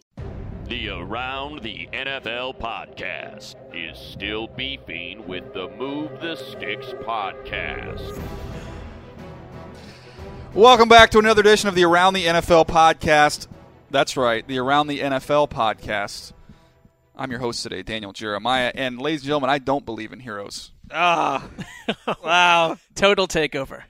The 0.67 0.89
Around 0.89 1.63
the 1.63 1.89
NFL 1.93 2.59
podcast 2.59 3.57
is 3.75 3.99
still 3.99 4.47
beefing 4.47 5.27
with 5.27 5.53
the 5.53 5.69
Move 5.77 6.21
the 6.21 6.37
Sticks 6.37 6.87
podcast. 7.03 8.19
Welcome 10.55 10.89
back 10.89 11.11
to 11.11 11.19
another 11.19 11.41
edition 11.41 11.69
of 11.69 11.75
the 11.75 11.85
Around 11.85 12.15
the 12.15 12.25
NFL 12.25 12.69
podcast. 12.69 13.49
That's 13.91 14.17
right, 14.17 14.47
the 14.47 14.59
Around 14.59 14.87
the 14.87 15.01
NFL 15.01 15.51
podcast. 15.51 16.33
I'm 17.17 17.31
your 17.31 17.41
host 17.41 17.63
today, 17.63 17.83
Daniel 17.83 18.13
Jeremiah. 18.13 18.73
And 18.75 19.01
ladies 19.01 19.23
and 19.23 19.27
gentlemen, 19.27 19.51
I 19.51 19.59
don't 19.59 19.85
believe 19.85 20.13
in 20.13 20.21
heroes. 20.21 20.71
Ah, 20.93 21.49
wow. 22.25 22.79
Total 22.95 23.27
takeover. 23.27 23.83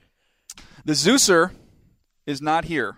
The 0.85 0.93
Zeuser 0.93 1.51
is 2.25 2.41
not 2.41 2.65
here. 2.65 2.97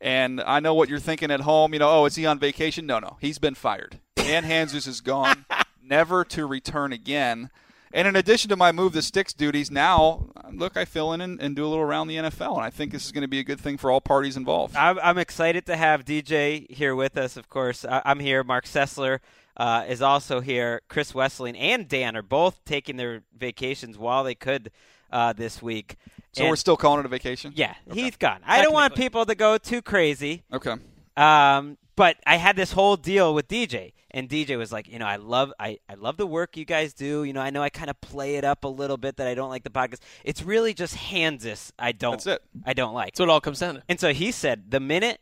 And 0.00 0.40
I 0.40 0.60
know 0.60 0.74
what 0.74 0.88
you're 0.88 0.98
thinking 0.98 1.30
at 1.30 1.40
home. 1.40 1.72
You 1.72 1.80
know, 1.80 1.90
oh, 1.90 2.04
is 2.04 2.14
he 2.14 2.26
on 2.26 2.38
vacation? 2.38 2.86
No, 2.86 2.98
no. 2.98 3.16
He's 3.20 3.38
been 3.38 3.54
fired. 3.54 3.98
Dan 4.16 4.44
Hanzus 4.44 4.86
is 4.86 5.00
gone, 5.00 5.44
never 5.82 6.24
to 6.26 6.46
return 6.46 6.92
again. 6.92 7.50
And 7.92 8.06
in 8.06 8.16
addition 8.16 8.50
to 8.50 8.56
my 8.56 8.70
move 8.70 8.92
the 8.92 9.02
sticks 9.02 9.32
duties, 9.32 9.70
now 9.70 10.28
look, 10.52 10.76
I 10.76 10.84
fill 10.84 11.12
in 11.12 11.20
and, 11.20 11.40
and, 11.40 11.56
do 11.56 11.64
a 11.64 11.68
little 11.68 11.82
around 11.82 12.08
the 12.08 12.16
NFL, 12.16 12.56
and 12.56 12.64
I 12.64 12.68
think 12.68 12.92
this 12.92 13.06
is 13.06 13.12
going 13.12 13.22
to 13.22 13.28
be 13.28 13.38
a 13.38 13.44
good 13.44 13.60
thing 13.60 13.78
for 13.78 13.90
all 13.90 14.02
parties 14.02 14.36
involved. 14.36 14.76
I'm, 14.76 14.98
I'm 14.98 15.16
excited 15.16 15.64
to 15.66 15.76
have 15.76 16.04
DJ 16.04 16.70
here 16.70 16.94
with 16.94 17.16
us. 17.16 17.38
Of 17.38 17.48
course, 17.48 17.86
I, 17.86 18.02
am 18.04 18.20
here. 18.20 18.44
Marc 18.44 18.66
Sessler 18.66 19.20
uh, 19.58 19.84
is 19.88 20.02
also 20.02 20.40
here. 20.40 20.82
Chris 20.88 21.12
Wesseling 21.12 21.56
and 21.58 21.88
Dan 21.88 22.16
are 22.16 22.22
both 22.22 22.64
taking 22.64 22.96
their 22.96 23.22
vacations 23.36 23.98
while 23.98 24.24
they 24.24 24.34
could 24.34 24.70
uh, 25.10 25.32
this 25.32 25.60
week. 25.62 25.96
So 26.32 26.42
and, 26.42 26.50
we're 26.50 26.56
still 26.56 26.76
calling 26.76 27.00
it 27.00 27.06
a 27.06 27.08
vacation. 27.08 27.52
Yeah, 27.54 27.74
okay. 27.90 28.02
he's 28.02 28.16
gone. 28.16 28.40
I 28.46 28.62
don't 28.62 28.72
want 28.72 28.94
people 28.94 29.26
to 29.26 29.34
go 29.34 29.58
too 29.58 29.82
crazy. 29.82 30.44
Okay. 30.52 30.74
Um, 31.16 31.78
but 31.96 32.16
I 32.24 32.36
had 32.36 32.54
this 32.54 32.70
whole 32.70 32.96
deal 32.96 33.34
with 33.34 33.48
DJ, 33.48 33.92
and 34.12 34.28
DJ 34.28 34.56
was 34.56 34.70
like, 34.70 34.86
you 34.86 35.00
know, 35.00 35.06
I 35.06 35.16
love, 35.16 35.52
I, 35.58 35.78
I 35.88 35.94
love 35.94 36.16
the 36.16 36.28
work 36.28 36.56
you 36.56 36.64
guys 36.64 36.94
do. 36.94 37.24
You 37.24 37.32
know, 37.32 37.40
I 37.40 37.50
know 37.50 37.60
I 37.60 37.70
kind 37.70 37.90
of 37.90 38.00
play 38.00 38.36
it 38.36 38.44
up 38.44 38.62
a 38.62 38.68
little 38.68 38.96
bit 38.96 39.16
that 39.16 39.26
I 39.26 39.34
don't 39.34 39.50
like 39.50 39.64
the 39.64 39.70
podcast. 39.70 39.98
It's 40.22 40.42
really 40.42 40.74
just 40.74 40.94
Hanzus. 40.94 41.72
I 41.76 41.90
don't. 41.90 42.12
That's 42.12 42.26
it. 42.26 42.42
I 42.64 42.72
don't 42.72 42.94
like. 42.94 43.14
That's 43.14 43.20
what 43.20 43.28
it 43.28 43.32
all 43.32 43.40
comes 43.40 43.58
down 43.58 43.76
to. 43.76 43.82
And 43.88 43.98
so 43.98 44.12
he 44.12 44.30
said, 44.30 44.70
the 44.70 44.78
minute 44.78 45.20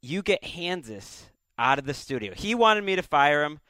you 0.00 0.22
get 0.22 0.42
Hanzus 0.42 1.24
out 1.58 1.78
of 1.78 1.84
the 1.84 1.94
studio, 1.94 2.32
he 2.34 2.54
wanted 2.54 2.84
me 2.84 2.96
to 2.96 3.02
fire 3.02 3.44
him. 3.44 3.60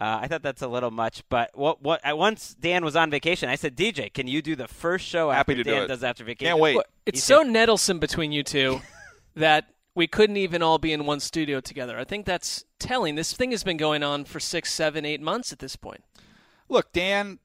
Uh, 0.00 0.18
I 0.22 0.26
thought 0.26 0.42
that's 0.42 0.62
a 0.62 0.68
little 0.68 0.90
much, 0.90 1.22
but 1.28 1.50
what 1.54 1.80
what 1.80 2.00
once 2.16 2.54
Dan 2.58 2.84
was 2.84 2.96
on 2.96 3.10
vacation, 3.10 3.48
I 3.48 3.54
said, 3.54 3.76
DJ, 3.76 4.12
can 4.12 4.26
you 4.26 4.42
do 4.42 4.56
the 4.56 4.66
first 4.66 5.06
show 5.06 5.30
Happy 5.30 5.52
after 5.52 5.62
to 5.62 5.70
Dan 5.70 5.80
do 5.80 5.84
it. 5.84 5.86
does 5.86 6.02
after 6.02 6.24
vacation? 6.24 6.50
Can't 6.50 6.60
wait. 6.60 6.78
It's 7.06 7.22
so 7.22 7.44
nettlesome 7.44 8.00
between 8.00 8.32
you 8.32 8.42
two 8.42 8.80
that 9.36 9.66
we 9.94 10.08
couldn't 10.08 10.36
even 10.36 10.62
all 10.62 10.78
be 10.78 10.92
in 10.92 11.06
one 11.06 11.20
studio 11.20 11.60
together. 11.60 11.96
I 11.96 12.02
think 12.02 12.26
that's 12.26 12.64
telling. 12.80 13.14
This 13.14 13.32
thing 13.32 13.52
has 13.52 13.62
been 13.62 13.76
going 13.76 14.02
on 14.02 14.24
for 14.24 14.40
six, 14.40 14.72
seven, 14.72 15.04
eight 15.04 15.20
months 15.20 15.52
at 15.52 15.60
this 15.60 15.76
point. 15.76 16.02
Look, 16.68 16.92
Dan 16.92 17.38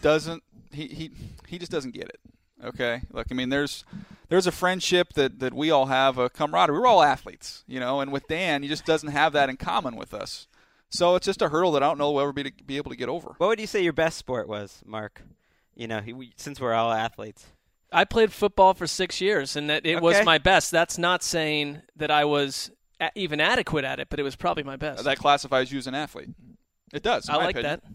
doesn't 0.00 0.44
he 0.72 0.86
he 0.86 1.10
he 1.46 1.58
just 1.58 1.72
doesn't 1.72 1.94
get 1.94 2.04
it. 2.04 2.20
Okay, 2.64 3.02
look, 3.12 3.26
I 3.30 3.34
mean, 3.34 3.48
there's 3.48 3.84
there's 4.28 4.46
a 4.46 4.52
friendship 4.52 5.14
that 5.14 5.40
that 5.40 5.54
we 5.54 5.70
all 5.70 5.86
have, 5.86 6.18
a 6.18 6.28
camaraderie. 6.28 6.78
We're 6.78 6.86
all 6.86 7.02
athletes, 7.02 7.64
you 7.66 7.80
know, 7.80 8.00
and 8.00 8.12
with 8.12 8.26
Dan, 8.28 8.62
he 8.62 8.68
just 8.68 8.84
doesn't 8.84 9.10
have 9.10 9.32
that 9.32 9.48
in 9.48 9.56
common 9.56 9.96
with 9.96 10.14
us. 10.14 10.46
So 10.90 11.16
it's 11.16 11.26
just 11.26 11.42
a 11.42 11.48
hurdle 11.48 11.72
that 11.72 11.82
I 11.82 11.86
don't 11.86 11.98
know 11.98 12.10
we'll 12.12 12.22
ever 12.22 12.32
be, 12.32 12.44
to, 12.44 12.52
be 12.64 12.76
able 12.78 12.90
to 12.90 12.96
get 12.96 13.08
over. 13.08 13.34
What 13.38 13.48
would 13.48 13.60
you 13.60 13.66
say 13.66 13.82
your 13.82 13.92
best 13.92 14.16
sport 14.18 14.48
was, 14.48 14.80
Mark? 14.86 15.22
You 15.74 15.86
know, 15.86 16.00
he, 16.00 16.32
since 16.36 16.60
we're 16.60 16.72
all 16.74 16.90
athletes. 16.92 17.46
I 17.92 18.04
played 18.04 18.32
football 18.32 18.74
for 18.74 18.86
six 18.86 19.20
years, 19.20 19.54
and 19.56 19.68
that 19.70 19.86
it 19.86 19.96
Okay. 19.96 20.00
was 20.02 20.24
my 20.24 20.38
best. 20.38 20.70
That's 20.70 20.98
not 20.98 21.22
saying 21.22 21.82
that 21.96 22.10
I 22.10 22.24
was 22.24 22.70
a- 23.00 23.10
even 23.14 23.40
adequate 23.40 23.84
at 23.84 24.00
it, 24.00 24.08
but 24.10 24.18
it 24.18 24.22
was 24.24 24.34
probably 24.36 24.62
my 24.62 24.76
best. 24.76 25.04
That 25.04 25.18
classifies 25.18 25.70
you 25.72 25.78
as 25.78 25.86
an 25.86 25.94
athlete. 25.94 26.28
It 26.92 27.02
does. 27.02 27.28
in 27.28 27.34
I 27.34 27.38
my 27.38 27.44
like 27.46 27.56
opinion. 27.56 27.80
that. 27.84 27.92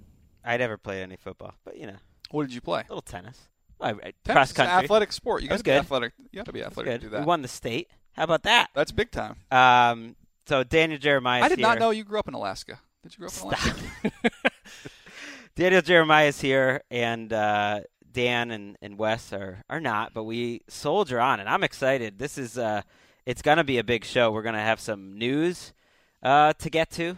I 0.49 0.57
never 0.57 0.77
played 0.77 1.01
any 1.03 1.15
football, 1.15 1.53
but 1.65 1.77
you 1.77 1.87
know, 1.87 1.97
What 2.31 2.43
did 2.43 2.53
you 2.53 2.61
play? 2.61 2.81
a 2.81 2.83
little 2.89 3.01
tennis. 3.01 3.39
I, 3.81 3.89
I, 3.89 3.93
Tennis 3.93 4.13
cross 4.25 4.51
is 4.51 4.59
an 4.59 4.65
country. 4.67 4.83
athletic 4.85 5.11
sport. 5.11 5.41
You 5.41 5.49
got 5.49 5.53
That's 5.55 5.63
to 5.63 5.69
be 5.71 5.75
athletic. 5.75 6.13
You 6.31 6.39
have 6.39 6.45
to 6.45 6.53
be 6.53 6.63
athletic 6.63 6.91
good. 6.93 7.01
to 7.01 7.05
do 7.07 7.09
that. 7.11 7.19
We 7.21 7.25
won 7.25 7.41
the 7.41 7.47
state. 7.47 7.89
How 8.13 8.23
about 8.23 8.43
that? 8.43 8.69
That's 8.73 8.91
big 8.91 9.11
time. 9.11 9.35
Um, 9.51 10.15
so 10.45 10.63
Daniel 10.63 10.99
Jeremiah. 10.99 11.43
I 11.43 11.49
did 11.49 11.59
not 11.59 11.79
know 11.79 11.91
you 11.91 12.03
grew 12.03 12.19
up 12.19 12.27
in 12.27 12.33
Alaska. 12.33 12.79
Did 13.03 13.13
you 13.13 13.19
grow 13.19 13.27
up 13.27 13.37
in 13.37 13.43
Alaska? 13.43 14.31
Daniel 15.55 15.81
Jeremiah 15.81 16.27
is 16.27 16.41
here, 16.41 16.81
and 16.89 17.31
uh, 17.31 17.81
Dan 18.11 18.51
and, 18.51 18.77
and 18.81 18.97
Wes 18.97 19.33
are, 19.33 19.63
are 19.69 19.79
not, 19.79 20.13
but 20.13 20.23
we 20.23 20.61
soldier 20.67 21.19
on, 21.19 21.39
and 21.39 21.49
I'm 21.49 21.63
excited. 21.63 22.17
This 22.17 22.37
is 22.37 22.57
uh, 22.57 22.81
it's 23.25 23.41
gonna 23.41 23.63
be 23.63 23.77
a 23.77 23.83
big 23.83 24.05
show. 24.05 24.31
We're 24.31 24.43
gonna 24.43 24.59
have 24.59 24.79
some 24.79 25.17
news 25.17 25.73
uh, 26.21 26.53
to 26.53 26.69
get 26.69 26.89
to, 26.91 27.17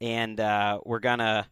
and 0.00 0.40
uh, 0.40 0.80
we're 0.84 0.98
gonna 0.98 1.48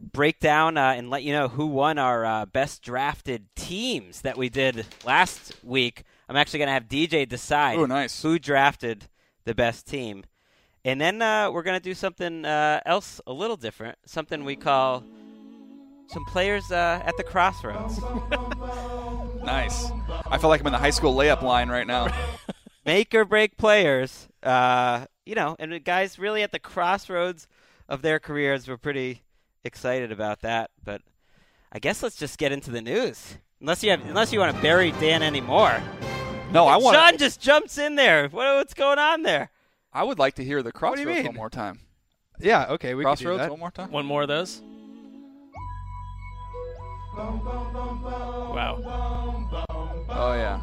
break 0.00 0.40
down 0.40 0.76
uh, 0.76 0.94
and 0.96 1.10
let 1.10 1.22
you 1.22 1.32
know 1.32 1.48
who 1.48 1.66
won 1.66 1.98
our 1.98 2.24
uh, 2.24 2.46
best 2.46 2.82
drafted 2.82 3.46
teams 3.54 4.22
that 4.22 4.36
we 4.36 4.48
did 4.48 4.86
last 5.04 5.52
week. 5.62 6.02
I'm 6.28 6.36
actually 6.36 6.60
gonna 6.60 6.72
have 6.72 6.88
DJ 6.88 7.28
decide 7.28 7.78
Ooh, 7.78 7.86
nice. 7.86 8.22
who 8.22 8.38
drafted 8.38 9.08
the 9.44 9.54
best 9.54 9.86
team. 9.86 10.24
And 10.84 11.00
then 11.00 11.22
uh, 11.22 11.50
we're 11.50 11.62
going 11.62 11.78
to 11.78 11.82
do 11.82 11.94
something 11.94 12.44
uh, 12.44 12.80
else 12.84 13.20
a 13.26 13.32
little 13.32 13.56
different, 13.56 13.98
something 14.04 14.44
we 14.44 14.56
call 14.56 15.04
some 16.08 16.24
players 16.24 16.70
uh, 16.72 17.00
at 17.04 17.16
the 17.16 17.22
crossroads. 17.22 18.00
nice. 19.44 19.90
I 20.26 20.38
feel 20.38 20.50
like 20.50 20.60
I'm 20.60 20.66
in 20.66 20.72
the 20.72 20.78
high 20.78 20.90
school 20.90 21.14
layup 21.14 21.42
line 21.42 21.68
right 21.68 21.86
now. 21.86 22.08
Make 22.84 23.14
or 23.14 23.24
break 23.24 23.56
players. 23.56 24.28
Uh, 24.42 25.06
you 25.24 25.36
know, 25.36 25.54
and 25.58 25.84
guys 25.84 26.18
really 26.18 26.42
at 26.42 26.50
the 26.50 26.58
crossroads 26.58 27.46
of 27.88 28.02
their 28.02 28.18
careers. 28.18 28.66
We're 28.66 28.76
pretty 28.76 29.22
excited 29.64 30.10
about 30.10 30.40
that. 30.40 30.70
But 30.84 31.02
I 31.70 31.78
guess 31.78 32.02
let's 32.02 32.16
just 32.16 32.38
get 32.38 32.50
into 32.50 32.72
the 32.72 32.82
news. 32.82 33.36
Unless 33.60 33.84
you 33.84 33.90
have, 33.90 34.04
unless 34.06 34.32
you 34.32 34.40
want 34.40 34.56
to 34.56 34.60
bury 34.60 34.90
Dan 34.92 35.22
anymore. 35.22 35.80
No, 36.50 36.66
I 36.66 36.76
want. 36.76 36.96
Sean 36.96 37.16
just 37.18 37.40
jumps 37.40 37.78
in 37.78 37.94
there. 37.94 38.28
What, 38.28 38.56
what's 38.56 38.74
going 38.74 38.98
on 38.98 39.22
there? 39.22 39.50
I 39.92 40.02
would 40.04 40.18
like 40.18 40.34
to 40.36 40.44
hear 40.44 40.62
the 40.62 40.72
crossroads 40.72 41.26
one 41.26 41.34
more 41.34 41.50
time. 41.50 41.80
Yeah, 42.40 42.66
okay, 42.70 42.94
we 42.94 43.04
crossroads 43.04 43.38
can 43.38 43.38
do 43.38 43.42
that. 43.44 43.50
one 43.50 43.60
more 43.60 43.70
time. 43.70 43.90
One 43.90 44.06
more 44.06 44.22
of 44.22 44.28
those. 44.28 44.62
Wow. 48.54 48.78
Oh 50.08 50.32
yeah. 50.34 50.58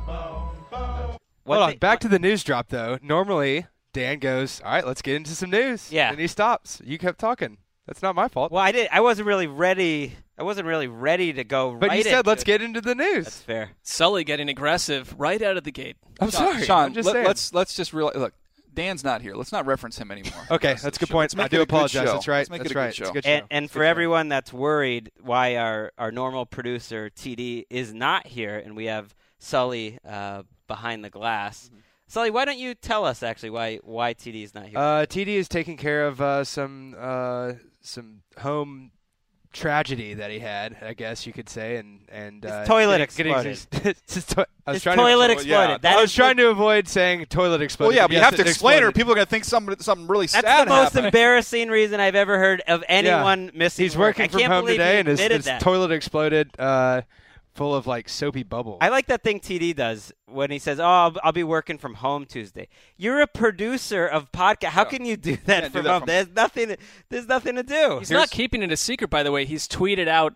What 1.43 1.55
Hold 1.55 1.63
on. 1.63 1.69
they- 1.71 1.77
Back 1.77 1.99
to 2.01 2.07
the 2.07 2.19
news 2.19 2.43
drop 2.43 2.69
though. 2.69 2.97
Normally 3.01 3.65
Dan 3.93 4.19
goes, 4.19 4.61
"All 4.63 4.71
right, 4.71 4.85
let's 4.85 5.01
get 5.01 5.15
into 5.15 5.31
some 5.31 5.49
news." 5.49 5.91
Yeah. 5.91 6.09
And 6.11 6.19
he 6.19 6.27
stops. 6.27 6.81
You 6.83 6.97
kept 6.97 7.19
talking. 7.19 7.57
That's 7.87 8.01
not 8.03 8.15
my 8.15 8.27
fault. 8.27 8.51
Well, 8.51 8.61
I 8.63 8.71
did. 8.71 8.87
I 8.91 9.01
wasn't 9.01 9.27
really 9.27 9.47
ready. 9.47 10.15
I 10.37 10.43
wasn't 10.43 10.67
really 10.67 10.87
ready 10.87 11.33
to 11.33 11.43
go. 11.43 11.73
but 11.75 11.89
right 11.89 11.97
you 11.97 12.03
said, 12.03 12.19
into 12.19 12.29
"Let's 12.29 12.43
it. 12.43 12.45
get 12.45 12.61
into 12.61 12.81
the 12.81 12.93
news." 12.95 13.25
That's 13.25 13.41
fair. 13.41 13.71
Sully 13.81 14.23
getting 14.23 14.47
aggressive 14.49 15.15
right 15.19 15.41
out 15.41 15.57
of 15.57 15.63
the 15.63 15.71
gate. 15.71 15.97
I'm 16.19 16.29
sorry. 16.31 16.63
Sean. 16.65 16.85
I'm 16.85 16.93
just 16.93 17.07
let, 17.07 17.13
saying. 17.13 17.27
us 17.27 17.53
let's 17.53 17.73
just 17.75 17.93
realize. 17.93 18.15
Look, 18.15 18.33
Dan's 18.73 19.03
not 19.03 19.21
here. 19.21 19.35
Let's 19.35 19.51
not 19.51 19.65
reference 19.65 19.97
him 19.97 20.11
anymore. 20.11 20.33
Okay, 20.51 20.75
that's 20.81 20.97
a 20.97 20.99
good 20.99 21.09
point. 21.09 21.37
I 21.37 21.47
do 21.47 21.61
apologize. 21.61 22.05
That's 22.05 22.27
right. 22.27 22.39
Let's 22.39 22.49
make 22.49 22.59
That's 22.63 22.71
it 22.71 22.75
a 22.75 22.79
right. 22.79 22.87
good 22.87 22.95
show. 22.95 23.09
a 23.09 23.13
good 23.13 23.23
show. 23.23 23.29
And, 23.29 23.45
and 23.51 23.71
for 23.71 23.79
good 23.79 23.85
show. 23.85 23.89
everyone 23.89 24.29
that's 24.29 24.51
worried 24.51 25.11
why 25.21 25.57
our, 25.57 25.91
our 25.97 26.11
normal 26.11 26.45
producer 26.45 27.09
TD 27.09 27.65
is 27.69 27.93
not 27.93 28.25
here 28.27 28.57
and 28.57 28.75
we 28.75 28.85
have 28.85 29.13
Sully 29.37 29.99
uh, 30.07 30.43
behind 30.67 31.03
the 31.03 31.09
glass. 31.09 31.67
Mm-hmm. 31.67 31.79
Sully, 32.07 32.31
why 32.31 32.45
don't 32.45 32.57
you 32.57 32.73
tell 32.73 33.05
us 33.05 33.21
actually 33.21 33.51
why 33.51 33.77
why 33.83 34.15
TD 34.15 34.43
is 34.43 34.55
not 34.55 34.65
here? 34.65 34.79
Uh, 34.79 35.05
TD 35.05 35.27
is 35.27 35.47
taking 35.47 35.77
care 35.77 36.07
of 36.07 36.19
uh, 36.19 36.43
some 36.43 36.95
uh, 36.97 37.53
some 37.81 38.21
home 38.39 38.91
tragedy 39.51 40.13
that 40.13 40.29
he 40.31 40.39
had, 40.39 40.77
I 40.81 40.93
guess 40.93 41.25
you 41.25 41.33
could 41.33 41.49
say, 41.49 41.77
and 41.77 41.99
and 42.11 42.43
His 42.43 42.51
uh, 42.51 42.65
toilet 42.65 42.99
getting- 42.99 43.33
getting 43.33 43.51
exploded. 43.51 43.83
his- 44.07 44.15
his 44.15 44.25
to- 44.27 44.47
I 44.67 44.71
was 44.71 44.75
His 44.77 44.83
trying 44.83 44.97
toilet 44.97 45.27
to, 45.27 45.33
exploded. 45.33 45.69
yeah, 45.69 45.77
That 45.79 45.97
I 45.97 46.01
was 46.01 46.13
trying 46.13 46.37
what- 46.37 46.43
to 46.43 46.49
avoid 46.49 46.87
saying 46.87 47.25
toilet 47.27 47.61
exploded. 47.61 47.89
Well, 47.89 47.95
yeah, 47.97 48.07
but 48.07 48.13
you 48.15 48.19
have 48.21 48.35
to 48.35 48.41
it 48.41 48.47
explain, 48.47 48.83
or 48.83 48.91
people 48.91 49.11
are 49.11 49.15
gonna 49.15 49.25
think 49.25 49.45
something 49.45 49.75
something 49.79 50.07
really 50.07 50.27
That's 50.27 50.45
sad 50.45 50.67
the 50.67 50.69
most 50.69 50.83
happened. 50.93 51.05
embarrassing 51.07 51.69
reason 51.69 51.99
I've 51.99 52.15
ever 52.15 52.37
heard 52.37 52.61
of 52.67 52.83
anyone 52.87 53.51
missing. 53.55 53.83
He's 53.85 53.97
work. 53.97 54.17
working 54.19 54.25
I 54.25 54.27
from 54.27 54.39
can't 54.41 54.53
home 54.53 54.61
believe 54.65 54.77
today, 54.77 54.93
he 54.93 54.99
and 54.99 55.07
his, 55.07 55.19
his 55.19 55.49
toilet 55.59 55.91
exploded, 55.91 56.51
uh, 56.59 57.01
full 57.59 57.75
of 57.75 57.85
like 57.85 58.09
soapy 58.09 58.41
bubbles. 58.41 58.79
I 58.81 58.89
like 58.89 59.05
that 59.07 59.21
thing 59.21 59.39
TD 59.39 59.75
does 59.75 60.11
when 60.25 60.49
he 60.49 60.57
says, 60.57 60.79
"Oh, 60.79 60.83
I'll, 60.85 61.15
I'll 61.23 61.31
be 61.31 61.43
working 61.43 61.77
from 61.77 61.93
home 61.95 62.25
Tuesday." 62.25 62.67
You're 62.97 63.21
a 63.21 63.27
producer 63.27 64.07
of 64.07 64.31
podcast. 64.31 64.69
How 64.69 64.83
can 64.85 65.05
you 65.05 65.15
do 65.17 65.35
that 65.45 65.61
Can't 65.61 65.73
do 65.73 65.81
that 65.83 65.89
home? 65.89 65.99
from- 66.01 66.07
There's 66.07 66.29
nothing. 66.29 66.75
There's 67.09 67.27
nothing 67.27 67.55
to 67.55 67.63
do. 67.63 67.99
He's 67.99 68.09
not 68.09 68.31
keeping 68.31 68.63
it 68.63 68.71
a 68.71 68.77
secret, 68.77 69.09
by 69.11 69.21
the 69.23 69.31
way. 69.31 69.45
He's 69.45 69.67
tweeted 69.67 70.07
out 70.07 70.33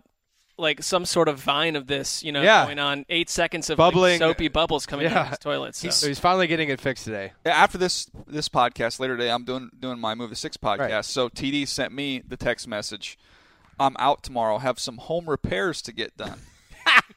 like 0.55 0.83
some 0.83 1.03
sort 1.03 1.27
of 1.27 1.39
vine 1.39 1.75
of 1.75 1.87
this, 1.87 2.23
you 2.23 2.31
know, 2.31 2.43
Yeah. 2.43 2.65
going 2.65 2.77
on 2.77 3.05
eight 3.09 3.27
seconds 3.27 3.71
of 3.71 3.79
like, 3.79 3.91
Bubbling. 3.91 4.19
soapy 4.19 4.49
bubbles 4.49 4.85
coming 4.85 5.07
out 5.07 5.17
of 5.17 5.27
his 5.29 5.39
toilet. 5.39 5.73
So. 5.75 5.89
so 5.89 6.07
he's 6.07 6.19
finally 6.19 6.45
getting 6.45 6.69
it 6.69 6.79
fixed 6.79 7.05
today. 7.05 7.31
after 7.43 7.79
this 7.79 8.07
this 8.27 8.49
podcast 8.49 8.99
later 8.99 9.17
today, 9.17 9.31
I'm 9.31 9.45
doing 9.45 9.71
doing 9.79 9.99
my 9.99 10.13
Move 10.13 10.29
the 10.29 10.35
Sticks 10.35 10.57
podcast. 10.57 11.05
So 11.05 11.27
TD 11.29 11.67
sent 11.67 11.91
me 11.93 12.21
the 12.27 12.37
text 12.37 12.67
message. 12.67 13.17
I'm 13.79 13.95
out 13.97 14.21
tomorrow. 14.21 14.59
Have 14.59 14.77
some 14.77 14.97
home 14.97 15.27
repairs 15.27 15.81
to 15.83 15.91
get 15.93 16.15
done. 16.17 16.39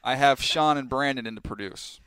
I 0.03 0.15
have 0.15 0.41
Sean 0.41 0.77
and 0.77 0.87
Brandon 0.89 1.25
in 1.27 1.35
to 1.35 1.41
produce. 1.41 1.99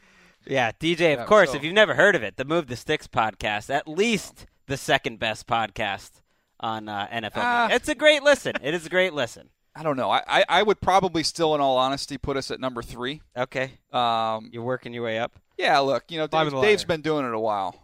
Yeah, 0.46 0.72
DJ. 0.72 1.12
Of 1.14 1.20
Yeah, 1.20 1.24
course, 1.26 1.50
so- 1.50 1.56
if 1.56 1.64
you've 1.64 1.74
never 1.74 1.94
heard 1.94 2.14
of 2.16 2.22
it, 2.22 2.36
the 2.36 2.44
Move 2.44 2.66
the 2.66 2.76
Sticks 2.76 3.06
podcast, 3.06 3.68
at 3.68 3.86
least 3.86 4.46
the 4.66 4.76
second 4.76 5.18
best 5.18 5.46
podcast 5.46 6.22
on 6.60 6.88
uh, 6.88 7.06
NFL. 7.12 7.32
Ah. 7.36 7.68
It's 7.70 7.88
a 7.88 7.94
great 7.94 8.22
listen. 8.22 8.54
It 8.62 8.74
is 8.74 8.86
a 8.86 8.90
great 8.90 9.12
listen. 9.12 9.50
I 9.74 9.82
don't 9.82 9.96
know. 9.96 10.10
I, 10.10 10.22
I, 10.26 10.44
I 10.48 10.62
would 10.62 10.80
probably 10.80 11.22
still, 11.22 11.54
in 11.54 11.60
all 11.60 11.76
honesty, 11.78 12.18
put 12.18 12.36
us 12.36 12.50
at 12.50 12.58
number 12.60 12.82
three. 12.82 13.20
Okay, 13.36 13.72
Um, 13.92 14.48
you're 14.52 14.62
working 14.64 14.92
your 14.92 15.04
way 15.04 15.18
up. 15.18 15.38
yeah, 15.58 15.78
look, 15.78 16.04
you 16.10 16.18
know, 16.18 16.26
Climbing 16.26 16.60
Dave's 16.60 16.84
been 16.84 17.02
doing 17.02 17.24
it 17.26 17.32
a 17.34 17.38
while. 17.38 17.76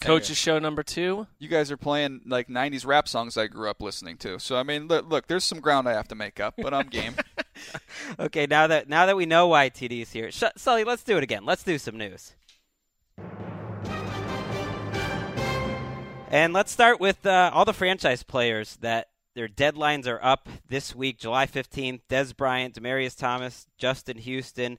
Coach's 0.00 0.38
show 0.38 0.58
number 0.58 0.82
two. 0.82 1.26
You 1.38 1.48
guys 1.48 1.70
are 1.70 1.76
playing 1.76 2.22
like 2.24 2.48
'90s 2.48 2.86
rap 2.86 3.06
songs 3.06 3.36
I 3.36 3.46
grew 3.46 3.68
up 3.68 3.82
listening 3.82 4.16
to. 4.18 4.38
So 4.40 4.56
I 4.56 4.62
mean, 4.62 4.88
look, 4.88 5.06
look 5.10 5.26
there's 5.26 5.44
some 5.44 5.60
ground 5.60 5.86
I 5.86 5.92
have 5.92 6.08
to 6.08 6.14
make 6.14 6.40
up, 6.40 6.54
but 6.56 6.72
I'm 6.72 6.86
game. 6.88 7.14
Okay, 8.18 8.46
now 8.46 8.66
that 8.66 8.88
now 8.88 9.06
that 9.06 9.16
we 9.16 9.26
know 9.26 9.46
why 9.46 9.70
TD's 9.70 10.12
here, 10.12 10.30
Sh- 10.30 10.44
Sully, 10.56 10.84
let's 10.84 11.02
do 11.02 11.16
it 11.16 11.22
again. 11.22 11.44
Let's 11.44 11.62
do 11.62 11.78
some 11.78 11.96
news. 11.96 12.34
And 16.28 16.52
let's 16.52 16.72
start 16.72 16.98
with 16.98 17.26
uh, 17.26 17.50
all 17.52 17.64
the 17.64 17.72
franchise 17.74 18.22
players 18.22 18.76
that 18.80 19.08
their 19.34 19.48
deadlines 19.48 20.06
are 20.06 20.22
up 20.22 20.48
this 20.68 20.94
week, 20.94 21.18
July 21.18 21.46
15th. 21.46 22.00
Dez 22.08 22.36
Bryant, 22.36 22.74
Demaryius 22.74 23.16
Thomas, 23.16 23.66
Justin 23.78 24.18
Houston. 24.18 24.78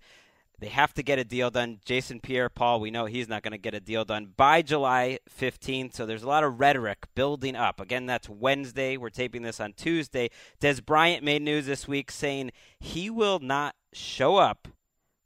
They 0.59 0.67
have 0.67 0.93
to 0.93 1.03
get 1.03 1.19
a 1.19 1.23
deal 1.23 1.49
done. 1.49 1.79
Jason 1.83 2.19
Pierre 2.19 2.49
Paul, 2.49 2.79
we 2.79 2.91
know 2.91 3.05
he's 3.05 3.27
not 3.27 3.43
going 3.43 3.51
to 3.51 3.57
get 3.57 3.73
a 3.73 3.79
deal 3.79 4.05
done 4.05 4.33
by 4.37 4.61
July 4.61 5.19
15th. 5.29 5.93
So 5.93 6.05
there's 6.05 6.23
a 6.23 6.27
lot 6.27 6.43
of 6.43 6.59
rhetoric 6.59 7.07
building 7.15 7.55
up. 7.55 7.81
Again, 7.81 8.05
that's 8.05 8.29
Wednesday. 8.29 8.95
We're 8.95 9.09
taping 9.09 9.41
this 9.41 9.59
on 9.59 9.73
Tuesday. 9.73 10.29
Dez 10.61 10.83
Bryant 10.83 11.23
made 11.23 11.41
news 11.41 11.65
this 11.65 11.87
week 11.87 12.11
saying 12.11 12.51
he 12.79 13.09
will 13.09 13.39
not 13.39 13.75
show 13.91 14.37
up 14.37 14.67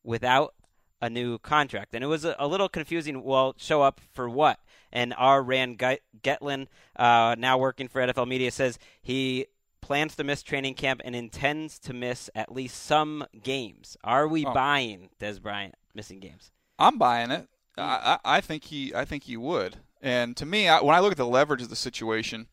without 0.04 0.56
a 1.02 1.10
new 1.10 1.38
contract. 1.38 1.94
And 1.94 2.04
it 2.04 2.08
was 2.08 2.26
a, 2.26 2.36
a 2.40 2.48
little 2.48 2.70
confusing. 2.70 3.24
Well, 3.24 3.54
show 3.58 3.82
up 3.82 4.02
for 4.14 4.30
what? 4.30 4.60
And 4.92 5.14
our 5.18 5.44
Rand 5.44 5.78
Getlin, 5.78 6.68
uh, 6.96 7.36
now 7.38 7.58
working 7.58 7.88
for 7.88 8.02
NFL 8.02 8.28
Media, 8.28 8.52
says 8.52 8.80
he 9.02 9.48
plans 9.88 10.16
to 10.18 10.24
miss 10.24 10.44
training 10.44 10.76
camp 10.76 11.02
and 11.06 11.16
intends 11.16 11.80
to 11.80 11.94
miss 11.94 12.30
at 12.36 12.52
least 12.52 12.84
some 12.86 13.26
games. 13.42 13.96
Are 14.04 14.28
we 14.28 14.46
Oh. 14.46 14.54
buying 14.54 15.10
Dez 15.20 15.42
Bryant 15.42 15.76
missing 15.96 16.20
games? 16.20 16.52
I'm 16.78 16.98
buying 16.98 17.32
it. 17.32 17.48
I, 17.78 18.20
I 18.24 18.38
I 18.38 18.42
think 18.42 18.66
he 18.66 18.94
I 18.94 19.06
think 19.06 19.24
he 19.24 19.38
would. 19.38 19.78
And 20.02 20.36
to 20.38 20.46
me, 20.46 20.68
I, 20.68 20.82
when 20.82 20.96
I 20.96 21.00
look 21.00 21.12
at 21.12 21.18
the 21.18 21.26
leverage 21.26 21.62
of 21.62 21.70
the 21.70 21.76
situation, 21.76 22.48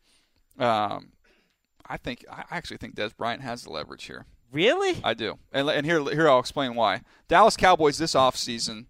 um, 0.59 1.13
I 1.87 1.97
think 1.97 2.25
I 2.31 2.45
actually 2.51 2.77
think 2.79 2.95
Dez 2.95 3.15
Bryant 3.17 3.43
has 3.43 3.65
the 3.65 3.71
leverage 3.71 4.05
here. 4.05 4.27
Really? 4.53 5.01
I 5.03 5.15
do, 5.15 5.39
and 5.53 5.69
and 5.69 5.85
here 5.85 6.03
here 6.05 6.29
I'll 6.29 6.39
explain 6.39 6.75
why. 6.77 7.03
Dallas 7.29 7.57
Cowboys 7.57 7.99
this 7.99 8.15
offseason 8.15 8.87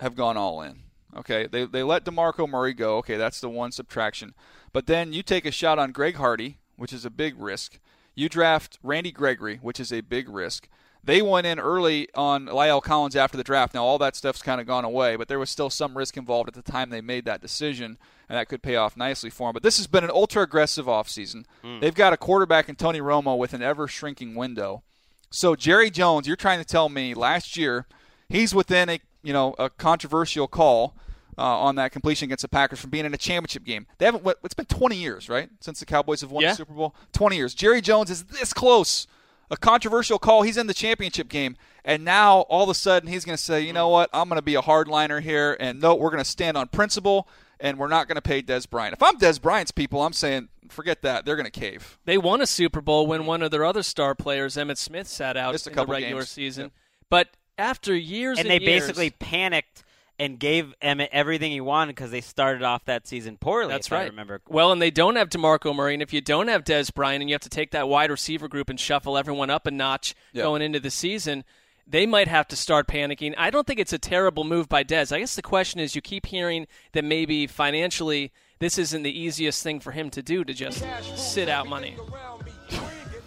have 0.00 0.14
gone 0.14 0.36
all 0.36 0.62
in. 0.62 0.84
Okay, 1.16 1.46
they 1.46 1.64
they 1.66 1.82
let 1.82 2.04
Demarco 2.04 2.48
Murray 2.48 2.74
go. 2.74 2.98
Okay, 2.98 3.16
that's 3.16 3.40
the 3.40 3.48
one 3.50 3.72
subtraction. 3.72 4.34
But 4.72 4.86
then 4.86 5.12
you 5.12 5.22
take 5.24 5.44
a 5.46 5.50
shot 5.50 5.78
on 5.78 5.90
Greg 5.92 6.16
Hardy, 6.16 6.58
which 6.76 6.92
is 6.92 7.04
a 7.04 7.10
big 7.10 7.34
risk. 7.38 7.78
You 8.14 8.28
draft 8.28 8.78
Randy 8.82 9.12
Gregory, 9.12 9.58
which 9.60 9.78
is 9.78 9.92
a 9.92 10.00
big 10.00 10.28
risk. 10.28 10.68
They 11.04 11.22
went 11.22 11.46
in 11.46 11.60
early 11.60 12.08
on 12.14 12.46
La'el 12.46 12.82
Collins 12.82 13.14
after 13.14 13.36
the 13.36 13.44
draft. 13.44 13.74
Now 13.74 13.84
all 13.84 13.98
that 13.98 14.16
stuff's 14.16 14.42
kind 14.42 14.60
of 14.60 14.66
gone 14.66 14.84
away, 14.84 15.14
but 15.14 15.28
there 15.28 15.38
was 15.38 15.50
still 15.50 15.70
some 15.70 15.96
risk 15.96 16.16
involved 16.16 16.48
at 16.48 16.54
the 16.54 16.62
time 16.62 16.90
they 16.90 17.00
made 17.00 17.24
that 17.26 17.40
decision, 17.40 17.96
and 18.28 18.36
that 18.36 18.48
could 18.48 18.62
pay 18.62 18.74
off 18.74 18.96
nicely 18.96 19.30
for 19.30 19.48
them. 19.48 19.54
But 19.54 19.62
this 19.62 19.76
has 19.76 19.86
been 19.86 20.02
an 20.02 20.10
ultra 20.10 20.42
aggressive 20.42 20.86
offseason. 20.86 21.44
Mm. 21.62 21.80
They've 21.80 21.94
got 21.94 22.12
a 22.12 22.16
quarterback 22.16 22.68
in 22.68 22.74
Tony 22.74 23.00
Romo 23.00 23.38
with 23.38 23.54
an 23.54 23.62
ever 23.62 23.86
shrinking 23.86 24.34
window. 24.34 24.82
So 25.30 25.54
Jerry 25.54 25.90
Jones, 25.90 26.26
you're 26.26 26.34
trying 26.34 26.58
to 26.58 26.64
tell 26.64 26.88
me 26.88 27.14
last 27.14 27.56
year 27.56 27.86
he's 28.28 28.54
within 28.54 28.88
a 28.88 29.00
you 29.22 29.32
know 29.32 29.54
a 29.58 29.70
controversial 29.70 30.48
call 30.48 30.96
uh, 31.38 31.42
on 31.42 31.76
that 31.76 31.92
completion 31.92 32.26
against 32.26 32.42
the 32.42 32.48
Packers 32.48 32.80
from 32.80 32.90
being 32.90 33.04
in 33.04 33.12
a 33.14 33.18
championship 33.18 33.64
game. 33.64 33.86
They 33.98 34.06
haven't. 34.06 34.26
It's 34.44 34.54
been 34.54 34.66
20 34.66 34.96
years, 34.96 35.28
right, 35.28 35.48
since 35.60 35.80
the 35.80 35.86
Cowboys 35.86 36.20
have 36.22 36.30
won 36.30 36.42
Yeah. 36.42 36.50
the 36.50 36.56
Super 36.56 36.72
Bowl. 36.74 36.94
20 37.12 37.36
years. 37.36 37.54
Jerry 37.54 37.80
Jones 37.80 38.10
is 38.10 38.24
this 38.24 38.52
close. 38.52 39.06
A 39.48 39.56
controversial 39.56 40.18
call. 40.18 40.42
He's 40.42 40.56
in 40.56 40.66
the 40.66 40.74
championship 40.74 41.28
game, 41.28 41.56
and 41.84 42.04
now 42.04 42.40
all 42.48 42.64
of 42.64 42.68
a 42.68 42.74
sudden 42.74 43.08
he's 43.08 43.24
going 43.24 43.36
to 43.36 43.42
say, 43.42 43.60
you 43.60 43.72
know 43.72 43.88
what? 43.88 44.10
I'm 44.12 44.28
going 44.28 44.38
to 44.38 44.42
be 44.42 44.56
a 44.56 44.60
hardliner 44.62 45.22
here, 45.22 45.56
and 45.60 45.80
no, 45.80 45.94
we're 45.94 46.10
going 46.10 46.22
to 46.22 46.28
stand 46.28 46.56
on 46.56 46.66
principle, 46.66 47.28
and 47.60 47.78
we're 47.78 47.86
not 47.86 48.08
going 48.08 48.16
to 48.16 48.22
pay 48.22 48.42
Dez 48.42 48.68
Bryant. 48.68 48.94
If 48.94 49.04
I'm 49.04 49.18
Dez 49.18 49.40
Bryant's 49.40 49.70
people, 49.70 50.02
I'm 50.02 50.12
saying 50.14 50.48
forget 50.68 51.02
that. 51.02 51.24
They're 51.24 51.36
going 51.36 51.48
to 51.48 51.52
cave. 51.60 51.96
They 52.06 52.18
won 52.18 52.40
a 52.40 52.46
Super 52.46 52.80
Bowl 52.80 53.06
when 53.06 53.24
one 53.24 53.40
of 53.40 53.52
their 53.52 53.64
other 53.64 53.84
star 53.84 54.16
players, 54.16 54.56
Emmitt 54.56 54.78
Smith, 54.78 55.06
sat 55.06 55.36
out 55.36 55.52
Missed 55.52 55.68
a 55.68 55.70
in 55.70 55.76
the 55.76 55.86
regular 55.86 56.22
games. 56.22 56.28
season. 56.28 56.62
Yep. 56.64 56.72
But 57.08 57.28
after 57.56 57.94
years 57.94 58.40
and 58.40 58.48
and, 58.48 58.60
they 58.60 58.64
years, 58.66 58.80
basically 58.80 59.10
panicked 59.10 59.84
and 60.18 60.38
gave 60.38 60.74
Emmitt 60.82 61.08
everything 61.12 61.52
he 61.52 61.60
wanted 61.60 61.94
because 61.94 62.10
they 62.10 62.20
started 62.20 62.62
off 62.62 62.84
that 62.86 63.06
season 63.06 63.36
poorly. 63.36 63.72
That's 63.72 63.86
if 63.88 63.92
I 63.92 63.96
right. 64.00 64.10
remember. 64.10 64.40
Well, 64.48 64.72
and 64.72 64.80
they 64.80 64.90
don't 64.90 65.16
have 65.16 65.28
DeMarco 65.28 65.74
Murray, 65.74 65.94
and 65.94 66.02
if 66.02 66.12
you 66.12 66.20
don't 66.20 66.48
have 66.48 66.64
Dez 66.64 66.92
Bryant, 66.94 67.20
and 67.22 67.28
you 67.28 67.34
have 67.34 67.42
to 67.42 67.48
take 67.50 67.70
that 67.72 67.88
wide 67.88 68.10
receiver 68.10 68.48
group 68.48 68.70
and 68.70 68.80
shuffle 68.80 69.18
everyone 69.18 69.50
up 69.50 69.66
a 69.66 69.70
notch 69.70 70.14
Yeah. 70.32 70.44
going 70.44 70.62
into 70.62 70.80
the 70.80 70.90
season, 70.90 71.44
they 71.86 72.06
might 72.06 72.28
have 72.28 72.48
to 72.48 72.56
start 72.56 72.88
panicking. 72.88 73.34
I 73.38 73.50
don't 73.50 73.66
think 73.66 73.78
it's 73.78 73.92
a 73.92 73.98
terrible 73.98 74.42
move 74.44 74.68
by 74.68 74.82
Dez. 74.82 75.12
I 75.12 75.20
guess 75.20 75.36
the 75.36 75.42
question 75.42 75.80
is, 75.80 75.94
you 75.94 76.00
keep 76.00 76.26
hearing 76.26 76.66
that 76.92 77.04
maybe 77.04 77.46
financially 77.46 78.32
this 78.58 78.78
isn't 78.78 79.02
the 79.02 79.16
easiest 79.16 79.62
thing 79.62 79.80
for 79.80 79.92
him 79.92 80.08
to 80.10 80.22
do 80.22 80.42
to 80.44 80.54
just 80.54 80.84
sit 81.16 81.48
out 81.48 81.68
money. 81.68 81.96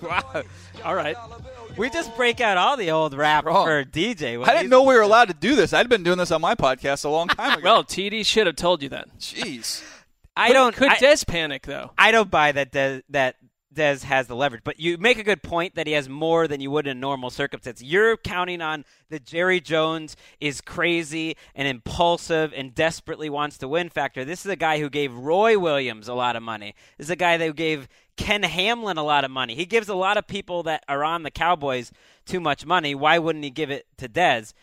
Wow. 0.02 0.44
All 0.86 0.96
right. 0.96 1.18
We 1.78 1.90
just 1.90 2.16
break 2.16 2.42
out 2.42 2.58
all 2.58 2.76
the 2.78 2.92
old 2.92 3.14
rap 3.14 3.46
Wrong. 3.46 3.66
for 3.66 3.84
DJ. 3.86 4.40
when 4.40 4.50
I 4.50 4.54
didn't 4.54 4.70
know 4.70 4.84
we 4.84 4.96
were 4.96 5.02
allowed 5.02 5.30
to 5.30 5.34
do 5.34 5.56
this. 5.56 5.72
I'd 5.74 5.88
been 5.90 6.04
doing 6.04 6.18
this 6.18 6.32
on 6.32 6.42
my 6.42 6.56
podcast 6.56 7.06
a 7.06 7.10
long 7.10 7.28
time 7.30 7.60
ago. 7.60 7.64
Well, 7.64 7.84
TD 7.84 8.26
should 8.26 8.48
have 8.48 8.56
told 8.56 8.84
you 8.84 8.90
that. 8.90 9.08
jeez. 9.20 9.84
I 10.36 10.54
don't. 10.54 10.76
Could 10.76 10.90
I, 10.90 10.96
Dez 10.96 11.26
panic 11.28 11.66
though? 11.66 11.92
I 11.98 12.12
don't 12.12 12.32
buy 12.32 12.52
that 12.54 12.72
Dez, 12.72 13.02
that 13.10 13.36
Dez 13.74 14.04
has 14.04 14.28
the 14.28 14.36
leverage. 14.36 14.62
But 14.64 14.80
you 14.80 14.98
make 14.98 15.20
a 15.20 15.24
good 15.24 15.44
point 15.44 15.76
that 15.76 15.86
he 15.86 15.94
has 15.94 16.08
more 16.10 16.48
than 16.48 16.62
you 16.62 16.72
would 16.72 16.88
in 16.88 17.00
normal 17.00 17.30
circumstances. 17.30 17.84
You're 17.84 18.16
counting 18.18 18.62
on 18.62 18.86
that 19.10 19.26
Jerry 19.26 19.60
Jones 19.60 20.16
is 20.40 20.62
crazy 20.62 21.36
and 21.56 21.68
impulsive 21.68 22.54
and 22.56 22.74
desperately 22.74 23.30
wants 23.30 23.58
to 23.60 23.68
win 23.68 23.90
factor. 23.90 24.24
This 24.26 24.46
is 24.46 24.52
a 24.52 24.56
guy 24.56 24.80
who 24.80 24.90
gave 24.90 25.14
Roy 25.14 25.58
Williams 25.60 26.08
a 26.08 26.14
lot 26.14 26.36
of 26.36 26.44
money. 26.44 26.74
This 26.98 27.08
is 27.08 27.12
a 27.12 27.16
guy 27.18 27.38
that 27.38 27.56
gave 27.56 27.88
Ken 28.20 28.44
Hamlin 28.44 28.98
a 28.98 29.04
lot 29.04 29.24
of 29.24 29.32
money. 29.32 29.56
He 29.56 29.66
gives 29.66 29.88
a 29.88 29.96
lot 29.96 30.18
of 30.18 30.28
people 30.28 30.62
that 30.64 30.84
are 30.90 31.06
on 31.06 31.24
the 31.24 31.32
Cowboys 31.32 31.90
too 32.26 32.42
much 32.42 32.66
money. 32.66 32.94
Why 32.94 33.18
wouldn't 33.18 33.46
he 33.46 33.50
give 33.50 33.72
it 33.72 33.88
to 33.98 34.10
Dez? 34.10 34.54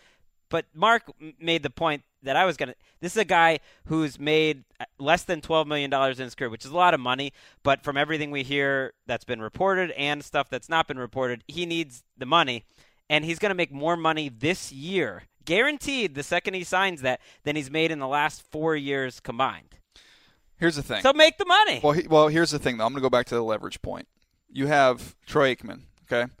But 0.49 0.65
Mark 0.75 1.11
made 1.41 1.63
the 1.63 1.71
point 1.71 2.03
that 2.21 2.35
I 2.35 2.45
was 2.45 2.55
going 2.55 2.69
to. 2.69 2.75
This 3.01 3.13
is 3.13 3.17
a 3.17 3.25
guy 3.25 3.59
who's 3.85 4.19
made 4.19 4.63
uh, 4.79 4.85
less 4.99 5.23
than 5.23 5.41
$12 5.41 5.65
million 5.65 5.91
in 5.91 6.17
his 6.17 6.35
career, 6.35 6.51
which 6.51 6.65
is 6.65 6.71
a 6.71 6.75
lot 6.75 6.93
of 6.93 6.99
money. 6.99 7.33
But 7.63 7.83
from 7.83 7.97
everything 7.97 8.29
we 8.29 8.43
hear 8.43 8.93
that's 9.07 9.25
been 9.25 9.41
reported 9.41 9.89
and 9.91 10.23
stuff 10.23 10.49
that's 10.51 10.69
not 10.69 10.87
been 10.87 10.99
reported, 10.99 11.43
he 11.47 11.65
needs 11.65 12.03
the 12.15 12.27
money. 12.27 12.63
And 13.09 13.25
he's 13.25 13.39
going 13.39 13.49
to 13.49 13.55
make 13.55 13.71
more 13.71 13.97
money 13.97 14.29
this 14.29 14.71
year, 14.71 15.23
guaranteed, 15.45 16.13
the 16.13 16.21
second 16.21 16.53
he 16.53 16.63
signs 16.63 17.01
that, 17.01 17.21
than 17.43 17.55
he's 17.55 17.71
made 17.71 17.89
in 17.89 17.97
the 17.97 18.07
last 18.07 18.43
four 18.51 18.75
years 18.75 19.19
combined. 19.19 19.76
Here's 20.59 20.75
the 20.75 20.83
thing. 20.83 21.01
So 21.01 21.13
make 21.13 21.37
the 21.37 21.45
money. 21.45 21.79
Well, 21.83 21.93
he, 21.93 22.07
well, 22.07 22.27
here's 22.29 22.51
the 22.51 22.59
thing, 22.59 22.77
though. 22.77 22.85
I'm 22.85 22.91
going 22.93 23.01
to 23.01 23.05
go 23.05 23.09
back 23.09 23.27
to 23.27 23.35
the 23.35 23.43
leverage 23.43 23.81
point. 23.81 24.07
You 24.51 24.67
have 24.67 25.15
Troy 25.25 25.53
Aikman, 25.53 25.81
okay? 26.11 26.31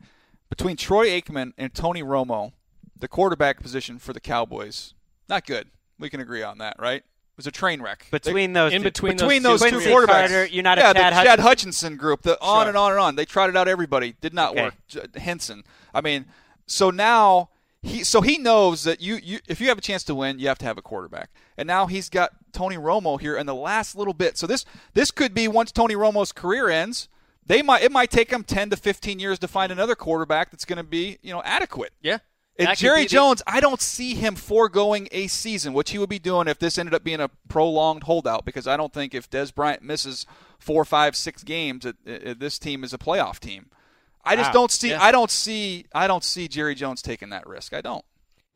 Between 0.49 0.75
Troy 0.77 1.07
Aikman 1.09 1.53
and 1.57 1.73
Tony 1.73 2.01
Romo, 2.01 2.53
the 2.97 3.07
quarterback 3.07 3.61
position 3.61 3.99
for 3.99 4.13
the 4.13 4.19
Cowboys, 4.19 4.93
not 5.29 5.45
good. 5.45 5.69
We 5.99 6.09
can 6.09 6.19
agree 6.19 6.41
on 6.41 6.57
that, 6.59 6.77
right? 6.79 7.01
It 7.01 7.37
was 7.37 7.45
a 7.47 7.51
train 7.51 7.81
wreck. 7.81 8.07
Between 8.09 8.53
those 8.53 8.73
in 8.73 8.81
two. 8.81 8.85
between, 8.85 9.17
between 9.17 9.43
those, 9.43 9.59
those, 9.59 9.69
two, 9.69 9.79
two 9.81 9.89
quarterbacks, 9.89 10.07
Carter, 10.29 10.45
you're 10.47 10.63
not 10.63 10.79
a 10.79 10.81
yeah, 10.81 10.93
Chad 10.93 10.95
the 10.95 11.03
Hutchinson. 11.03 11.25
Chad 11.25 11.39
Hutchinson 11.39 11.97
group, 11.97 12.21
the 12.23 12.41
on 12.41 12.63
Sure. 12.63 12.67
and 12.69 12.77
on 12.77 12.91
and 12.91 12.99
on. 12.99 13.15
They 13.15 13.25
trotted 13.25 13.55
out 13.55 13.67
everybody, 13.67 14.15
did 14.21 14.33
not 14.33 14.53
Okay. 14.53 14.63
work. 14.63 15.15
Henson. 15.15 15.63
I 15.93 16.01
mean, 16.01 16.25
so 16.65 16.89
now 16.89 17.49
he 17.81 18.03
so 18.03 18.21
he 18.21 18.37
knows 18.37 18.83
that 18.83 19.01
you, 19.01 19.15
you 19.15 19.39
if 19.47 19.61
you 19.61 19.67
have 19.67 19.77
a 19.77 19.81
chance 19.81 20.03
to 20.05 20.15
win, 20.15 20.39
you 20.39 20.47
have 20.47 20.57
to 20.59 20.65
have 20.65 20.77
a 20.77 20.81
quarterback. 20.81 21.29
And 21.57 21.67
now 21.67 21.85
he's 21.87 22.09
got 22.09 22.31
Tony 22.51 22.75
Romo 22.75 23.19
here 23.19 23.37
in 23.37 23.45
the 23.45 23.55
last 23.55 23.95
little 23.95 24.13
bit. 24.13 24.37
So 24.37 24.47
this 24.47 24.65
this 24.93 25.11
could 25.11 25.33
be 25.33 25.47
once 25.47 25.71
Tony 25.71 25.95
Romo's 25.95 26.31
career 26.31 26.69
ends, 26.69 27.07
they 27.45 27.61
might 27.61 27.83
it 27.83 27.91
might 27.91 28.11
take 28.11 28.29
them 28.29 28.43
10 28.43 28.71
to 28.71 28.77
15 28.77 29.19
years 29.19 29.39
to 29.39 29.47
find 29.47 29.71
another 29.71 29.95
quarterback 29.95 30.51
that's 30.51 30.65
going 30.65 30.77
to 30.77 30.83
be, 30.83 31.17
you 31.21 31.31
know, 31.31 31.41
adequate. 31.43 31.93
Yeah. 32.01 32.19
And 32.59 32.75
Jerry 32.75 33.03
the- 33.03 33.09
Jones, 33.09 33.43
I 33.45 33.59
don't 33.59 33.81
see 33.81 34.15
him 34.15 34.35
foregoing 34.35 35.07
a 35.11 35.27
season, 35.27 35.73
which 35.73 35.91
he 35.91 35.99
would 35.99 36.09
be 36.09 36.17
doing 36.19 36.47
if 36.47 36.57
this 36.57 36.79
ended 36.79 36.95
up 36.95 37.03
being 37.03 37.19
a 37.19 37.29
prolonged 37.47 38.03
holdout. 38.03 38.45
Because 38.45 38.67
I 38.67 38.77
don't 38.77 38.91
think 38.91 39.13
if 39.13 39.29
Dez 39.29 39.53
Bryant 39.53 39.83
misses 39.83 40.25
four, 40.57 40.83
five, 40.83 41.15
six 41.15 41.43
games, 41.43 41.85
it, 41.85 41.95
it, 42.03 42.39
this 42.39 42.57
team 42.57 42.83
is 42.83 42.93
a 42.93 42.97
playoff 42.97 43.39
team. 43.39 43.69
I 44.27 44.35
just 44.35 44.49
Wow. 44.49 44.53
don't 44.53 44.71
see. 44.71 44.89
Yeah. 44.89 45.03
I 45.03 45.11
don't 45.11 45.31
see. 45.31 45.85
I 45.93 46.07
don't 46.07 46.23
see 46.23 46.47
Jerry 46.47 46.75
Jones 46.75 47.01
taking 47.01 47.29
that 47.29 47.47
risk. 47.47 47.73
I 47.73 47.81
don't. 47.81 48.03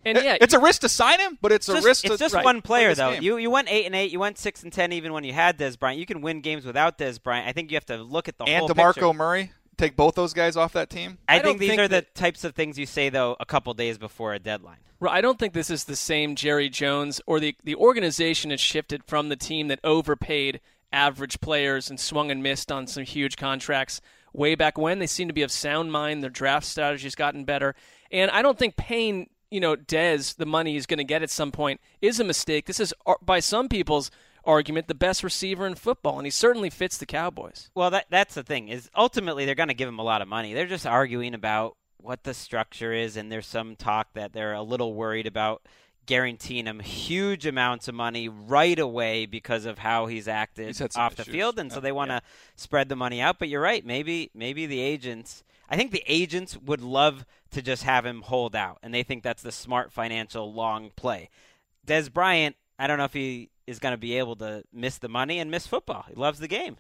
And 0.03 0.17
It- 0.17 0.23
yeah, 0.23 0.37
it's 0.41 0.53
a 0.55 0.59
risk 0.59 0.81
to 0.81 0.89
sign 0.89 1.19
him, 1.19 1.37
but 1.41 1.51
it's 1.51 1.69
a 1.69 1.73
just, 1.73 1.85
risk. 1.85 2.05
it's 2.05 2.15
to, 2.15 2.17
just 2.19 2.33
right, 2.33 2.43
one 2.43 2.61
player 2.63 2.95
though. 2.95 3.13
game. 3.13 3.21
You 3.23 3.37
you 3.37 3.49
went 3.51 3.69
eight 3.71 3.85
and 3.85 3.95
eight. 3.95 4.11
You 4.11 4.19
went 4.19 4.37
six 4.39 4.63
and 4.63 4.73
ten 4.73 4.91
even 4.93 5.13
when 5.13 5.23
you 5.23 5.33
had 5.33 5.57
Dez 5.59 5.77
Bryant. 5.77 5.99
You 5.99 6.05
can 6.07 6.21
win 6.21 6.41
games 6.41 6.65
without 6.65 6.97
Dez 6.97 7.21
Bryant. 7.21 7.47
I 7.47 7.51
think 7.51 7.69
you 7.71 7.75
have 7.75 7.85
to 7.85 7.97
look 7.97 8.27
at 8.27 8.37
the 8.37 8.45
and 8.45 8.59
whole 8.61 8.69
Demarco 8.69 8.93
picture. 8.95 9.13
Murray 9.13 9.51
take 9.77 9.95
both 9.95 10.15
those 10.15 10.33
guys 10.33 10.55
off 10.57 10.73
that 10.73 10.89
team. 10.89 11.17
I, 11.29 11.35
I 11.35 11.37
think 11.37 11.45
don't 11.45 11.59
these 11.59 11.69
think 11.69 11.81
are 11.81 11.87
the 11.87 12.01
types 12.01 12.43
of 12.43 12.55
things 12.55 12.77
you 12.79 12.85
say 12.87 13.09
though 13.09 13.35
a 13.39 13.45
couple 13.45 13.73
days 13.75 13.97
before 13.99 14.33
a 14.33 14.39
deadline. 14.39 14.77
Right, 14.99 15.13
I 15.13 15.21
don't 15.21 15.37
think 15.39 15.53
this 15.53 15.69
is 15.69 15.83
the 15.85 15.95
same 15.95 16.35
Jerry 16.35 16.69
Jones 16.69 17.21
or 17.27 17.39
the 17.39 17.55
the 17.63 17.75
organization 17.75 18.49
has 18.49 18.59
shifted 18.59 19.03
from 19.05 19.29
the 19.29 19.35
team 19.35 19.67
that 19.67 19.79
overpaid 19.83 20.61
average 20.91 21.39
players 21.41 21.89
and 21.91 21.99
swung 21.99 22.31
and 22.31 22.41
missed 22.43 22.71
on 22.71 22.85
some 22.87 23.03
huge 23.03 23.37
contracts 23.37 24.01
way 24.33 24.55
back 24.55 24.77
when. 24.77 24.99
They 24.99 25.07
seem 25.07 25.27
to 25.27 25.33
be 25.33 25.41
of 25.41 25.51
sound 25.51 25.91
mind. 25.91 26.23
Their 26.23 26.29
draft 26.29 26.65
strategy's 26.65 27.15
gotten 27.15 27.45
better, 27.45 27.75
and 28.11 28.31
I 28.31 28.41
don't 28.41 28.57
think 28.57 28.75
paying 28.75 29.29
you 29.49 29.59
know 29.59 29.75
Dez 29.75 30.35
the 30.35 30.45
money 30.45 30.73
he's 30.73 30.85
going 30.85 30.97
to 30.99 31.03
get 31.03 31.23
at 31.23 31.29
some 31.29 31.51
point 31.51 31.81
is 32.01 32.19
a 32.19 32.23
mistake. 32.23 32.65
This 32.65 32.79
is 32.79 32.93
uh, 33.05 33.15
by 33.21 33.39
some 33.39 33.69
people's 33.69 34.11
argument 34.43 34.87
the 34.87 34.95
best 34.95 35.23
receiver 35.23 35.67
in 35.67 35.75
football, 35.75 36.17
and 36.17 36.25
he 36.25 36.31
certainly 36.31 36.69
fits 36.69 36.97
the 36.97 37.05
Cowboys. 37.05 37.69
Well, 37.75 37.91
that 37.91 38.05
that's 38.09 38.35
the 38.35 38.43
thing 38.43 38.69
is 38.69 38.89
ultimately 38.95 39.45
they're 39.45 39.55
going 39.55 39.69
to 39.69 39.75
give 39.75 39.89
him 39.89 39.99
a 39.99 40.03
lot 40.03 40.21
of 40.21 40.27
money. 40.27 40.53
They're 40.53 40.65
just 40.65 40.87
arguing 40.87 41.33
about 41.33 41.77
what 41.97 42.23
the 42.23 42.33
structure 42.33 42.93
is, 42.93 43.17
and 43.17 43.31
there's 43.31 43.47
some 43.47 43.75
talk 43.75 44.13
that 44.13 44.33
they're 44.33 44.53
a 44.53 44.63
little 44.63 44.93
worried 44.93 45.27
about 45.27 45.61
guaranteeing 46.05 46.65
him 46.65 46.79
huge 46.79 47.45
amounts 47.45 47.87
of 47.87 47.95
money 47.95 48.27
right 48.27 48.79
away 48.79 49.25
because 49.25 49.65
of 49.65 49.79
how 49.79 50.07
he's 50.07 50.27
acted 50.27 50.67
He's 50.67 50.95
off 50.95 51.15
the 51.15 51.23
field, 51.23 51.59
and 51.59 51.71
so 51.71 51.79
they 51.79 51.91
want 51.91 52.11
to 52.11 52.21
spread 52.55 52.89
the 52.89 52.95
money 52.95 53.21
out. 53.21 53.39
But 53.39 53.49
you're 53.49 53.61
right, 53.61 53.85
maybe 53.85 54.31
maybe 54.33 54.65
the 54.65 54.79
agents. 54.79 55.43
I 55.69 55.77
think 55.77 55.91
the 55.91 56.03
agents 56.05 56.57
would 56.57 56.81
love 56.81 57.25
to 57.51 57.61
just 57.61 57.83
have 57.83 58.05
him 58.05 58.21
hold 58.23 58.55
out, 58.55 58.79
and 58.83 58.93
they 58.93 59.03
think 59.03 59.23
that's 59.23 59.43
the 59.43 59.51
smart 59.51 59.91
financial 59.91 60.53
long 60.53 60.91
play. 60.95 61.29
Dez 61.87 62.11
Bryant, 62.11 62.55
I 62.77 62.87
don't 62.87 62.97
know 62.97 63.05
if 63.05 63.13
he 63.13 63.49
is 63.67 63.79
going 63.79 63.93
to 63.93 63.97
be 63.97 64.17
able 64.17 64.35
to 64.37 64.63
miss 64.73 64.97
the 64.97 65.07
money 65.07 65.39
and 65.39 65.49
miss 65.49 65.67
football. 65.67 66.05
He 66.09 66.15
loves 66.15 66.39
the 66.39 66.47
game. 66.47 66.77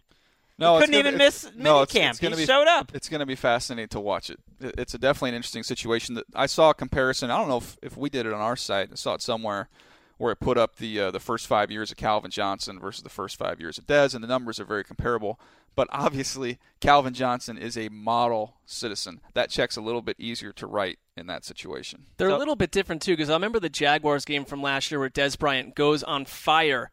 No, 0.57 0.75
He 0.75 0.81
couldn't 0.81 0.93
gonna- 0.93 1.07
even 1.09 1.17
miss 1.17 1.49
no, 1.55 1.81
it's, 1.81 1.93
minicamp. 1.93 2.09
it's 2.11 2.19
gonna 2.19 2.35
He 2.35 2.41
be, 2.43 2.45
showed 2.45 2.67
up. 2.67 2.91
It's 2.93 3.09
going 3.09 3.19
to 3.21 3.25
be 3.25 3.35
fascinating 3.35 3.87
to 3.89 3.99
watch 3.99 4.29
it. 4.29 4.39
It- 4.59 4.75
It's 4.77 4.93
a 4.93 4.97
definitely 4.97 5.29
an 5.29 5.35
interesting 5.35 5.63
situation. 5.63 6.15
That 6.15 6.25
I 6.35 6.45
saw 6.45 6.69
a 6.69 6.73
comparison. 6.73 7.31
I 7.31 7.37
don't 7.37 7.47
know 7.47 7.57
if, 7.57 7.77
if 7.81 7.97
we 7.97 8.09
did 8.09 8.25
it 8.25 8.33
on 8.33 8.41
our 8.41 8.55
site. 8.55 8.89
I 8.91 8.95
saw 8.95 9.13
it 9.15 9.21
somewhere 9.21 9.69
where 10.17 10.31
it 10.33 10.39
put 10.39 10.57
up 10.57 10.75
the 10.75 10.99
uh, 10.99 11.11
the 11.11 11.19
first 11.19 11.47
five 11.47 11.71
years 11.71 11.89
of 11.89 11.97
Calvin 11.97 12.29
Johnson 12.29 12.79
versus 12.79 13.01
the 13.01 13.09
first 13.09 13.37
five 13.37 13.59
years 13.59 13.79
of 13.79 13.87
Dez, 13.87 14.13
and 14.13 14.23
the 14.23 14.27
numbers 14.27 14.59
are 14.59 14.65
very 14.65 14.83
comparable. 14.83 15.39
But 15.73 15.87
obviously, 15.91 16.59
Calvin 16.81 17.13
Johnson 17.13 17.57
is 17.57 17.75
a 17.77 17.87
model 17.89 18.57
citizen. 18.65 19.21
That 19.33 19.49
check's 19.49 19.77
a 19.77 19.81
little 19.81 20.01
bit 20.01 20.17
easier 20.19 20.51
to 20.53 20.67
write 20.67 20.99
in 21.17 21.25
that 21.27 21.43
situation. 21.45 22.05
They're 22.17 22.29
So- 22.29 22.35
a 22.35 22.37
little 22.37 22.57
bit 22.57 22.69
different 22.71 23.01
too, 23.01 23.13
because 23.13 23.29
I 23.29 23.33
remember 23.33 23.59
the 23.59 23.69
Jaguars 23.69 24.25
game 24.25 24.45
from 24.45 24.61
last 24.61 24.91
year 24.91 24.99
where 24.99 25.09
Dez 25.09 25.39
Bryant 25.39 25.73
goes 25.73 26.03
on 26.03 26.25
fire 26.25 26.91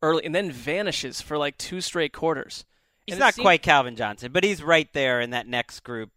early 0.00 0.24
and 0.24 0.34
then 0.34 0.50
vanishes 0.50 1.20
for 1.20 1.36
like 1.36 1.58
two 1.58 1.80
straight 1.82 2.12
quarters. 2.14 2.64
He's 3.10 3.16
And 3.16 3.20
not 3.20 3.34
seemed- 3.34 3.44
quite 3.44 3.62
Calvin 3.62 3.96
Johnson, 3.96 4.32
but 4.32 4.44
he's 4.44 4.62
right 4.62 4.92
there 4.92 5.20
in 5.20 5.30
that 5.30 5.46
next 5.46 5.80
group 5.80 6.10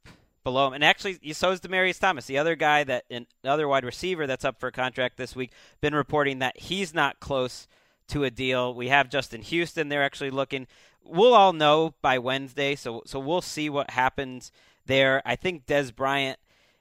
below 0.43 0.67
him. 0.67 0.73
And 0.73 0.83
actually, 0.83 1.19
so 1.33 1.51
is 1.51 1.61
Demaryius 1.61 1.99
Thomas, 1.99 2.25
the 2.25 2.37
other 2.37 2.55
guy 2.55 2.83
that, 2.83 3.05
another 3.43 3.67
wide 3.67 3.85
receiver 3.85 4.27
that's 4.27 4.43
up 4.45 4.59
for 4.59 4.67
a 4.67 4.71
contract 4.71 5.17
this 5.17 5.35
week, 5.35 5.51
been 5.81 5.95
reporting 5.95 6.39
that 6.39 6.59
he's 6.59 6.93
not 6.93 7.19
close 7.19 7.67
to 8.09 8.23
a 8.23 8.29
deal. 8.29 8.73
We 8.73 8.89
have 8.89 9.09
Justin 9.09 9.41
Houston. 9.41 9.89
They're 9.89 10.03
actually 10.03 10.31
looking. 10.31 10.67
We'll 11.03 11.33
all 11.33 11.53
know 11.53 11.93
by 12.01 12.19
Wednesday, 12.19 12.75
so 12.75 13.01
so 13.05 13.19
we'll 13.19 13.41
see 13.41 13.69
what 13.69 13.89
happens 13.91 14.51
there. 14.85 15.21
I 15.25 15.35
think 15.35 15.65
Dez 15.65 15.95
Bryant. 15.95 16.39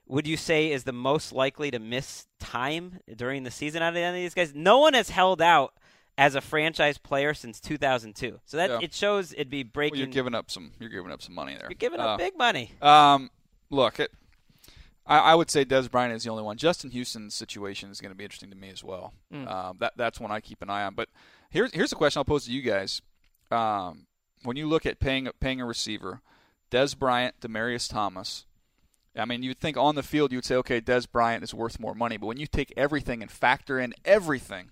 Would 0.09 0.26
you 0.26 0.37
say 0.37 0.71
is 0.73 0.83
the 0.85 0.92
most 0.92 1.33
likely 1.33 1.71
to 1.71 1.78
miss 1.78 2.26
time 2.40 2.99
during 3.16 3.45
the 3.45 3.50
season 3.52 3.83
out 3.83 3.90
of 3.92 3.97
any 3.97 4.09
of 4.09 4.14
these 4.23 4.35
guys? 4.35 4.52
No 4.54 4.78
one 4.81 4.95
has 4.95 5.11
held 5.11 5.40
out 5.40 5.75
as 6.19 6.35
a 6.35 6.40
franchise 6.40 6.99
player 6.99 7.33
since 7.35 7.59
2002. 7.61 8.40
So 8.45 8.57
that 8.59 8.71
Yeah. 8.71 8.78
it 8.83 8.92
shows 8.95 9.33
it'd 9.33 9.49
be 9.50 9.62
Well, 9.64 9.71
breaking. 9.73 9.99
you're 9.99 10.07
giving 10.09 10.35
up 10.35 10.50
some. 10.50 10.73
You're 10.78 10.90
giving 10.90 11.11
up 11.11 11.23
some 11.23 11.35
money 11.35 11.54
there. 11.54 11.69
You're 11.71 11.75
giving 11.76 12.00
Uh, 12.00 12.09
up 12.09 12.19
big 12.19 12.37
money. 12.37 12.73
Um, 12.83 13.31
look, 13.71 13.99
it, 13.99 14.12
I, 15.07 15.19
I 15.19 15.35
would 15.35 15.50
say 15.50 15.64
Dez 15.64 15.90
Bryant 15.90 16.14
is 16.14 16.25
the 16.25 16.31
only 16.31 16.42
one. 16.42 16.57
Justin 16.59 16.90
Houston's 16.90 17.35
situation 17.35 17.90
is 17.90 18.00
going 18.00 18.11
to 18.12 18.14
be 18.16 18.25
interesting 18.25 18.50
to 18.50 18.57
me 18.57 18.69
as 18.71 18.85
well. 18.85 19.14
Um, 19.33 19.78
that 19.81 19.95
that's 19.97 20.21
one 20.21 20.31
I 20.31 20.40
keep 20.40 20.62
an 20.62 20.71
eye 20.71 20.85
on. 20.85 20.95
But 20.95 21.09
here's 21.50 21.73
here's 21.73 21.92
a 21.92 21.97
question 21.97 22.21
I'll 22.21 22.25
pose 22.25 22.45
to 22.45 22.52
you 22.52 22.62
guys. 22.62 23.00
Um, 23.50 24.07
when 24.45 24.57
you 24.57 24.66
look 24.69 24.87
at 24.87 25.00
paying 25.00 25.28
paying 25.40 25.61
a 25.61 25.66
receiver, 25.66 26.21
Dez 26.71 26.97
Bryant, 26.99 27.40
Demaryius 27.40 27.90
Thomas. 27.90 28.45
I 29.16 29.25
mean, 29.26 29.42
you'd 29.42 29.59
think 29.61 29.76
on 29.76 29.95
the 29.95 30.02
field 30.02 30.33
you'd 30.33 30.45
say, 30.47 30.54
okay, 30.57 30.81
Dez 30.81 31.11
Bryant 31.11 31.45
is 31.45 31.52
worth 31.52 31.78
more 31.78 31.95
money. 31.95 32.16
But 32.16 32.26
when 32.28 32.38
you 32.38 32.47
take 32.47 32.73
everything 32.78 33.21
and 33.21 33.31
factor 33.31 33.78
in 33.78 33.92
everything, 34.07 34.71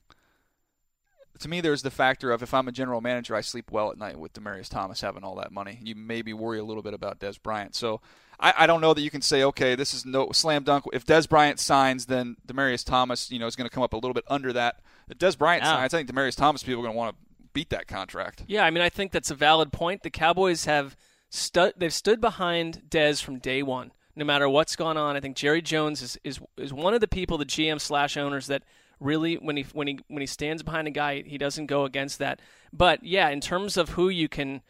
to 1.38 1.48
me, 1.48 1.60
there's 1.60 1.82
the 1.82 1.90
factor 1.90 2.32
of 2.32 2.42
if 2.42 2.52
I'm 2.52 2.68
a 2.68 2.72
general 2.72 3.00
manager, 3.00 3.34
I 3.34 3.40
sleep 3.40 3.70
well 3.70 3.90
at 3.90 3.96
night 3.98 4.18
with 4.18 4.32
Demaryius 4.34 4.68
Thomas 4.68 5.00
having 5.00 5.24
all 5.24 5.36
that 5.36 5.52
money. 5.52 5.78
You 5.82 5.94
maybe 5.94 6.32
worry 6.32 6.58
a 6.58 6.64
little 6.64 6.82
bit 6.82 6.92
about 6.94 7.18
Dez 7.18 7.40
Bryant. 7.42 7.74
So 7.74 8.00
I, 8.38 8.52
I 8.58 8.66
don't 8.66 8.80
know 8.80 8.92
that 8.94 9.00
you 9.02 9.10
can 9.10 9.22
say, 9.22 9.42
okay, 9.44 9.74
this 9.74 9.94
is 9.94 10.04
no 10.04 10.30
slam 10.32 10.64
dunk. 10.64 10.84
If 10.92 11.06
Dez 11.06 11.28
Bryant 11.28 11.58
signs, 11.60 12.06
then 12.06 12.36
Demaryius 12.46 12.84
Thomas, 12.84 13.30
you 13.30 13.38
know, 13.38 13.46
is 13.46 13.56
going 13.56 13.68
to 13.68 13.74
come 13.74 13.82
up 13.82 13.92
a 13.92 13.96
little 13.96 14.12
bit 14.14 14.24
under 14.28 14.52
that. 14.52 14.80
If 15.08 15.18
Dez 15.18 15.38
Bryant 15.38 15.62
Yeah. 15.62 15.72
signs, 15.76 15.94
I 15.94 15.98
think 15.98 16.10
Demaryius 16.10 16.36
Thomas 16.36 16.62
people 16.62 16.80
are 16.80 16.84
going 16.84 16.94
to 16.94 16.98
want 16.98 17.16
to 17.16 17.22
beat 17.52 17.70
that 17.70 17.86
contract. 17.88 18.44
Yeah, 18.46 18.64
I 18.64 18.70
mean, 18.70 18.82
I 18.82 18.88
think 18.88 19.12
that's 19.12 19.30
a 19.30 19.34
valid 19.34 19.72
point. 19.72 20.02
The 20.02 20.10
Cowboys 20.10 20.66
have 20.66 20.96
stood 21.30 21.74
they've 21.76 21.92
stood 21.94 22.20
behind 22.20 22.82
Dez 22.88 23.22
from 23.22 23.38
day 23.38 23.62
one, 23.62 23.92
no 24.16 24.24
matter 24.24 24.48
what's 24.48 24.76
gone 24.76 24.96
on. 24.96 25.16
I 25.16 25.20
think 25.20 25.36
Jerry 25.36 25.62
Jones 25.62 26.02
is 26.02 26.18
is, 26.24 26.40
is 26.56 26.72
one 26.72 26.92
of 26.94 27.00
the 27.00 27.08
people, 27.08 27.38
the 27.38 27.44
GM 27.44 27.80
slash 27.80 28.16
owners 28.16 28.46
that 28.48 28.62
really 29.00 29.36
when 29.36 29.56
he 29.56 29.64
when 29.72 29.88
he 29.88 29.98
when 30.08 30.20
he 30.20 30.26
stands 30.26 30.62
behind 30.62 30.86
a 30.86 30.90
guy, 30.90 31.22
he 31.22 31.38
doesn't 31.38 31.66
go 31.66 31.84
against 31.84 32.18
that. 32.18 32.40
But 32.72 33.02
yeah, 33.02 33.28
in 33.30 33.40
terms 33.40 33.76
of 33.76 33.90
who 33.90 34.08
you 34.08 34.28
can 34.28 34.62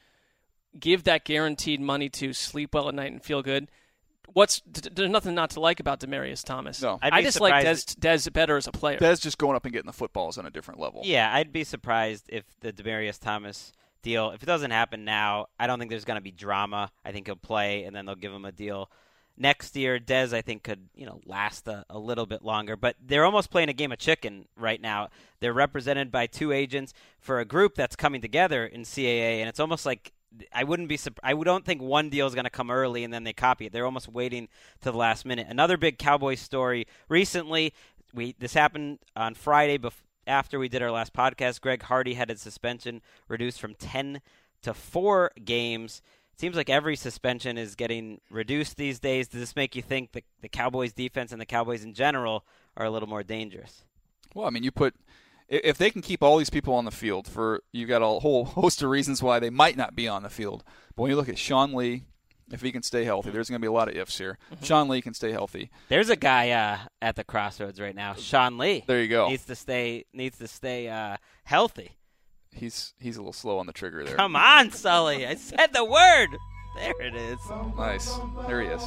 give 0.78 1.04
that 1.04 1.24
guaranteed 1.24 1.80
money 1.80 2.08
to, 2.08 2.32
sleep 2.32 2.74
well 2.74 2.88
at 2.88 2.94
night 2.94 3.12
and 3.12 3.22
feel 3.22 3.42
good. 3.42 3.68
What's 4.32 4.60
d- 4.60 4.82
d- 4.82 4.90
there's 4.94 5.10
nothing 5.10 5.34
not 5.34 5.50
to 5.50 5.60
like 5.60 5.80
about 5.80 5.98
Demaryius 5.98 6.44
Thomas. 6.44 6.80
No. 6.80 7.00
I'd 7.02 7.12
I 7.12 7.18
be 7.18 7.24
just 7.24 7.40
like 7.40 7.64
Dez, 7.64 7.88
surprised 7.88 8.00
Dez 8.00 8.32
better 8.32 8.56
as 8.56 8.68
a 8.68 8.72
player. 8.72 8.98
Dez 8.98 9.20
just 9.20 9.38
going 9.38 9.56
up 9.56 9.64
and 9.64 9.72
getting 9.72 9.88
the 9.88 9.92
footballs 9.92 10.38
on 10.38 10.46
a 10.46 10.50
different 10.50 10.78
level. 10.78 11.02
Yeah, 11.04 11.34
I'd 11.34 11.52
be 11.52 11.64
surprised 11.64 12.26
if 12.28 12.44
the 12.60 12.72
Demaryius 12.72 13.18
Thomas 13.18 13.72
deal, 14.02 14.30
if 14.30 14.42
it 14.42 14.46
doesn't 14.46 14.70
happen 14.70 15.04
now, 15.04 15.46
I 15.58 15.66
don't 15.66 15.80
think 15.80 15.90
there's 15.90 16.04
going 16.04 16.18
to 16.18 16.22
be 16.22 16.30
drama. 16.30 16.92
I 17.04 17.10
think 17.10 17.26
he'll 17.26 17.34
play, 17.34 17.82
and 17.84 17.94
then 17.94 18.06
they'll 18.06 18.14
give 18.14 18.32
him 18.32 18.44
a 18.44 18.52
deal 18.52 18.88
next 19.40 19.74
year. 19.74 19.98
Dez, 19.98 20.32
I 20.32 20.42
think, 20.42 20.62
could 20.62 20.88
you 20.94 21.06
know 21.06 21.20
last 21.26 21.66
a, 21.66 21.84
a 21.90 21.98
little 21.98 22.26
bit 22.26 22.44
longer, 22.44 22.76
but 22.76 22.96
they're 23.04 23.24
almost 23.24 23.50
playing 23.50 23.68
a 23.68 23.72
game 23.72 23.90
of 23.90 23.98
chicken 23.98 24.46
right 24.56 24.80
now. 24.80 25.08
They're 25.40 25.52
represented 25.52 26.12
by 26.12 26.26
two 26.26 26.52
agents 26.52 26.92
for 27.18 27.40
a 27.40 27.44
group 27.44 27.74
that's 27.74 27.96
coming 27.96 28.20
together 28.20 28.66
in 28.66 28.82
CAA, 28.82 29.40
and 29.40 29.48
it's 29.48 29.60
almost 29.60 29.86
like 29.86 30.12
I 30.54 30.64
wouldn't 30.64 30.88
be. 30.88 30.98
I 31.22 31.34
don't 31.34 31.64
think 31.64 31.82
one 31.82 32.10
deal 32.10 32.26
is 32.26 32.34
going 32.34 32.44
to 32.44 32.50
come 32.50 32.70
early 32.70 33.02
and 33.02 33.12
then 33.12 33.24
they 33.24 33.32
copy 33.32 33.66
it. 33.66 33.72
They're 33.72 33.84
almost 33.86 34.08
waiting 34.08 34.48
to 34.82 34.92
the 34.92 34.96
last 34.96 35.24
minute. 35.24 35.46
Another 35.48 35.76
big 35.76 35.98
Cowboys 35.98 36.40
story 36.40 36.86
recently. 37.08 37.72
We 38.14 38.34
this 38.38 38.54
happened 38.54 38.98
on 39.16 39.34
Friday 39.34 39.78
bef- 39.78 40.02
after 40.26 40.58
we 40.58 40.68
did 40.68 40.82
our 40.82 40.90
last 40.90 41.12
podcast. 41.12 41.60
Greg 41.60 41.82
Hardy 41.82 42.14
had 42.14 42.28
his 42.28 42.40
suspension 42.40 43.02
reduced 43.28 43.60
from 43.60 43.74
ten 43.74 44.20
to 44.62 44.74
four 44.74 45.32
games. 45.44 46.02
Seems 46.40 46.56
like 46.56 46.70
every 46.70 46.96
suspension 46.96 47.58
is 47.58 47.74
getting 47.74 48.18
reduced 48.30 48.78
these 48.78 48.98
days. 48.98 49.28
Does 49.28 49.40
this 49.40 49.54
make 49.54 49.76
you 49.76 49.82
think 49.82 50.12
that 50.12 50.24
the 50.40 50.48
Cowboys 50.48 50.94
defense 50.94 51.32
and 51.32 51.40
the 51.40 51.44
Cowboys 51.44 51.84
in 51.84 51.92
general 51.92 52.46
are 52.78 52.86
a 52.86 52.90
little 52.90 53.10
more 53.10 53.22
dangerous? 53.22 53.84
Well, 54.34 54.46
I 54.46 54.50
mean, 54.50 54.62
you 54.62 54.70
put 54.70 54.94
if 55.50 55.76
they 55.76 55.90
can 55.90 56.00
keep 56.00 56.22
all 56.22 56.38
these 56.38 56.48
people 56.48 56.72
on 56.72 56.86
the 56.86 56.90
field 56.90 57.28
for 57.28 57.62
you've 57.72 57.90
got 57.90 58.00
a 58.00 58.20
whole 58.20 58.44
host 58.56 58.82
of 58.82 58.88
reasons 58.88 59.22
why 59.22 59.38
they 59.38 59.50
might 59.50 59.76
not 59.76 59.94
be 59.94 60.08
on 60.08 60.22
the 60.22 60.30
field. 60.30 60.64
But 60.96 61.02
when 61.02 61.10
you 61.10 61.16
look 61.16 61.28
at 61.28 61.36
Sean 61.36 61.74
Lee, 61.74 62.04
if 62.50 62.62
he 62.62 62.72
can 62.72 62.82
stay 62.82 63.04
healthy, 63.04 63.28
there's 63.28 63.50
going 63.50 63.60
to 63.60 63.62
be 63.62 63.68
a 63.68 63.72
lot 63.72 63.88
of 63.88 63.94
ifs 63.94 64.16
here. 64.16 64.38
Sean 64.62 64.88
Lee 64.88 65.02
can 65.02 65.12
stay 65.12 65.32
healthy. 65.32 65.70
There's 65.90 66.08
a 66.08 66.16
guy 66.16 66.52
uh, 66.52 66.78
at 67.02 67.16
the 67.16 67.24
crossroads 67.24 67.78
right 67.78 67.94
now, 67.94 68.14
Sean 68.14 68.56
Lee. 68.56 68.82
There 68.86 69.02
you 69.02 69.08
go. 69.08 69.28
Needs 69.28 69.44
to 69.44 69.54
stay 69.54 70.06
needs 70.14 70.38
to 70.38 70.48
stay 70.48 70.88
uh, 70.88 71.18
healthy. 71.44 71.98
He's 72.52 72.94
he's 72.98 73.16
a 73.16 73.20
little 73.20 73.32
slow 73.32 73.58
on 73.58 73.66
the 73.66 73.72
trigger 73.72 74.04
there. 74.04 74.16
Come 74.16 74.36
on, 74.36 74.70
Sully. 74.70 75.26
I 75.26 75.34
said 75.36 75.72
the 75.72 75.84
word. 75.84 76.28
There 76.76 77.00
it 77.00 77.14
is. 77.14 77.38
Nice. 77.76 78.18
There 78.46 78.62
he 78.62 78.68
is. 78.68 78.82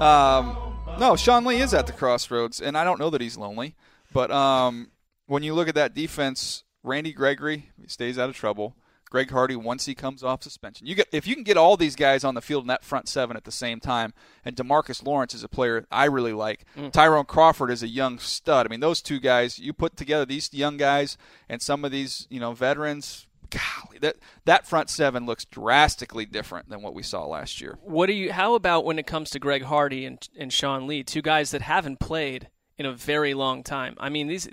Um, 0.00 0.56
no, 0.98 1.16
Sean 1.16 1.44
Lee 1.44 1.60
is 1.60 1.74
at 1.74 1.86
the 1.86 1.92
crossroads, 1.92 2.60
and 2.60 2.76
I 2.76 2.84
don't 2.84 2.98
know 3.00 3.10
that 3.10 3.20
he's 3.20 3.36
lonely. 3.36 3.74
But 4.12 4.30
um, 4.30 4.90
when 5.26 5.42
you 5.42 5.54
look 5.54 5.68
at 5.68 5.74
that 5.74 5.94
defense, 5.94 6.64
Randy 6.82 7.12
Gregory 7.12 7.70
stays 7.86 8.18
out 8.18 8.28
of 8.28 8.36
trouble. 8.36 8.76
Greg 9.14 9.30
Hardy, 9.30 9.54
once 9.54 9.86
he 9.86 9.94
comes 9.94 10.24
off 10.24 10.42
suspension, 10.42 10.88
you 10.88 10.96
get 10.96 11.06
if 11.12 11.24
you 11.24 11.36
can 11.36 11.44
get 11.44 11.56
all 11.56 11.76
these 11.76 11.94
guys 11.94 12.24
on 12.24 12.34
the 12.34 12.40
field 12.40 12.64
in 12.64 12.66
that 12.66 12.82
front 12.82 13.06
seven 13.06 13.36
at 13.36 13.44
the 13.44 13.52
same 13.52 13.78
time, 13.78 14.12
and 14.44 14.56
Demarcus 14.56 15.06
Lawrence 15.06 15.34
is 15.34 15.44
a 15.44 15.48
player 15.48 15.86
I 15.88 16.06
really 16.06 16.32
like. 16.32 16.64
Mm. 16.76 16.90
Tyrone 16.90 17.24
Crawford 17.24 17.70
is 17.70 17.84
a 17.84 17.86
young 17.86 18.18
stud. 18.18 18.66
I 18.66 18.68
mean, 18.68 18.80
those 18.80 19.00
two 19.00 19.20
guys, 19.20 19.56
you 19.56 19.72
put 19.72 19.96
together 19.96 20.26
these 20.26 20.52
young 20.52 20.76
guys 20.76 21.16
and 21.48 21.62
some 21.62 21.84
of 21.84 21.92
these, 21.92 22.26
you 22.28 22.40
know, 22.40 22.54
veterans. 22.54 23.28
Golly, 23.50 24.00
that 24.00 24.16
that 24.46 24.66
front 24.66 24.90
seven 24.90 25.26
looks 25.26 25.44
drastically 25.44 26.26
different 26.26 26.68
than 26.68 26.82
what 26.82 26.92
we 26.92 27.04
saw 27.04 27.24
last 27.24 27.60
year. 27.60 27.78
What 27.82 28.06
do 28.06 28.14
you? 28.14 28.32
How 28.32 28.56
about 28.56 28.84
when 28.84 28.98
it 28.98 29.06
comes 29.06 29.30
to 29.30 29.38
Greg 29.38 29.62
Hardy 29.62 30.04
and 30.06 30.28
and 30.36 30.52
Sean 30.52 30.88
Lee, 30.88 31.04
two 31.04 31.22
guys 31.22 31.52
that 31.52 31.62
haven't 31.62 32.00
played 32.00 32.48
in 32.76 32.84
a 32.84 32.92
very 32.92 33.32
long 33.32 33.62
time? 33.62 33.94
I 34.00 34.08
mean, 34.08 34.26
these. 34.26 34.48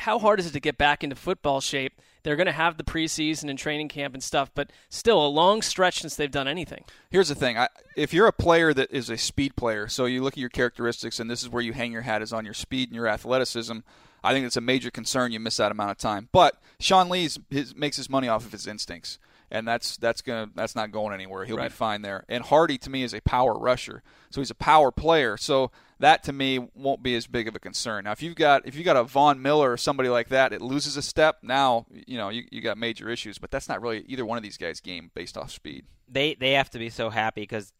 How 0.00 0.18
hard 0.18 0.38
is 0.38 0.44
it 0.44 0.52
to 0.52 0.60
get 0.60 0.76
back 0.76 1.02
into 1.02 1.16
football 1.16 1.62
shape? 1.62 1.98
They're 2.26 2.34
going 2.34 2.46
to 2.46 2.52
have 2.52 2.76
the 2.76 2.82
preseason 2.82 3.48
and 3.48 3.56
training 3.56 3.86
camp 3.86 4.12
and 4.12 4.20
stuff, 4.20 4.50
but 4.52 4.72
still 4.88 5.24
a 5.24 5.28
long 5.28 5.62
stretch 5.62 6.00
since 6.00 6.16
they've 6.16 6.28
done 6.28 6.48
anything. 6.48 6.82
Here's 7.08 7.28
the 7.28 7.36
thing: 7.36 7.56
I, 7.56 7.68
if 7.94 8.12
you're 8.12 8.26
a 8.26 8.32
player 8.32 8.74
that 8.74 8.90
is 8.90 9.08
a 9.08 9.16
speed 9.16 9.54
player, 9.54 9.86
so 9.86 10.06
you 10.06 10.24
look 10.24 10.34
at 10.34 10.38
your 10.38 10.48
characteristics, 10.50 11.20
and 11.20 11.30
this 11.30 11.44
is 11.44 11.48
where 11.48 11.62
you 11.62 11.72
hang 11.72 11.92
your 11.92 12.02
hat 12.02 12.22
is 12.22 12.32
on 12.32 12.44
your 12.44 12.52
speed 12.52 12.88
and 12.88 12.96
your 12.96 13.06
athleticism. 13.06 13.78
I 14.24 14.32
think 14.32 14.44
it's 14.44 14.56
a 14.56 14.60
major 14.60 14.90
concern. 14.90 15.30
You 15.30 15.38
miss 15.38 15.58
that 15.58 15.70
amount 15.70 15.92
of 15.92 15.98
time. 15.98 16.28
But 16.32 16.60
Sean 16.80 17.08
Lee's 17.08 17.38
his, 17.48 17.76
makes 17.76 17.96
his 17.96 18.10
money 18.10 18.26
off 18.26 18.44
of 18.44 18.50
his 18.50 18.66
instincts, 18.66 19.20
and 19.52 19.68
that's 19.68 19.96
that's 19.96 20.20
gonna 20.20 20.50
that's 20.56 20.74
not 20.74 20.90
going 20.90 21.14
anywhere. 21.14 21.44
He'll 21.44 21.56
Right. 21.58 21.70
be 21.70 21.76
fine 21.76 22.02
there. 22.02 22.24
And 22.28 22.42
Hardy 22.42 22.76
to 22.78 22.90
me 22.90 23.04
is 23.04 23.14
a 23.14 23.20
power 23.20 23.56
rusher, 23.56 24.02
so 24.30 24.40
he's 24.40 24.50
a 24.50 24.56
power 24.56 24.90
player. 24.90 25.36
So 25.36 25.70
that 25.98 26.22
to 26.24 26.32
me 26.32 26.68
won't 26.74 27.02
be 27.02 27.14
as 27.14 27.26
big 27.26 27.48
of 27.48 27.54
a 27.54 27.58
concern. 27.58 28.04
Now, 28.04 28.12
if 28.12 28.22
you've 28.22 28.34
got 28.34 28.66
if 28.66 28.76
you 28.76 28.84
got 28.84 28.96
a 28.96 29.04
Von 29.04 29.40
Miller 29.40 29.72
or 29.72 29.76
somebody 29.76 30.08
like 30.08 30.28
that, 30.28 30.52
it 30.52 30.60
loses 30.60 30.96
a 30.96 31.02
step. 31.02 31.38
Now 31.42 31.86
you 31.90 32.16
know 32.16 32.28
you, 32.28 32.44
you 32.50 32.60
got 32.60 32.78
major 32.78 33.08
issues. 33.08 33.38
But 33.38 33.50
that's 33.50 33.68
not 33.68 33.80
really 33.80 34.04
either 34.06 34.24
one 34.24 34.36
of 34.36 34.42
these 34.42 34.58
guys' 34.58 34.80
game 34.80 35.10
based 35.14 35.36
off 35.36 35.50
speed. 35.50 35.86
They 36.08 36.34
they 36.34 36.52
have 36.52 36.70
to 36.70 36.78
be 36.78 36.90
so 36.90 37.10
happy 37.10 37.42
because 37.42 37.72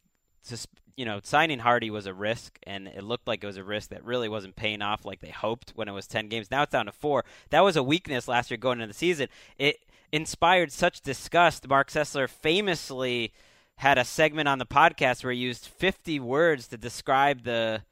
you 0.97 1.05
know 1.05 1.21
signing 1.23 1.59
Hardy 1.59 1.91
was 1.91 2.07
a 2.07 2.15
risk, 2.15 2.59
and 2.63 2.89
it 2.89 3.03
looked 3.03 3.29
like 3.29 3.45
it 3.45 3.47
was 3.47 3.59
a 3.59 3.65
risk 3.65 3.91
that 3.91 4.05
really 4.05 4.29
wasn't 4.29 4.57
paying 4.57 4.83
off 4.83 5.05
like 5.05 5.21
they 5.21 5.31
hoped 5.31 5.73
when 5.75 5.89
it 5.89 5.93
was 5.93 6.07
ten 6.07 6.29
games. 6.29 6.50
Now 6.50 6.63
it's 6.63 6.73
down 6.73 6.87
to 6.87 6.93
four. 6.93 7.25
That 7.50 7.61
was 7.61 7.76
a 7.76 7.83
weakness 7.83 8.29
last 8.29 8.50
year 8.50 8.59
going 8.59 8.81
into 8.81 8.89
the 8.89 8.99
season. 8.99 9.29
It 9.59 9.81
inspired 10.11 10.73
such 10.73 11.02
disgust. 11.02 11.69
Marc 11.69 11.91
Sessler 11.91 12.29
famously 12.29 13.33
had 13.81 13.99
a 13.99 14.05
segment 14.05 14.49
on 14.49 14.59
the 14.59 14.67
podcast 14.67 15.23
where 15.23 15.33
he 15.33 15.39
used 15.39 15.67
50 15.67 16.19
words 16.21 16.67
to 16.69 16.79
describe 16.79 17.45
the 17.45 17.83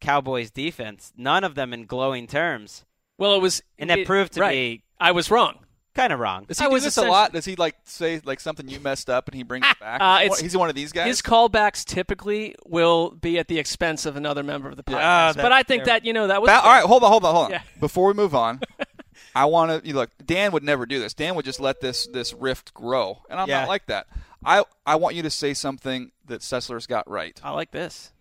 Cowboys 0.00 0.50
defense, 0.50 1.12
none 1.16 1.44
of 1.44 1.54
them 1.54 1.72
in 1.72 1.86
glowing 1.86 2.26
terms. 2.26 2.84
Well, 3.16 3.34
it 3.34 3.40
was, 3.42 3.62
And 3.78 3.90
that 3.90 4.00
it- 4.00 4.06
proved 4.06 4.32
to 4.34 4.40
right. 4.40 4.52
be 4.52 4.82
I 5.00 5.12
was 5.12 5.30
wrong. 5.30 5.58
kind 5.94 6.12
of 6.12 6.20
wrong. 6.20 6.44
Does 6.44 6.58
he 6.60 6.64
I 6.64 6.68
do 6.68 6.74
was 6.74 6.84
this 6.84 6.96
a 6.96 7.02
lot? 7.02 7.32
Does 7.32 7.44
he 7.44 7.56
like 7.56 7.74
say 7.84 8.20
like 8.24 8.38
something 8.38 8.68
you 8.68 8.78
messed 8.78 9.10
up 9.10 9.26
and 9.28 9.34
he 9.34 9.42
brings 9.42 9.66
it 9.68 9.78
back? 9.80 10.00
Uh, 10.00 10.18
he's, 10.18 10.26
it's- 10.26 10.30
one, 10.38 10.44
he's 10.44 10.56
one 10.56 10.68
of 10.68 10.74
these 10.76 10.92
guys. 10.92 11.06
His 11.08 11.22
callbacks 11.22 11.84
typically 11.84 12.54
will 12.66 13.10
be 13.10 13.38
at 13.38 13.48
the 13.48 13.58
expense 13.58 14.06
of 14.06 14.16
another 14.16 14.42
member 14.44 14.68
of 14.68 14.76
the 14.76 14.84
podcast. 14.84 15.00
Ah, 15.02 15.32
that- 15.34 15.42
but 15.42 15.52
I 15.52 15.62
think 15.64 15.84
there- 15.84 15.94
that 15.94 16.04
you 16.04 16.12
know 16.12 16.28
that 16.28 16.40
was 16.40 16.48
Ba- 16.48 16.60
all 16.60 16.70
right, 16.70 16.84
hold 16.84 17.02
on, 17.02 17.10
hold 17.10 17.24
on, 17.24 17.34
hold 17.34 17.44
on. 17.46 17.50
Yeah. 17.52 17.62
Before 17.80 18.06
we 18.06 18.14
move 18.14 18.34
on, 18.36 18.60
I 19.34 19.46
want 19.46 19.82
to 19.82 19.88
you 19.88 19.94
look. 19.94 20.10
Dan 20.24 20.52
would 20.52 20.62
never 20.62 20.86
do 20.86 21.00
this. 21.00 21.14
Dan 21.14 21.34
would 21.34 21.44
just 21.44 21.58
let 21.60 21.80
this 21.80 22.06
this 22.06 22.32
rift 22.32 22.72
grow, 22.74 23.22
and 23.28 23.40
I'm 23.40 23.48
Yeah. 23.48 23.60
not 23.60 23.68
like 23.68 23.86
that. 23.86 24.06
I 24.44 24.62
I 24.86 24.94
want 24.94 25.16
you 25.16 25.22
to 25.22 25.30
say 25.30 25.54
something 25.54 26.12
that 26.26 26.42
Sessler's 26.42 26.86
got 26.86 27.10
right. 27.10 27.40
I 27.42 27.50
like 27.50 27.72
this. 27.72 28.12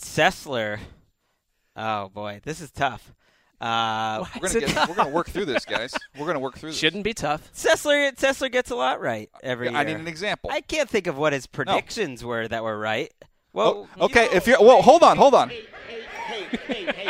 Sessler. 0.00 0.78
Oh 1.80 2.08
boy, 2.08 2.40
this 2.44 2.60
is 2.60 2.70
tough. 2.72 3.14
Uh, 3.60 4.24
We're 4.40 4.48
gonna 4.52 4.66
get, 4.66 4.88
we're 4.88 4.94
gonna 4.94 5.08
work 5.10 5.28
through 5.30 5.44
this, 5.46 5.64
guys. 5.64 5.92
We're 6.18 6.26
gonna 6.26 6.38
work 6.40 6.58
through 6.58 6.70
this. 6.70 6.78
Shouldn't 6.78 7.04
be 7.04 7.14
tough. 7.14 7.52
Sessler 7.52 8.14
Sessler 8.16 8.50
gets 8.52 8.70
a 8.70 8.76
lot 8.76 9.00
right 9.00 9.30
every 9.42 9.68
year. 9.68 9.76
I 9.76 9.82
year. 9.82 9.94
need 9.96 10.00
an 10.02 10.08
example. 10.08 10.50
I 10.52 10.60
can't 10.60 10.88
think 10.90 11.06
of 11.06 11.16
what 11.18 11.32
his 11.32 11.46
predictions 11.46 12.24
were 12.24 12.46
that 12.48 12.62
were 12.62 12.78
right. 12.78 13.12
Well, 13.52 13.88
Oh, 13.98 14.04
okay, 14.06 14.28
if 14.32 14.46
you're 14.46 14.60
well, 14.60 14.82
hold 14.82 15.02
on, 15.02 15.16
hold 15.16 15.34
on. 15.34 15.50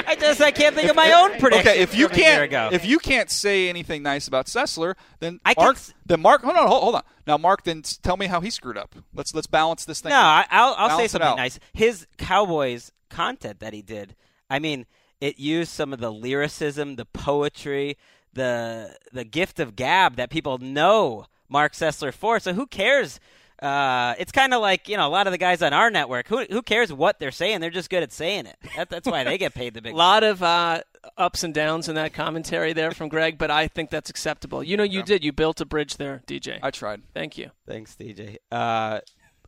I 0.06 0.16
just 0.18 0.40
I 0.40 0.50
can't 0.50 0.74
think 0.74 0.88
of 0.88 0.96
my 0.96 1.12
own 1.12 1.38
predictions. 1.38 1.68
Okay, 1.68 1.80
if 1.80 1.94
you 1.94 2.08
from 2.08 2.16
can't 2.16 2.52
if 2.72 2.84
you 2.86 2.98
can't 2.98 3.30
say 3.30 3.68
anything 3.68 4.02
nice 4.02 4.26
about 4.28 4.46
Sessler, 4.46 4.94
then 5.20 5.40
I 5.44 5.54
Mark 5.56 5.76
s- 5.76 5.92
then 6.06 6.20
Mark 6.20 6.42
hold 6.42 6.56
on 6.56 6.66
hold, 6.66 6.82
hold 6.82 6.94
on 6.96 7.02
now 7.26 7.36
Mark 7.36 7.64
then 7.64 7.82
tell 8.02 8.16
me 8.16 8.26
how 8.26 8.40
he 8.40 8.50
screwed 8.50 8.78
up. 8.78 8.94
Let's 9.14 9.34
let's 9.34 9.46
balance 9.46 9.84
this 9.84 10.00
thing. 10.00 10.10
no, 10.10 10.16
I, 10.18 10.46
I'll 10.50 10.74
I'll 10.78 10.88
say 10.88 10.92
Balance 10.94 11.04
it 11.04 11.10
something 11.10 11.36
nice. 11.36 11.58
His 11.74 12.06
Cowboys 12.16 12.90
content 13.10 13.60
that 13.60 13.72
he 13.74 13.82
did. 13.82 14.14
I 14.50 14.58
mean, 14.58 14.86
it 15.20 15.38
used 15.38 15.70
some 15.70 15.92
of 15.92 16.00
the 16.00 16.12
lyricism, 16.12 16.96
the 16.96 17.04
poetry, 17.04 17.96
the 18.32 18.96
the 19.12 19.24
gift 19.24 19.60
of 19.60 19.76
gab 19.76 20.16
that 20.16 20.30
people 20.30 20.58
know 20.58 21.26
Marc 21.48 21.72
Sessler 21.72 22.12
for. 22.12 22.40
So 22.40 22.52
who 22.52 22.66
cares? 22.66 23.20
Uh, 23.60 24.14
it's 24.20 24.30
kind 24.30 24.54
of 24.54 24.60
like 24.60 24.88
you 24.88 24.96
know 24.96 25.08
a 25.08 25.10
lot 25.10 25.26
of 25.26 25.32
the 25.32 25.38
guys 25.38 25.62
on 25.62 25.72
our 25.72 25.90
network. 25.90 26.28
Who 26.28 26.44
who 26.48 26.62
cares 26.62 26.92
what 26.92 27.18
they're 27.18 27.32
saying? 27.32 27.60
They're 27.60 27.70
just 27.70 27.90
good 27.90 28.04
at 28.04 28.12
saying 28.12 28.46
it. 28.46 28.56
That, 28.76 28.88
that's 28.88 29.08
why 29.08 29.24
they 29.24 29.36
get 29.36 29.54
paid 29.54 29.74
the 29.74 29.82
big. 29.82 29.94
A 29.94 29.96
lot 29.98 30.22
of 30.22 30.42
uh, 30.42 30.82
ups 31.16 31.42
and 31.42 31.52
downs 31.52 31.88
in 31.88 31.96
that 31.96 32.12
commentary 32.12 32.72
there 32.72 32.92
from 32.92 33.08
Greg, 33.08 33.36
but 33.36 33.50
I 33.50 33.66
think 33.66 33.90
that's 33.90 34.10
acceptable. 34.10 34.62
You 34.62 34.76
know, 34.76 34.84
you 34.84 35.02
did. 35.02 35.24
You 35.24 35.32
built 35.32 35.60
a 35.60 35.64
bridge 35.64 35.96
there, 35.96 36.22
DJ. 36.28 36.60
I 36.62 36.70
tried. 36.70 37.02
Thank 37.14 37.36
you. 37.36 37.50
Thanks, 37.66 37.96
DJ. 37.96 38.36
Uh, 38.52 39.00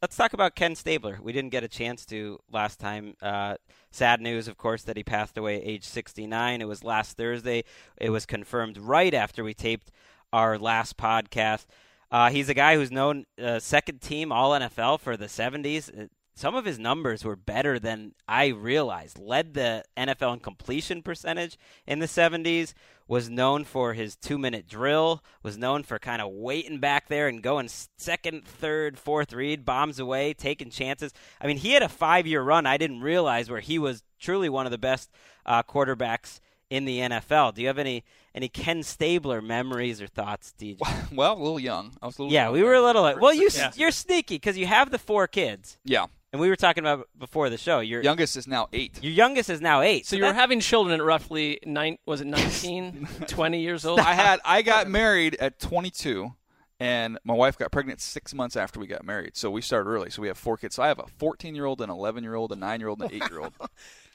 let's 0.03 0.17
talk 0.17 0.33
about 0.33 0.55
Ken 0.55 0.75
Stabler. 0.75 1.19
We 1.23 1.33
didn't 1.33 1.51
get 1.51 1.65
a 1.65 1.69
chance 1.69 2.07
to 2.07 2.39
last 2.51 2.81
time. 2.81 3.17
Uh, 3.21 3.57
sad 3.91 4.21
news, 4.21 4.49
of 4.49 4.57
course, 4.57 4.83
that 4.85 4.97
he 4.97 5.03
passed 5.03 5.37
away 5.37 5.63
age 5.63 5.85
69. 5.85 6.61
It 6.61 6.69
was 6.69 6.83
last 6.83 7.17
Thursday. 7.17 7.65
It 7.99 8.11
was 8.11 8.27
confirmed 8.27 8.79
right 8.79 9.13
after 9.13 9.45
we 9.45 9.55
taped 9.55 9.91
our 10.33 10.59
last 10.59 10.97
podcast. 10.97 11.67
Uh, 12.11 12.31
he's 12.31 12.49
a 12.49 12.55
guy 12.55 12.75
who's 12.75 12.91
known 12.91 13.25
uh, 13.43 13.59
second 13.59 14.01
team 14.01 14.33
All 14.33 14.51
NFL 14.53 15.01
for 15.01 15.17
the 15.17 15.27
70s. 15.27 16.09
Some 16.41 16.55
of 16.55 16.65
his 16.65 16.79
numbers 16.79 17.23
were 17.23 17.37
better 17.37 17.79
than 17.79 18.13
I 18.27 18.47
realized. 18.47 19.19
Led 19.19 19.53
the 19.53 19.85
NFL 19.95 20.33
in 20.33 20.41
completion 20.41 21.03
percentage 21.03 21.59
in 21.87 21.99
the 21.99 22.07
70s. 22.07 22.73
Was 23.07 23.29
known 23.29 23.65
for 23.65 23.93
his 23.93 24.17
two-minute 24.17 24.67
drill. 24.67 25.23
Was 25.43 25.59
known 25.59 25.83
for 25.83 25.99
kind 25.99 26.23
of 26.23 26.31
waiting 26.33 26.79
back 26.79 27.09
there 27.09 27.29
and 27.29 27.43
going 27.43 27.69
second, 27.99 28.47
third, 28.47 28.99
fourth 28.99 29.35
read, 29.35 29.67
bombs 29.67 29.99
away, 29.99 30.33
taking 30.33 30.71
chances. 30.71 31.13
I 31.43 31.47
mean, 31.47 31.59
he 31.59 31.73
had 31.73 31.83
a 31.83 31.91
five-year 31.91 32.41
run. 32.41 32.65
I 32.65 32.79
didn't 32.79 33.03
realize 33.03 33.51
where 33.51 33.61
he 33.61 33.79
was 33.79 34.03
truly 34.19 34.49
one 34.49 34.65
of 34.65 34.73
the 34.73 34.79
best 34.79 35.11
uh, 35.45 35.63
quarterbacks 35.63 36.41
in 36.71 36.87
the 36.87 37.01
NFL. 37.01 37.53
Do 37.55 37.61
you 37.61 37.67
have 37.67 37.79
any 37.79 38.03
any 38.35 38.49
Ken 38.49 38.83
Stabler 38.83 39.43
memories 39.43 40.01
or 40.01 40.07
thoughts, 40.07 40.55
DJ? 40.59 40.79
Well, 41.13 41.35
a 41.35 41.43
little 41.43 41.61
young. 41.61 41.93
I 42.01 42.07
was 42.07 42.17
a 42.19 42.23
little 42.23 42.33
Yeah, 42.33 42.45
young 42.45 42.53
we 42.55 42.63
were 42.63 42.75
a 42.75 42.83
little. 42.83 43.03
Well, 43.21 43.35
you 43.35 43.51
Yeah. 43.55 43.73
you're 43.75 43.91
sneaky 43.91 44.37
because 44.37 44.57
you 44.57 44.67
have 44.67 44.91
the 44.91 44.99
four 44.99 45.27
kids, 45.27 45.77
Yeah. 45.85 46.07
And 46.33 46.41
we 46.41 46.49
were 46.49 46.57
talking 46.57 46.85
about 46.85 47.09
before 47.19 47.51
the 47.51 47.59
show. 47.59 47.81
Your 47.81 48.03
Youngest 48.03 48.37
is 48.37 48.47
now 48.47 48.69
eight. 48.73 48.99
your 49.03 49.13
youngest 49.13 49.51
is 49.51 49.61
now 49.61 49.81
eight. 49.83 50.07
So 50.07 50.17
you 50.17 50.25
were 50.25 50.33
having 50.33 50.61
children 50.61 51.01
at 51.01 51.05
roughly 51.05 51.59
nine, 51.65 51.99
was 52.07 52.21
it 52.21 52.27
19, 52.29 53.09
20 53.27 53.61
years 53.61 53.85
old? 53.85 54.01
I 54.01 54.15
had 54.15 54.41
I 54.45 54.63
got 54.63 54.89
married 55.01 55.35
at 55.41 55.59
22, 55.59 56.33
and 56.79 57.19
my 57.25 57.35
wife 57.35 57.59
got 57.59 57.71
pregnant 57.73 58.01
six 58.01 58.33
months 58.33 58.57
after 58.57 58.79
we 58.81 58.87
got 58.87 59.05
married. 59.05 59.37
So 59.37 59.51
we 59.51 59.61
started 59.61 59.89
early. 59.91 60.11
So 60.11 60.23
we 60.23 60.29
have 60.29 60.39
four 60.39 60.57
kids. 60.57 60.77
So 60.77 60.83
I 60.83 60.89
have 60.89 60.99
a 60.99 61.07
14 61.19 61.55
year 61.55 61.67
old, 61.67 61.81
an 61.81 61.91
11 61.91 62.23
year 62.23 62.35
old, 62.37 62.53
a 62.53 62.57
nine 62.57 62.81
year 62.81 62.89
old, 62.89 63.03
and 63.03 63.11
an 63.11 63.23
eight 63.23 63.31
year 63.31 63.41
old. 63.41 63.53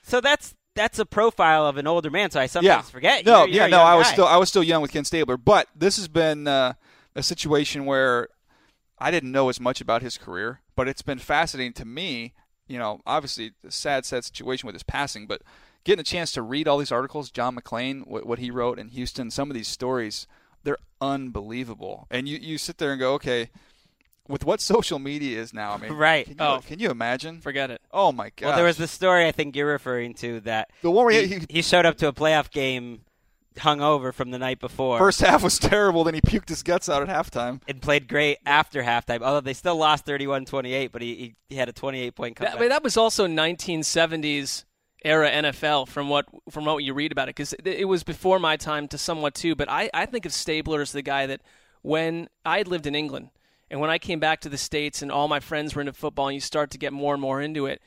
so 0.01 0.21
that's 0.21 0.55
that's 0.75 0.99
a 0.99 1.05
profile 1.05 1.65
of 1.67 1.77
an 1.77 1.87
older 1.87 2.09
man. 2.09 2.31
So 2.31 2.39
I 2.39 2.47
sometimes 2.47 2.85
yeah. 2.87 2.91
forget. 2.91 3.25
No, 3.25 3.39
You're- 3.39 3.51
you're 3.53 3.63
yeah, 3.63 3.67
no. 3.67 3.81
I 3.81 3.95
was 3.95 4.07
guy. 4.07 4.13
still 4.13 4.25
I 4.27 4.37
was 4.37 4.49
still 4.49 4.63
young 4.63 4.81
with 4.81 4.91
Ken 4.91 5.05
Stabler, 5.05 5.37
but 5.37 5.67
this 5.75 5.95
has 5.97 6.07
been 6.07 6.47
uh, 6.47 6.73
a 7.15 7.23
situation 7.23 7.85
where 7.85 8.27
I 8.97 9.11
didn't 9.11 9.31
know 9.31 9.49
as 9.49 9.59
much 9.59 9.81
about 9.81 10.01
his 10.01 10.17
career, 10.17 10.61
but 10.75 10.87
it's 10.87 11.01
been 11.01 11.19
fascinating 11.19 11.73
to 11.73 11.85
me. 11.85 12.33
You 12.67 12.79
know, 12.79 13.01
obviously, 13.05 13.51
a 13.67 13.71
sad, 13.71 14.05
sad 14.05 14.23
situation 14.25 14.65
with 14.67 14.73
his 14.75 14.83
passing, 14.83 15.27
but 15.27 15.41
getting 15.83 15.99
a 16.01 16.03
chance 16.03 16.31
to 16.31 16.41
read 16.41 16.67
all 16.67 16.77
these 16.79 16.91
articles, 16.91 17.29
John 17.29 17.55
McClain, 17.55 18.07
what, 18.07 18.25
what 18.25 18.39
he 18.39 18.49
wrote 18.49 18.79
in 18.79 18.87
Houston, 18.89 19.29
some 19.29 19.51
of 19.51 19.53
these 19.53 19.67
stories, 19.67 20.25
they're 20.63 20.79
unbelievable. 20.99 22.07
And 22.09 22.27
you, 22.27 22.37
you 22.37 22.57
sit 22.57 22.77
there 22.79 22.91
and 22.91 22.99
go, 22.99 23.13
okay, 23.15 23.49
with 24.27 24.43
what 24.45 24.61
social 24.61 24.97
media 24.97 25.39
is 25.39 25.53
now, 25.53 25.73
I 25.73 25.77
mean, 25.77 25.93
Right. 25.97 26.25
Can 26.25 26.37
you, 26.39 26.43
Oh. 26.43 26.59
can 26.65 26.79
you 26.79 26.89
imagine? 26.89 27.39
Forget 27.41 27.69
it. 27.69 27.81
Oh 27.91 28.11
my 28.11 28.31
god! 28.35 28.47
Well, 28.47 28.55
there 28.55 28.65
was 28.65 28.77
the 28.77 28.87
story 28.87 29.27
I 29.27 29.31
think 29.31 29.55
you're 29.55 29.67
referring 29.67 30.15
to 30.15 30.39
that 30.41 30.71
the 30.81 30.89
one 30.89 31.05
where 31.05 31.21
he, 31.21 31.27
he, 31.27 31.45
he 31.49 31.61
showed 31.61 31.85
up 31.85 31.97
to 31.97 32.07
a 32.07 32.13
playoff 32.13 32.49
game 32.49 33.01
hungover 33.55 34.13
from 34.13 34.31
the 34.31 34.39
night 34.39 34.59
before. 34.59 34.97
first 34.97 35.21
half 35.21 35.43
was 35.43 35.59
terrible, 35.59 36.03
then 36.03 36.13
he 36.13 36.21
puked 36.21 36.49
his 36.49 36.63
guts 36.63 36.89
out 36.89 37.07
at 37.07 37.09
halftime. 37.09 37.61
and 37.67 37.81
played 37.81 38.07
great 38.07 38.37
after 38.45 38.83
halftime. 38.83 39.21
Although 39.21 39.41
they 39.41 39.53
still 39.53 39.75
lost 39.75 40.05
31-28, 40.05 40.91
but 40.91 41.01
he, 41.01 41.15
he, 41.15 41.35
he 41.49 41.55
had 41.55 41.69
a 41.69 41.73
28 41.73 42.15
point 42.15 42.37
That, 42.37 42.45
comeback. 42.45 42.57
I 42.57 42.59
mean, 42.59 42.69
that 42.69 42.83
was 42.83 42.97
also 42.97 43.27
1970s 43.27 44.65
era 45.03 45.29
NFL 45.29 45.87
from 45.87 46.09
what 46.09 46.25
from 46.49 46.65
what 46.65 46.83
you 46.83 46.91
read 46.93 47.11
about 47.11 47.29
it 47.29 47.35
because 47.35 47.53
it, 47.53 47.67
it 47.67 47.85
was 47.85 48.03
before 48.03 48.39
my 48.39 48.57
time 48.57 48.87
to 48.87 48.97
somewhat 48.97 49.35
too. 49.35 49.55
But 49.55 49.69
I, 49.69 49.89
I 49.93 50.07
think 50.07 50.25
of 50.25 50.33
Stabler 50.33 50.81
as 50.81 50.91
the 50.91 51.03
guy 51.03 51.27
that 51.27 51.41
when 51.83 52.27
I 52.43 52.57
had 52.57 52.67
lived 52.67 52.87
in 52.87 52.95
England 52.95 53.29
and 53.69 53.79
when 53.79 53.91
I 53.91 53.99
came 53.99 54.19
back 54.19 54.41
to 54.41 54.49
the 54.49 54.57
states 54.57 55.03
and 55.03 55.11
all 55.11 55.27
my 55.27 55.39
friends 55.39 55.75
were 55.75 55.81
into 55.81 55.93
football 55.93 56.27
and 56.27 56.35
you 56.35 56.41
start 56.41 56.71
to 56.71 56.79
get 56.79 56.91
more 56.91 57.13
and 57.13 57.21
more 57.21 57.39
into 57.39 57.67
it, 57.67 57.81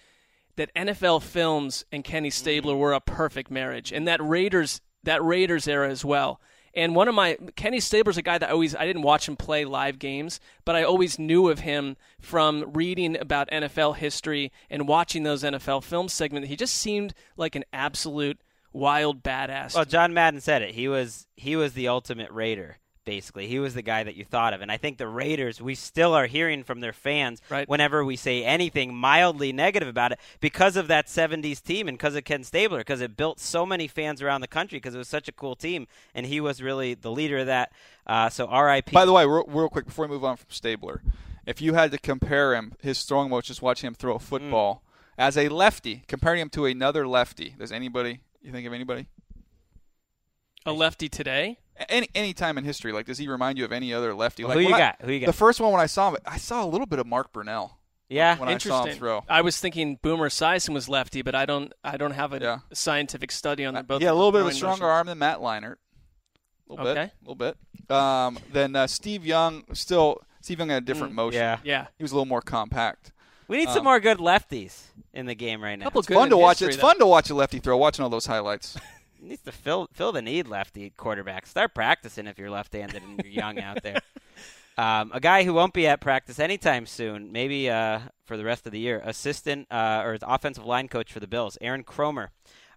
that 0.59 0.75
NFL 0.75 1.23
films 1.23 1.85
and 1.91 2.05
Kenny 2.05 2.31
Stabler 2.31 2.75
mm-hmm. 2.75 2.81
were 2.81 2.93
a 2.93 3.01
perfect 3.01 3.51
marriage, 3.51 3.93
and 3.93 4.07
that 4.07 4.23
Raiders 4.23 4.81
that 5.05 5.23
Raiders 5.23 5.69
era 5.69 5.91
as 5.91 6.05
well. 6.05 6.41
And 6.75 6.95
one 6.95 7.09
of 7.09 7.15
my 7.15 7.39
Kenny 7.57 7.81
Stabler's 7.81 8.19
a 8.19 8.23
guy 8.23 8.39
that 8.39 8.51
I 8.51 8.53
always 8.53 8.75
I 8.77 8.87
didn't 8.87 9.03
watch 9.03 9.29
him 9.29 9.37
play 9.37 9.65
live 9.65 9.99
games, 9.99 10.39
but 10.65 10.77
I 10.77 10.85
always 10.85 11.19
knew 11.19 11.49
of 11.49 11.61
him 11.61 11.97
from 12.21 12.73
reading 12.73 13.19
about 13.19 13.51
NFL 13.51 13.97
history 13.97 14.53
and 14.71 14.87
watching 14.87 15.23
those 15.23 15.43
NFL 15.43 15.83
film 15.83 16.09
segments. 16.09 16.49
He 16.49 16.57
just 16.57 16.75
seemed 16.75 17.15
like 17.37 17.57
an 17.57 17.65
absolute 17.73 18.41
wild 18.73 19.23
badass. 19.23 19.75
Well, 19.75 19.85
John 19.85 20.15
Madden 20.15 20.41
said 20.41 20.63
it. 20.63 20.75
He 20.75 20.89
was 20.89 21.27
he 21.37 21.57
was 21.57 21.73
the 21.73 21.89
ultimate 21.89 22.31
Raider. 22.31 22.79
Basically, 23.09 23.47
he 23.47 23.59
was 23.59 23.73
the 23.73 23.81
guy 23.81 24.03
that 24.03 24.16
you 24.16 24.25
thought 24.27 24.53
of, 24.53 24.61
and 24.61 24.71
I 24.71 24.77
think 24.77 24.99
the 24.99 25.09
Raiders. 25.09 25.62
We 25.62 25.75
still 25.75 26.12
are 26.12 26.27
hearing 26.27 26.62
from 26.62 26.81
their 26.81 26.92
fans 26.92 27.40
Right. 27.49 27.66
whenever 27.66 28.05
we 28.05 28.16
say 28.16 28.44
anything 28.44 28.94
mildly 28.94 29.51
negative 29.51 29.88
about 29.88 30.12
it 30.12 30.21
because 30.40 30.77
of 30.77 30.88
that 30.88 31.07
'70s 31.09 31.62
team 31.62 31.88
and 31.88 31.97
because 31.97 32.14
of 32.14 32.25
Ken 32.25 32.44
Stabler, 32.44 32.81
because 32.81 33.01
it 33.01 33.16
built 33.16 33.40
so 33.40 33.64
many 33.64 33.88
fans 33.88 34.21
around 34.21 34.42
the 34.42 34.47
country 34.47 34.77
because 34.77 34.94
it 34.94 34.99
was 34.99 35.09
such 35.09 35.27
a 35.27 35.33
cool 35.33 35.57
team, 35.57 35.87
and 36.14 36.27
he 36.27 36.38
was 36.38 36.61
really 36.61 36.92
the 36.92 37.11
leader 37.11 37.38
of 37.38 37.47
that. 37.47 37.73
Uh, 38.07 38.29
so, 38.29 38.44
R.I.P. 38.47 38.92
By 38.92 39.07
the 39.07 39.12
way, 39.14 39.25
real, 39.25 39.44
real 39.49 39.71
quick 39.71 39.87
before 39.87 40.07
we 40.07 40.11
move 40.12 40.25
on 40.25 40.37
from 40.37 40.51
Stabler, 40.51 41.01
if 41.47 41.62
you 41.62 41.73
had 41.73 41.90
to 41.92 41.99
compare 41.99 42.55
him, 42.55 42.75
his 42.83 43.03
throwing 43.05 43.31
motion, 43.31 43.47
just 43.47 43.62
watching 43.62 43.87
him 43.87 43.94
throw 43.94 44.16
a 44.16 44.18
football 44.18 44.83
as 45.16 45.38
a 45.38 45.49
lefty, 45.49 46.03
comparing 46.09 46.42
him 46.42 46.51
to 46.51 46.66
another 46.66 47.09
lefty, 47.09 47.55
does 47.59 47.73
anybody? 47.73 48.21
You 48.42 48.53
think 48.53 48.66
of 48.66 48.75
anybody? 48.75 49.07
A 50.66 50.73
lefty 50.73 51.09
today. 51.09 51.59
Any 51.88 52.09
any 52.14 52.35
time 52.35 52.59
in 52.59 52.64
history, 52.64 52.92
like 52.92 53.07
does 53.07 53.18
he 53.18 53.29
remind 53.29 53.57
you 53.59 53.64
of 53.64 53.73
any 53.73 53.94
other 53.94 54.12
lefty? 54.14 54.44
Like 54.44 54.55
Who 54.55 54.61
you 54.61 54.75
I- 54.75 54.79
got? 54.79 54.97
Who 55.03 55.12
you 55.12 55.21
got? 55.21 55.27
The 55.27 55.33
first 55.33 55.61
one 55.61 55.71
when 55.73 55.81
I 55.81 55.87
saw 55.87 56.11
him, 56.11 56.16
I 56.27 56.37
saw 56.38 56.64
a 56.64 56.66
little 56.66 56.87
bit 56.87 56.99
of 56.99 57.07
Mark 57.07 57.33
Brunell 57.33 57.71
yeah, 58.09 58.37
when 58.38 58.49
I 58.49 58.59
saw 58.59 58.68
him 58.83 58.88
Interesting. 58.88 58.99
throw. 58.99 59.25
I 59.29 59.42
was 59.42 59.61
thinking 59.61 59.99
Boomer 60.03 60.29
Esiason 60.29 60.75
was 60.75 60.88
lefty, 60.88 61.23
but 61.23 61.35
I 61.37 61.47
don't 61.47 61.73
I 61.85 61.97
don't 61.97 62.11
have 62.12 62.33
a 62.33 62.40
Yeah. 62.40 62.59
scientific 62.73 63.31
study 63.31 63.64
on 63.64 63.77
Uh, 63.77 63.83
both. 63.83 64.03
yeah, 64.03 64.11
a 64.11 64.14
little 64.14 64.33
bit 64.33 64.40
of 64.40 64.49
a 64.49 64.53
stronger 64.53 64.83
motions. 64.85 64.90
arm 64.97 65.07
than 65.07 65.18
Matt 65.18 65.38
Leinart. 65.38 65.77
A 66.68 66.73
little 66.73 66.85
bit, 66.85 66.97
a 66.99 67.11
little 67.23 67.35
bit. 67.37 67.57
Um, 67.97 68.38
then 68.53 68.75
uh, 68.77 68.87
Steve 68.88 69.25
Young, 69.25 69.62
still 69.73 70.21
Steve 70.42 70.59
Young 70.59 70.68
had 70.71 70.83
a 70.83 70.87
different 70.87 71.12
Mm, 71.12 71.16
motion. 71.16 71.40
yeah. 71.40 71.59
Yeah, 71.64 71.87
he 71.97 72.03
was 72.05 72.11
a 72.12 72.14
little 72.16 72.27
more 72.27 72.42
compact. 72.42 73.12
We 73.47 73.57
need 73.57 73.68
some 73.68 73.79
Um, 73.79 73.85
more 73.85 74.01
good 74.01 74.18
lefties 74.18 74.88
in 75.14 75.25
the 75.27 75.35
game 75.35 75.62
right 75.62 75.79
now. 75.79 75.85
couple 75.87 76.01
It's 76.01 76.09
good 76.09 76.14
fun 76.16 76.25
in 76.25 76.31
to 76.31 76.37
watch. 76.37 76.59
history, 76.59 76.75
It's 76.75 76.77
though. 76.77 76.88
fun 76.88 76.99
to 76.99 77.07
watch 77.07 77.31
a 77.31 77.35
lefty 77.35 77.61
throw. 77.61 77.77
Watching 77.79 78.03
all 78.03 78.11
those 78.11 78.27
highlights. 78.27 78.77
Needs 79.21 79.43
to 79.43 79.53
fill 79.53 79.89
fill 79.93 80.13
the 80.13 80.23
need 80.23 80.49
lefty 80.49 80.91
quarterback. 80.91 81.47
Start 81.47 81.75
practicing 81.75 82.27
if 82.27 82.39
you're 82.39 82.51
left-handed 82.51 83.03
and 83.03 83.21
you're 83.23 83.33
young 83.33 83.59
out 83.59 83.83
there. 83.83 84.01
Um, 84.79 85.11
a 85.13 85.19
guy 85.19 85.43
who 85.43 85.55
won't 85.55 85.75
be 85.75 85.89
at 85.89 86.01
practice 86.01 86.39
anytime 86.39 86.87
soon, 86.87 87.33
maybe 87.33 87.69
uh, 87.69 87.99
for 88.25 88.37
the 88.37 88.45
rest 88.45 88.65
of 88.65 88.71
the 88.71 88.79
year. 88.79 89.03
Assistant 89.05 89.67
uh, 89.73 90.03
or 90.05 90.19
offensive 90.23 90.65
line 90.65 90.87
coach 90.87 91.13
for 91.13 91.19
the 91.19 91.27
Bills, 91.27 91.59
Aaron 91.61 91.83
Kromer, 91.83 92.29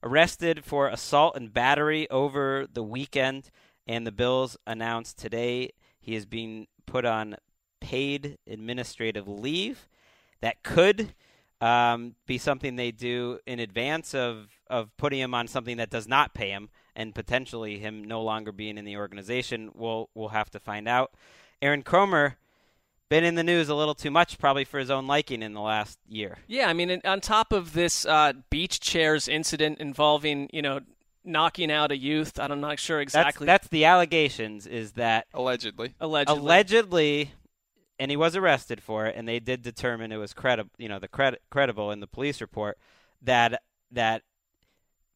arrested 0.02 0.66
for 0.66 0.88
assault 0.88 1.36
and 1.36 1.54
battery 1.54 2.10
over 2.10 2.66
the 2.74 2.82
weekend, 2.82 3.52
and 3.86 4.08
the 4.08 4.12
Bills 4.12 4.58
announced 4.66 5.20
today 5.20 5.74
he 6.00 6.16
is 6.16 6.26
being 6.26 6.66
put 6.88 7.06
on 7.06 7.36
paid 7.82 8.40
administrative 8.48 9.28
leave. 9.28 9.88
That 10.42 10.64
could 10.64 11.14
um, 11.62 12.16
be 12.26 12.40
something 12.40 12.76
they 12.76 12.92
do 12.92 13.38
in 13.46 13.60
advance 13.60 14.16
of, 14.16 14.48
of 14.72 14.96
putting 14.98 15.20
him 15.20 15.34
on 15.36 15.48
something 15.48 15.78
that 15.78 15.90
does 15.92 16.08
not 16.08 16.34
pay 16.34 16.50
him 16.50 16.70
and 16.96 17.14
potentially 17.14 17.78
him 17.78 18.04
no 18.04 18.22
longer 18.24 18.52
being 18.52 18.78
in 18.78 18.86
the 18.86 18.98
organization. 18.98 19.70
We'll 19.76 20.10
we'll 20.16 20.30
have 20.30 20.50
to 20.52 20.60
find 20.60 20.88
out. 20.88 21.14
Aaron 21.62 21.84
Kromer 21.84 22.36
been 23.10 23.24
in 23.24 23.36
the 23.36 23.44
news 23.44 23.68
a 23.70 23.76
little 23.76 23.94
too 23.94 24.10
much, 24.10 24.40
probably 24.40 24.64
for 24.64 24.80
his 24.80 24.90
own 24.90 25.06
liking 25.06 25.44
in 25.44 25.54
the 25.54 25.60
last 25.62 26.00
year. 26.08 26.38
Yeah, 26.48 26.68
I 26.70 26.74
mean, 26.74 27.02
on 27.04 27.20
top 27.20 27.52
of 27.52 27.74
this 27.74 28.06
uh, 28.06 28.34
beach 28.50 28.80
chairs 28.80 29.28
incident 29.28 29.80
involving, 29.80 30.50
you 30.54 30.62
know, 30.62 30.80
knocking 31.26 31.70
out 31.72 31.92
a 31.92 31.98
youth, 31.98 32.40
I'm 32.40 32.62
not 32.62 32.80
sure 32.80 33.00
That's, 33.00 33.14
exactly. 33.14 33.46
that's 33.46 33.68
the 33.68 33.86
allegations. 33.86 34.66
Is 34.66 34.94
that 34.94 35.28
Allegedly. 35.34 35.94
allegedly. 36.00 36.40
allegedly, 36.42 37.32
and 38.00 38.10
he 38.10 38.18
was 38.18 38.36
arrested 38.36 38.82
for 38.82 39.06
it, 39.06 39.16
and 39.16 39.28
they 39.28 39.40
did 39.40 39.62
determine 39.62 40.12
it 40.12 40.18
was 40.18 40.34
credible. 40.34 40.72
You 40.78 40.90
know, 40.90 40.98
the 40.98 41.10
cred- 41.10 41.38
credible 41.50 41.92
in 41.92 42.00
the 42.00 42.08
police 42.08 42.40
report 42.42 42.78
that 43.22 43.62
that 43.92 44.24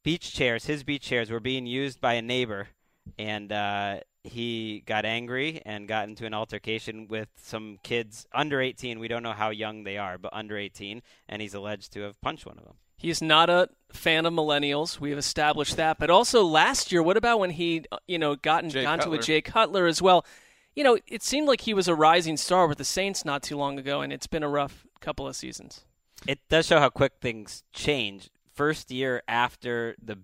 beach 0.05 0.33
chairs, 0.33 0.65
his 0.65 0.83
beach 0.83 1.01
chairs, 1.01 1.29
were 1.29 1.41
being 1.41 1.65
used 1.65 1.99
by 1.99 2.13
a 2.13 2.21
neighbor, 2.21 2.69
and 3.17 3.51
uh, 3.51 3.99
he 4.23 4.83
got 4.85 5.03
angry 5.03 5.61
and 5.65 5.87
got 5.87 6.07
into 6.07 6.25
an 6.25 6.33
altercation 6.33 7.07
with 7.07 7.27
some 7.35 7.79
kids 7.83 8.25
under 8.31 8.61
18. 8.61 8.99
We 8.99 9.07
don't 9.07 9.23
know 9.23 9.33
how 9.33 9.49
young 9.49 9.83
they 9.83 9.97
are, 9.97 10.17
but 10.17 10.31
under 10.31 10.57
18, 10.57 11.01
and 11.27 11.41
he's 11.41 11.55
alleged 11.55 11.91
to 11.93 12.01
have 12.01 12.21
punched 12.21 12.45
one 12.45 12.57
of 12.57 12.63
them. 12.63 12.75
He's 12.97 13.21
not 13.21 13.49
a 13.49 13.67
fan 13.91 14.25
of 14.25 14.33
millennials. 14.33 14.99
We've 14.99 15.17
established 15.17 15.75
that. 15.75 15.97
But 15.99 16.09
also 16.09 16.43
last 16.43 16.91
year, 16.91 17.03
what 17.03 17.17
about 17.17 17.39
when 17.39 17.49
he, 17.49 17.83
uh, 17.91 17.97
you 18.07 18.17
know, 18.17 18.35
got 18.35 18.63
in, 18.63 18.69
Jay 18.69 18.83
got 18.83 18.93
into 18.93 19.03
Cutler. 19.05 19.17
with 19.17 19.25
Jay 19.25 19.41
Cutler 19.41 19.85
as 19.85 20.01
well? 20.01 20.25
You 20.75 20.83
know, 20.83 20.97
it 21.07 21.23
seemed 21.23 21.47
like 21.47 21.61
he 21.61 21.73
was 21.73 21.87
a 21.87 21.95
rising 21.95 22.37
star 22.37 22.67
with 22.67 22.77
the 22.77 22.85
Saints 22.85 23.25
not 23.25 23.43
too 23.43 23.57
long 23.57 23.79
ago, 23.79 24.01
and 24.01 24.13
it's 24.13 24.27
been 24.27 24.43
a 24.43 24.49
rough 24.49 24.85
couple 25.01 25.27
of 25.27 25.35
seasons. 25.35 25.83
it 26.27 26.39
does 26.47 26.67
show 26.67 26.79
how 26.79 26.89
quick 26.89 27.13
things 27.21 27.63
change. 27.73 28.29
First 28.55 28.91
year 28.91 29.21
after 29.27 29.95
the 30.01 30.19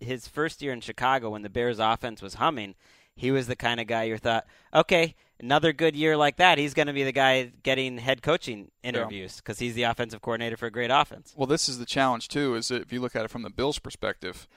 his 0.00 0.26
first 0.26 0.62
year 0.62 0.72
in 0.72 0.80
Chicago 0.80 1.30
when 1.30 1.42
the 1.42 1.50
Bears 1.50 1.78
offense 1.78 2.20
was 2.20 2.34
humming, 2.34 2.74
he 3.14 3.30
was 3.30 3.46
the 3.46 3.56
kind 3.56 3.80
of 3.80 3.86
guy 3.86 4.04
you 4.04 4.18
thought, 4.18 4.46
okay, 4.74 5.14
another 5.40 5.72
good 5.72 5.94
year 5.94 6.16
like 6.16 6.36
that, 6.36 6.58
he's 6.58 6.74
going 6.74 6.86
to 6.86 6.92
be 6.92 7.04
the 7.04 7.12
guy 7.12 7.52
getting 7.62 7.98
head 7.98 8.22
coaching 8.22 8.70
interviews 8.82 9.36
because 9.36 9.58
he's 9.58 9.74
the 9.74 9.82
offensive 9.82 10.22
coordinator 10.22 10.56
for 10.56 10.66
a 10.66 10.70
great 10.70 10.90
offense. 10.90 11.34
Well, 11.36 11.46
this 11.46 11.68
is 11.68 11.78
the 11.78 11.86
challenge 11.86 12.28
too. 12.28 12.54
Is 12.54 12.68
that 12.68 12.82
if 12.82 12.92
you 12.92 13.00
look 13.00 13.14
at 13.14 13.24
it 13.24 13.30
from 13.30 13.42
the 13.42 13.50
Bills' 13.50 13.78
perspective, 13.78 14.48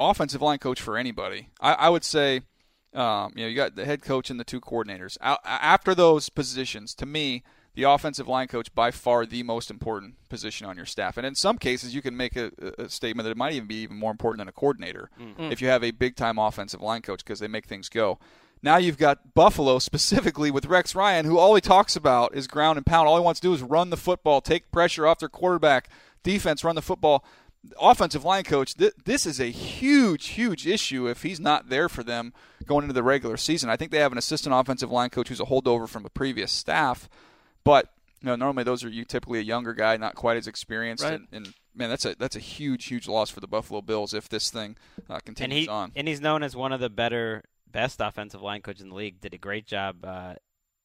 offensive 0.00 0.42
line 0.42 0.58
coach 0.58 0.80
for 0.80 0.96
anybody, 0.96 1.48
I, 1.60 1.72
I 1.74 1.88
would 1.88 2.04
say, 2.04 2.42
um, 2.92 3.32
you 3.36 3.42
know, 3.42 3.48
you 3.48 3.56
got 3.56 3.76
the 3.76 3.84
head 3.84 4.02
coach 4.02 4.30
and 4.30 4.38
the 4.38 4.44
two 4.44 4.60
coordinators. 4.60 5.16
After 5.20 5.94
those 5.94 6.28
positions, 6.28 6.94
to 6.96 7.06
me, 7.06 7.42
the 7.74 7.82
offensive 7.82 8.28
line 8.28 8.46
coach 8.48 8.72
by 8.74 8.90
far 8.90 9.26
the 9.26 9.42
most 9.42 9.70
important 9.70 10.14
position 10.28 10.66
on 10.66 10.76
your 10.76 10.86
staff. 10.86 11.16
And 11.16 11.26
in 11.26 11.34
some 11.34 11.58
cases, 11.58 11.94
you 11.94 12.02
can 12.02 12.16
make 12.16 12.36
a, 12.36 12.52
a 12.78 12.88
statement 12.88 13.24
that 13.24 13.32
it 13.32 13.36
might 13.36 13.52
even 13.52 13.66
be 13.66 13.82
even 13.82 13.96
more 13.96 14.10
important 14.10 14.38
than 14.38 14.48
a 14.48 14.52
coordinator 14.52 15.10
mm-hmm. 15.20 15.52
if 15.52 15.60
you 15.60 15.68
have 15.68 15.82
a 15.82 15.90
big 15.90 16.16
time 16.16 16.38
offensive 16.38 16.80
line 16.80 17.02
coach 17.02 17.24
because 17.24 17.40
they 17.40 17.48
make 17.48 17.66
things 17.66 17.88
go. 17.88 18.18
Now 18.62 18.78
you've 18.78 18.98
got 18.98 19.34
Buffalo 19.34 19.78
specifically 19.80 20.50
with 20.50 20.66
Rex 20.66 20.94
Ryan, 20.94 21.26
who 21.26 21.38
all 21.38 21.54
he 21.54 21.60
talks 21.60 21.96
about 21.96 22.34
is 22.34 22.46
ground 22.46 22.78
and 22.78 22.86
pound. 22.86 23.08
All 23.08 23.18
he 23.18 23.22
wants 23.22 23.40
to 23.40 23.46
do 23.46 23.52
is 23.52 23.62
run 23.62 23.90
the 23.90 23.96
football, 23.96 24.40
take 24.40 24.70
pressure 24.70 25.06
off 25.06 25.18
their 25.18 25.28
quarterback, 25.28 25.88
defense, 26.22 26.64
run 26.64 26.74
the 26.74 26.82
football. 26.82 27.24
Offensive 27.80 28.24
line 28.24 28.44
coach, 28.44 28.74
th- 28.74 28.92
this 29.04 29.24
is 29.24 29.40
a 29.40 29.50
huge, 29.50 30.28
huge 30.28 30.66
issue 30.66 31.08
if 31.08 31.22
he's 31.22 31.40
not 31.40 31.70
there 31.70 31.88
for 31.88 32.02
them 32.02 32.34
going 32.66 32.84
into 32.84 32.92
the 32.92 33.02
regular 33.02 33.38
season. 33.38 33.70
I 33.70 33.76
think 33.76 33.90
they 33.90 33.98
have 33.98 34.12
an 34.12 34.18
assistant 34.18 34.54
offensive 34.54 34.90
line 34.90 35.10
coach 35.10 35.28
who's 35.28 35.40
a 35.40 35.46
holdover 35.46 35.88
from 35.88 36.04
a 36.04 36.10
previous 36.10 36.52
staff, 36.52 37.08
but 37.64 37.88
you 38.20 38.26
know, 38.26 38.36
normally 38.36 38.64
those 38.64 38.82
are 38.84 38.88
you 38.88 39.04
typically 39.04 39.38
a 39.38 39.42
younger 39.42 39.74
guy, 39.74 39.96
not 39.98 40.14
quite 40.14 40.36
as 40.38 40.46
experienced, 40.46 41.02
Right. 41.04 41.14
and, 41.14 41.26
and 41.32 41.54
man, 41.74 41.90
that's 41.90 42.04
a 42.04 42.14
that's 42.18 42.36
a 42.36 42.40
huge, 42.40 42.86
huge 42.86 43.06
loss 43.08 43.28
for 43.30 43.40
the 43.40 43.46
Buffalo 43.48 43.82
Bills 43.82 44.14
if 44.14 44.28
this 44.28 44.50
thing 44.50 44.76
uh, 45.10 45.14
And 45.14 45.24
continues 45.24 45.64
he 45.64 45.68
on. 45.68 45.92
and 45.96 46.08
he's 46.08 46.20
known 46.20 46.42
as 46.42 46.56
one 46.56 46.72
of 46.72 46.80
the 46.80 46.88
better, 46.90 47.42
best 47.70 48.00
offensive 48.00 48.40
line 48.40 48.62
coaches 48.62 48.82
in 48.82 48.88
the 48.90 48.94
league. 48.94 49.20
Did 49.20 49.34
a 49.34 49.38
great 49.38 49.66
job 49.66 50.04
uh, 50.04 50.34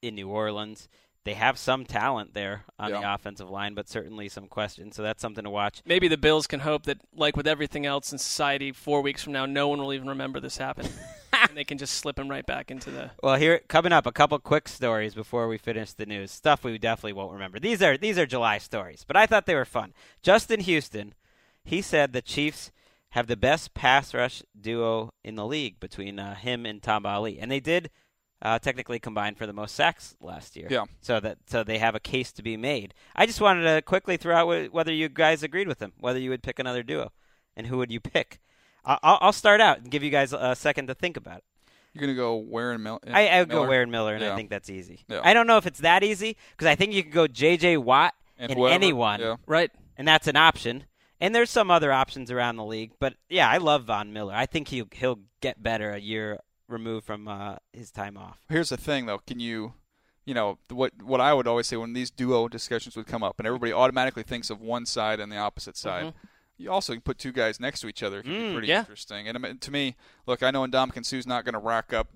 in 0.01 0.15
New 0.15 0.27
Orleans. 0.29 0.89
They 1.25 1.33
have 1.35 1.57
some 1.59 1.85
talent 1.85 2.33
there 2.33 2.63
on 2.79 2.91
the 2.91 3.13
offensive 3.13 3.49
line, 3.49 3.73
but 3.75 3.87
certainly 3.89 4.29
some 4.29 4.47
questions. 4.47 4.95
So 4.95 5.03
that's 5.03 5.21
something 5.21 5.43
to 5.43 5.49
watch. 5.49 5.81
Maybe 5.85 6.07
the 6.07 6.17
Bills 6.17 6.47
can 6.47 6.61
hope 6.61 6.83
that, 6.83 6.97
like 7.13 7.35
with 7.37 7.45
everything 7.45 7.85
else 7.85 8.11
in 8.11 8.17
society, 8.17 8.71
four 8.71 9.01
weeks 9.01 9.21
from 9.23 9.33
now, 9.33 9.45
no 9.45 9.67
one 9.67 9.79
will 9.79 9.93
even 9.93 10.07
remember 10.07 10.39
this 10.39 10.57
happened. 10.57 10.89
and 11.47 11.58
they 11.58 11.63
can 11.63 11.78
just 11.78 11.95
slip 11.95 12.17
him 12.19 12.30
right 12.30 12.45
back 12.45 12.71
into 12.71 12.91
the. 12.91 13.12
Well, 13.23 13.36
here 13.36 13.62
coming 13.67 13.93
up, 13.93 14.06
a 14.06 14.12
couple 14.12 14.38
quick 14.39 14.67
stories 14.67 15.13
before 15.13 15.47
we 15.47 15.58
finish 15.58 15.93
the 15.93 16.06
news. 16.06 16.32
Stuff 16.32 16.63
we 16.63 16.78
definitely 16.78 17.13
won't 17.13 17.34
remember. 17.34 17.60
These 17.60 17.82
are 17.82 17.97
these 17.97 18.17
are 18.17 18.25
July 18.25 18.58
stories, 18.58 19.04
but 19.08 19.15
I 19.17 19.25
thought 19.25 19.45
they 19.45 19.56
were 19.56 19.65
fun. 19.65 19.93
Justin 20.21 20.60
Houston, 20.62 21.13
he 21.63 21.82
said 21.82 22.13
the 22.13 22.21
Chiefs 22.21 22.71
have 23.12 23.28
the 23.28 23.38
best 23.38 23.73
pass 23.73 24.13
rush 24.13 24.43
duo 24.60 25.13
in 25.23 25.36
the 25.36 25.45
league 25.45 25.80
between 25.80 26.19
uh, 26.19 26.36
him 26.36 26.65
and 26.65 26.82
Tamba 26.82 27.10
Hali, 27.10 27.39
and 27.39 27.49
they 27.49 27.60
did 27.60 27.89
uh, 28.41 28.60
technically 28.60 28.99
combine 28.99 29.36
for 29.36 29.45
the 29.45 29.54
most 29.54 29.75
sacks 29.75 30.15
last 30.21 30.56
year. 30.56 30.67
Yeah. 30.69 30.86
So 31.02 31.19
that 31.19 31.39
so 31.47 31.63
they 31.63 31.80
have 31.80 31.95
a 31.95 31.99
case 31.99 32.32
to 32.34 32.43
be 32.43 32.56
made. 32.58 32.93
I 33.15 33.25
just 33.25 33.41
wanted 33.41 33.63
to 33.63 33.82
quickly 33.82 34.17
throw 34.17 34.36
out 34.36 34.47
wh- 34.47 34.73
whether 34.73 34.93
you 34.93 35.10
guys 35.10 35.43
agreed 35.43 35.67
with 35.67 35.82
him, 35.82 35.93
whether 35.99 36.19
you 36.19 36.30
would 36.30 36.43
pick 36.43 36.60
another 36.60 36.84
duo, 36.84 37.12
and 37.56 37.67
who 37.67 37.78
would 37.78 37.91
you 37.91 37.99
pick? 37.99 38.39
I- 38.85 38.99
I'll, 39.03 39.17
I'll 39.21 39.33
start 39.33 39.61
out 39.61 39.79
and 39.79 39.89
give 39.91 40.03
you 40.03 40.09
guys 40.09 40.33
a 40.33 40.55
second 40.55 40.87
to 40.87 40.95
think 40.95 41.17
about 41.17 41.37
it. 41.39 41.43
You're 41.93 42.01
gonna 42.01 42.15
go 42.15 42.35
where 42.35 42.71
and 42.71 42.83
Mil- 42.83 42.99
I, 43.07 43.27
I 43.29 43.39
would 43.39 43.49
go 43.49 43.63
Miller? 43.65 43.81
Von 43.83 43.91
Miller, 43.91 44.15
and 44.15 44.23
I 44.23 44.35
think 44.35 44.49
that's 44.51 44.69
easy. 44.69 44.99
Yeah. 45.07 45.21
I 45.23 45.33
don't 45.33 45.47
know 45.47 45.57
if 45.57 45.65
it's 45.65 45.79
that 45.79 46.03
easy 46.03 46.37
because 46.51 46.67
I 46.67 46.75
think 46.75 46.93
you 46.93 47.01
could 47.03 47.11
go 47.11 47.25
J.J. 47.27 47.77
Watt 47.77 48.13
and, 48.37 48.51
and 48.51 48.59
anyone, 48.65 49.19
Yeah. 49.19 49.35
Right. 49.47 49.71
and 49.97 50.07
that's 50.07 50.27
an 50.27 50.35
option. 50.35 50.85
And 51.19 51.33
there's 51.35 51.49
some 51.49 51.69
other 51.71 51.91
options 51.91 52.31
around 52.31 52.55
the 52.57 52.63
league, 52.63 52.91
but 52.99 53.15
yeah, 53.27 53.49
I 53.49 53.57
love 53.57 53.85
Von 53.85 54.13
Miller. 54.13 54.33
I 54.33 54.45
think 54.45 54.67
he'll 54.69 54.87
he'll 54.93 55.19
get 55.41 55.61
better 55.61 55.91
a 55.91 55.99
year 55.99 56.39
removed 56.67 57.05
from 57.07 57.27
uh, 57.27 57.55
his 57.73 57.89
time 57.91 58.15
off. 58.17 58.37
Here's 58.49 58.69
the 58.69 58.77
thing, 58.77 59.07
though. 59.07 59.17
Can 59.27 59.39
you, 59.39 59.73
you 60.25 60.33
know, 60.35 60.59
what 60.69 60.93
what 61.03 61.19
I 61.19 61.33
would 61.33 61.47
always 61.47 61.65
say 61.67 61.75
when 61.75 61.93
these 61.93 62.11
duo 62.11 62.47
discussions 62.47 62.95
would 62.95 63.07
come 63.07 63.23
up, 63.23 63.39
and 63.39 63.47
everybody 63.47 63.73
automatically 63.73 64.23
thinks 64.23 64.49
of 64.51 64.61
one 64.61 64.85
side 64.85 65.19
and 65.19 65.29
the 65.31 65.37
opposite 65.37 65.75
side. 65.75 66.05
Mhm. 66.05 66.13
You 66.60 66.72
also 66.72 66.93
can 66.93 67.02
put 67.02 67.17
two 67.17 67.32
guys 67.32 67.60
next 67.60 67.80
to 67.80 67.88
each 67.88 68.04
other. 68.04 68.19
It 68.19 68.24
can 68.24 68.34
Mm, 68.34 68.48
be 68.50 68.54
pretty 68.54 68.67
yeah. 68.67 68.80
interesting. 68.82 69.28
And 69.28 69.38
I 69.38 69.39
mean, 69.39 69.58
to 69.60 69.72
me, 69.72 69.95
look, 70.28 70.43
I 70.43 70.52
know 70.52 70.65
Ndamukong 70.67 71.06
Suh's 71.06 71.26
not 71.26 71.45
going 71.45 71.54
to 71.54 71.60
rack 71.60 71.93
up, 71.93 72.10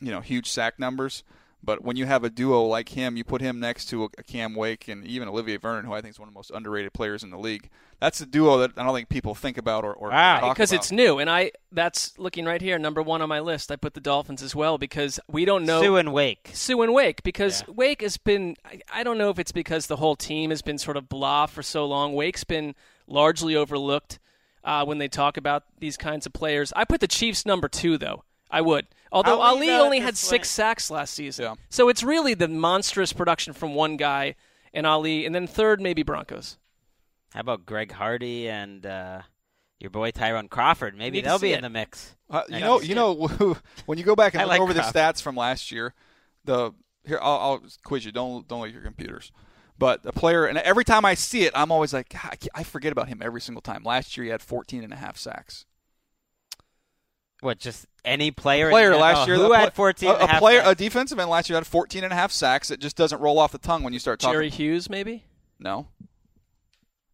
you 0.00 0.10
know, 0.10 0.20
huge 0.20 0.48
sack 0.50 0.78
numbers. 0.78 1.24
But 1.64 1.82
when 1.82 1.96
you 1.96 2.04
have 2.06 2.22
a 2.22 2.30
duo 2.30 2.62
like 2.64 2.90
him, 2.90 3.16
you 3.16 3.24
put 3.24 3.40
him 3.40 3.58
next 3.58 3.86
to 3.86 4.04
a 4.04 4.22
Cam 4.22 4.54
Wake 4.54 4.86
and 4.86 5.04
even 5.04 5.26
Olivier 5.26 5.56
Vernon, 5.56 5.84
who 5.86 5.94
I 5.94 6.00
think 6.02 6.12
is 6.12 6.20
one 6.20 6.28
of 6.28 6.34
the 6.34 6.38
most 6.38 6.50
underrated 6.52 6.92
players 6.92 7.24
in 7.24 7.30
the 7.30 7.38
league. 7.38 7.70
That's 7.98 8.20
a 8.20 8.26
duo 8.26 8.58
that 8.58 8.72
I 8.76 8.84
don't 8.84 8.94
think 8.94 9.08
people 9.08 9.34
think 9.34 9.56
about 9.58 9.82
or, 9.84 9.92
or 9.94 10.10
Wow. 10.10 10.40
talk 10.40 10.54
because 10.54 10.70
about. 10.70 10.82
it's 10.82 10.92
new, 10.92 11.18
and 11.18 11.28
I 11.28 11.50
that's 11.72 12.16
looking 12.18 12.44
right 12.44 12.60
here, 12.60 12.78
number 12.78 13.02
one 13.02 13.20
on 13.22 13.28
my 13.30 13.40
list. 13.40 13.72
I 13.72 13.76
put 13.76 13.94
the 13.94 14.00
Dolphins 14.00 14.42
as 14.42 14.54
well 14.54 14.76
because 14.78 15.18
we 15.28 15.44
don't 15.46 15.64
know 15.64 15.82
Suh 15.82 15.96
and 15.96 16.12
Wake. 16.12 16.50
Suh 16.52 16.80
and 16.82 16.92
Wake 16.94 17.22
because 17.24 17.64
Yeah. 17.66 17.74
Wake 17.74 18.02
has 18.02 18.16
been. 18.18 18.56
I, 18.64 18.80
I 18.92 19.02
don't 19.02 19.18
know 19.18 19.30
if 19.30 19.38
it's 19.38 19.50
because 19.52 19.86
the 19.88 19.96
whole 19.96 20.14
team 20.14 20.50
has 20.50 20.60
been 20.62 20.78
sort 20.78 20.98
of 20.98 21.08
blah 21.08 21.46
for 21.46 21.62
so 21.64 21.86
long. 21.86 22.12
Wake's 22.12 22.44
been 22.44 22.76
largely 23.06 23.56
overlooked 23.56 24.18
uh, 24.64 24.84
when 24.84 24.98
they 24.98 25.08
talk 25.08 25.36
about 25.36 25.64
these 25.78 25.96
kinds 25.96 26.26
of 26.26 26.32
players. 26.32 26.72
I 26.76 26.84
put 26.84 27.00
the 27.00 27.08
Chiefs 27.08 27.46
number 27.46 27.68
two 27.68 27.98
though. 27.98 28.24
I 28.50 28.60
would. 28.60 28.86
Although 29.10 29.40
Hali, 29.40 29.66
Hali 29.68 29.80
only 29.84 30.00
had 30.00 30.14
this 30.14 30.20
six 30.20 30.48
sacks 30.50 30.90
last 30.90 31.14
season, 31.14 31.44
Yeah. 31.44 31.54
so 31.68 31.88
it's 31.88 32.02
really 32.02 32.34
the 32.34 32.48
monstrous 32.48 33.12
production 33.12 33.52
from 33.52 33.74
one 33.74 33.96
guy 33.96 34.34
and 34.72 34.86
Hali, 34.86 35.24
and 35.26 35.34
then 35.34 35.46
third 35.46 35.80
maybe 35.80 36.02
Broncos. 36.02 36.58
How 37.32 37.40
about 37.40 37.66
Greg 37.66 37.92
Hardy 37.92 38.48
and 38.48 38.84
uh, 38.86 39.22
your 39.80 39.90
boy 39.90 40.10
Tyrone 40.10 40.48
Crawford? 40.48 40.96
Maybe 40.96 41.20
they'll 41.20 41.38
be 41.38 41.52
it. 41.52 41.56
in 41.56 41.62
the 41.62 41.70
mix. 41.70 42.14
Uh, 42.30 42.42
you 42.48 42.60
know, 42.60 42.80
you 42.80 42.94
know, 42.94 43.26
when 43.86 43.98
you 43.98 44.04
go 44.04 44.16
back 44.16 44.34
and 44.34 44.42
look 44.42 44.50
like 44.50 44.60
over 44.60 44.74
the 44.74 44.80
stats 44.80 45.20
from 45.22 45.36
last 45.36 45.70
year, 45.70 45.94
the 46.44 46.72
here 47.04 47.18
I'll, 47.22 47.38
I'll 47.38 47.62
quiz 47.84 48.04
you. 48.04 48.12
Don't 48.12 48.46
don't 48.46 48.62
leave 48.62 48.74
your 48.74 48.82
computers. 48.82 49.32
But 49.78 50.00
a 50.04 50.12
player, 50.12 50.46
and 50.46 50.56
every 50.58 50.84
time 50.84 51.04
I 51.04 51.14
see 51.14 51.42
it, 51.42 51.52
I'm 51.54 51.70
always 51.70 51.92
like, 51.92 52.14
I 52.14 52.36
I 52.54 52.62
forget 52.62 52.92
about 52.92 53.08
him 53.08 53.20
every 53.22 53.40
single 53.40 53.60
time. 53.60 53.82
Last 53.84 54.16
year, 54.16 54.24
he 54.24 54.30
had 54.30 54.40
14 54.40 54.82
and 54.82 54.92
a 54.92 54.96
half 54.96 55.18
sacks. 55.18 55.66
What? 57.40 57.58
Just 57.58 57.86
any 58.04 58.30
player? 58.30 58.68
in 58.68 58.72
player 58.72 58.90
the 58.90 58.96
last 58.96 59.18
NFL? 59.18 59.26
year, 59.26 59.36
who 59.36 59.52
had 59.52 59.74
14 59.74 60.08
a, 60.08 60.12
and 60.12 60.20
a 60.22 60.24
a 60.24 60.28
half 60.28 60.38
player, 60.38 60.60
sacks? 60.60 60.70
a 60.70 60.74
defensive 60.74 61.18
end 61.18 61.30
last 61.30 61.50
year 61.50 61.56
had 61.58 61.66
14 61.66 62.04
and 62.04 62.12
a 62.12 62.16
half 62.16 62.32
sacks. 62.32 62.70
It 62.70 62.80
just 62.80 62.96
doesn't 62.96 63.20
roll 63.20 63.38
off 63.38 63.52
the 63.52 63.58
tongue 63.58 63.82
when 63.82 63.92
you 63.92 63.98
start 63.98 64.20
talking. 64.20 64.34
Jerry 64.34 64.50
Hughes 64.50 64.88
maybe. 64.88 65.24
No. 65.58 65.88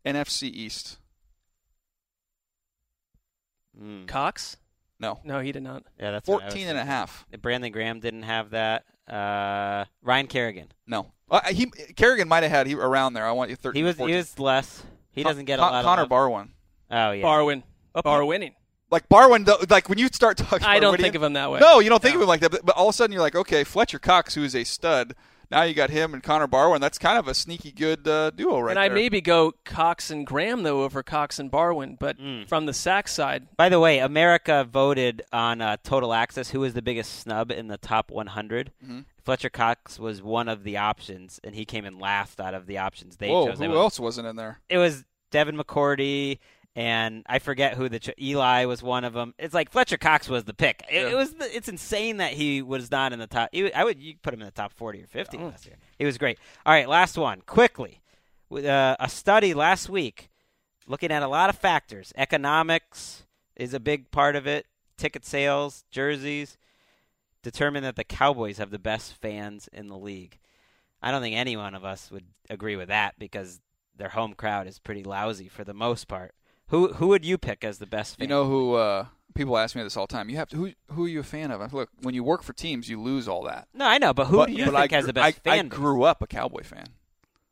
NFC 0.07 0.45
East. 0.45 0.99
Mm. 3.81 4.07
Cox? 4.07 4.57
No. 5.01 5.19
No, 5.25 5.41
he 5.41 5.51
did 5.51 5.63
not. 5.63 5.85
Yeah, 5.99 6.13
that's 6.13 6.29
what 6.29 6.43
I 6.43 6.47
was 6.47 6.55
14 6.55 6.69
and 6.69 6.79
a 6.79 6.85
half. 6.85 7.27
Brandon 7.41 7.73
Graham 7.73 8.01
didn't 8.01 8.23
have 8.23 8.51
that. 8.51 8.85
Uh, 9.09 9.85
Ryan 10.03 10.29
Kerrigan. 10.29 10.69
No. 10.87 11.13
Uh, 11.33 11.41
he 11.49 11.67
Kerrigan 11.97 12.29
might 12.29 12.43
have 12.45 12.53
had 12.53 12.67
he 12.69 12.75
around 12.75 13.15
there. 13.15 13.27
I 13.27 13.33
want 13.33 13.51
you 13.51 13.57
13. 13.57 13.81
He 13.81 13.83
was 13.85 13.97
14. 13.97 14.13
he 14.13 14.17
was 14.17 14.39
less. 14.39 14.83
He 15.13 15.23
doesn't 15.25 15.47
get 15.47 15.59
a 15.59 15.63
Con- 15.63 15.73
lot 15.73 15.85
Connor 15.85 16.03
of. 16.03 16.09
Barwin. 16.11 16.51
oh 16.91 17.11
yeah. 17.13 17.23
Barwin. 17.25 17.63
Oh, 17.95 18.03
Barwinning. 18.03 18.53
Like 18.91 19.09
Barwin, 19.09 19.45
though, 19.47 19.57
like 19.71 19.89
when 19.89 19.99
you 19.99 20.09
start 20.09 20.37
talking, 20.37 20.67
I 20.67 20.77
about 20.77 20.93
don't 20.93 21.01
think 21.01 21.15
of 21.15 21.23
him 21.23 21.33
that 21.33 21.51
way. 21.51 21.61
No, 21.61 21.81
you 21.81 21.89
don't 21.89 22.03
think 22.03 22.15
No. 22.15 22.21
of 22.21 22.23
him 22.25 22.29
like 22.29 22.41
that. 22.41 22.51
But, 22.51 22.65
but 22.67 22.77
all 22.77 22.89
of 22.89 22.95
a 22.95 22.97
sudden, 22.97 23.13
you're 23.13 23.23
like, 23.23 23.35
okay, 23.35 23.65
Fletcher 23.65 23.99
Cox, 23.99 24.35
who 24.35 24.45
is 24.45 24.55
a 24.55 24.65
stud. 24.65 25.15
Now 25.53 25.63
you 25.63 25.75
got 25.75 25.91
him 25.91 26.15
and 26.15 26.23
Connor 26.23 26.49
Barwin. 26.49 26.81
That's 26.81 26.99
kind 26.99 27.19
of 27.19 27.29
a 27.29 27.35
sneaky 27.35 27.71
good 27.71 28.09
uh, 28.09 28.31
duo 28.31 28.59
right 28.61 28.71
and 28.71 28.77
there. 28.79 28.85
I 28.85 28.89
maybe 28.89 29.21
go 29.21 29.53
Cox 29.65 30.11
and 30.11 30.27
Graham 30.27 30.63
though 30.65 30.83
over 30.83 31.03
Cox 31.03 31.39
and 31.39 31.51
Barwin, 31.51 31.97
but 32.01 32.19
Mm. 32.19 32.49
from 32.49 32.67
the 32.67 32.73
sack 32.73 33.07
side, 33.07 33.47
By 33.57 33.69
the 33.69 33.79
way, 33.79 33.99
America 33.99 34.65
voted 34.69 35.23
on 35.33 35.61
uh, 35.61 35.77
Total 35.85 36.13
Access 36.13 36.51
who 36.51 36.61
was 36.61 36.75
the 36.75 36.83
biggest 36.83 37.21
snub 37.21 37.51
in 37.53 37.69
the 37.69 37.77
top 37.79 38.11
100. 38.11 38.73
Mhm. 38.85 39.05
Fletcher 39.25 39.51
Cox 39.51 39.99
was 40.01 40.21
one 40.23 40.49
of 40.49 40.65
the 40.65 40.77
options, 40.79 41.39
and 41.45 41.55
he 41.55 41.65
came 41.65 41.85
in 41.85 41.99
last 41.99 42.41
out 42.41 42.55
of 42.55 42.67
the 42.67 42.79
options 42.79 43.19
they 43.19 43.29
Whoa, 43.29 43.49
chose. 43.49 43.61
It 43.61 43.65
who 43.67 43.71
was, 43.71 43.79
else 43.79 44.01
wasn't 44.01 44.27
in 44.27 44.37
there? 44.37 44.61
it 44.69 44.79
was 44.79 45.05
Devin 45.31 45.57
McCourty, 45.57 46.39
and 46.75 47.23
I 47.27 47.39
forget 47.39 47.75
who 47.75 47.89
the 47.89 47.99
ch- 47.99 48.11
Eli 48.21 48.65
was 48.65 48.83
one 48.83 49.05
of 49.05 49.13
them. 49.13 49.35
It's 49.39 49.53
like 49.55 49.71
Fletcher 49.71 49.99
Cox 49.99 50.29
was 50.29 50.45
the 50.45 50.55
pick. 50.55 50.83
It, 50.91 50.95
Yeah. 51.03 51.09
it 51.11 51.15
was. 51.17 51.35
The, 51.35 51.55
it's 51.57 51.69
insane 51.69 52.17
that 52.19 52.33
he 52.33 52.63
was 52.63 52.91
not 52.91 53.13
in 53.13 53.19
the 53.19 53.27
top. 53.27 53.51
He, 53.53 53.73
I 53.73 53.85
would 53.85 54.01
you 54.01 54.15
put 54.23 54.33
him 54.35 54.41
in 54.41 54.47
the 54.47 54.53
top 54.53 54.73
40 54.73 55.03
or 55.03 55.07
50 55.07 55.39
Oh. 55.39 55.47
last 55.47 55.67
year. 55.67 55.77
He 55.99 56.05
was 56.05 56.17
great. 56.19 56.39
All 56.65 56.73
right, 56.73 56.89
last 56.89 57.17
one 57.19 57.43
quickly. 57.47 58.01
With 58.49 58.65
uh, 58.67 58.97
a 59.01 59.09
study 59.09 59.55
last 59.55 59.89
week, 59.89 60.29
looking 60.87 61.11
at 61.11 61.23
a 61.23 61.29
lot 61.29 61.49
of 61.51 61.57
factors. 61.57 62.13
Economics 62.17 63.25
is 63.57 63.73
a 63.75 63.81
big 63.81 64.11
part 64.11 64.37
of 64.37 64.47
it. 64.47 64.67
Ticket 64.99 65.25
sales, 65.25 65.85
jerseys, 65.91 66.59
determined 67.43 67.85
that 67.85 67.97
the 67.97 68.05
Cowboys 68.05 68.59
have 68.59 68.71
the 68.71 68.79
best 68.79 69.15
fans 69.15 69.69
in 69.73 69.89
the 69.89 69.97
league. 69.97 70.39
I 71.03 71.11
don't 71.11 71.23
think 71.23 71.35
any 71.35 71.57
one 71.57 71.75
of 71.75 71.85
us 71.85 72.11
would 72.11 72.27
agree 72.51 72.77
with 72.77 72.89
that 72.89 73.19
because 73.19 73.61
their 73.97 74.11
home 74.11 74.35
crowd 74.35 74.67
is 74.67 74.79
pretty 74.79 75.03
lousy 75.03 75.49
for 75.49 75.65
the 75.65 75.75
most 75.75 76.07
part. 76.09 76.35
Who 76.69 76.93
who 76.95 77.09
would 77.09 77.25
you 77.25 77.39
pick 77.39 77.65
as 77.65 77.79
the 77.79 77.87
best 77.87 78.17
fan? 78.17 78.25
You 78.25 78.29
know 78.29 78.45
who? 78.47 78.75
Uh, 78.75 79.07
people 79.35 79.57
ask 79.59 79.77
me 79.77 79.83
this 79.83 79.97
all 79.97 80.07
the 80.07 80.13
time. 80.15 80.29
You 80.31 80.37
have 80.37 80.49
to. 80.51 80.57
Who? 80.57 80.73
Who 80.93 81.05
are 81.05 81.09
you 81.09 81.21
a 81.21 81.25
fan 81.25 81.51
of? 81.51 81.73
Look, 81.73 81.91
when 82.01 82.15
you 82.15 82.25
work 82.25 82.43
for 82.43 82.53
teams, 82.53 82.89
you 82.89 83.01
lose 83.01 83.29
all 83.29 83.43
that. 83.45 83.69
no, 83.75 83.85
I 83.87 83.99
know, 83.99 84.15
but 84.15 84.27
who 84.27 84.37
but, 84.39 84.47
do 84.49 84.55
you 84.55 84.65
think 84.71 84.93
I, 84.93 84.97
has 84.97 85.07
the 85.07 85.13
best 85.13 85.27
I, 85.27 85.33
fan 85.51 85.59
I 85.59 85.63
base? 85.69 85.79
grew 85.79 86.03
up 86.05 86.23
a 86.23 86.27
Cowboy 86.27 86.63
fan. 86.63 86.87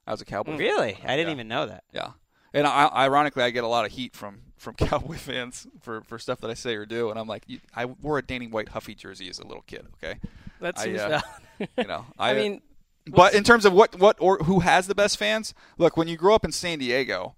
I 0.06 0.12
was 0.12 0.20
a 0.20 0.24
Cowboy. 0.24 0.52
fan. 0.52 0.58
Really? 0.60 0.98
I 1.04 1.16
didn't 1.16 1.28
Yeah. 1.28 1.32
even 1.34 1.48
know 1.48 1.66
that. 1.66 1.84
Yeah, 1.92 2.12
and 2.54 2.66
I, 2.66 2.86
ironically, 2.88 3.42
I 3.42 3.50
get 3.50 3.64
a 3.64 3.68
lot 3.68 3.84
of 3.84 3.92
heat 3.92 4.14
from 4.16 4.40
from 4.56 4.74
Cowboy 4.76 5.16
fans 5.16 5.66
for, 5.80 6.00
for 6.02 6.18
stuff 6.18 6.40
that 6.40 6.50
I 6.50 6.54
say 6.54 6.74
or 6.74 6.84
do, 6.86 7.10
and 7.10 7.18
I'm 7.18 7.28
like, 7.28 7.44
I 7.74 7.84
wore 7.86 8.18
a 8.18 8.22
Danny 8.22 8.46
White 8.46 8.70
Huffy 8.70 8.94
jersey 8.94 9.28
as 9.28 9.38
a 9.38 9.46
little 9.46 9.62
kid. 9.66 9.86
Okay, 10.02 10.18
that 10.60 10.78
I, 10.78 10.84
seems 10.84 11.00
uh, 11.00 11.20
you 11.76 11.84
know, 11.84 12.06
I 12.18 12.32
mean, 12.34 12.62
but 13.06 13.34
in 13.34 13.44
terms 13.44 13.64
of 13.66 13.72
what 13.74 13.98
what 14.00 14.16
or 14.18 14.38
who 14.38 14.60
has 14.60 14.86
the 14.86 14.94
best 14.94 15.18
fans, 15.18 15.52
look, 15.78 15.96
when 15.98 16.08
you 16.08 16.16
grow 16.16 16.34
up 16.34 16.44
in 16.44 16.52
San 16.52 16.78
Diego 16.78 17.34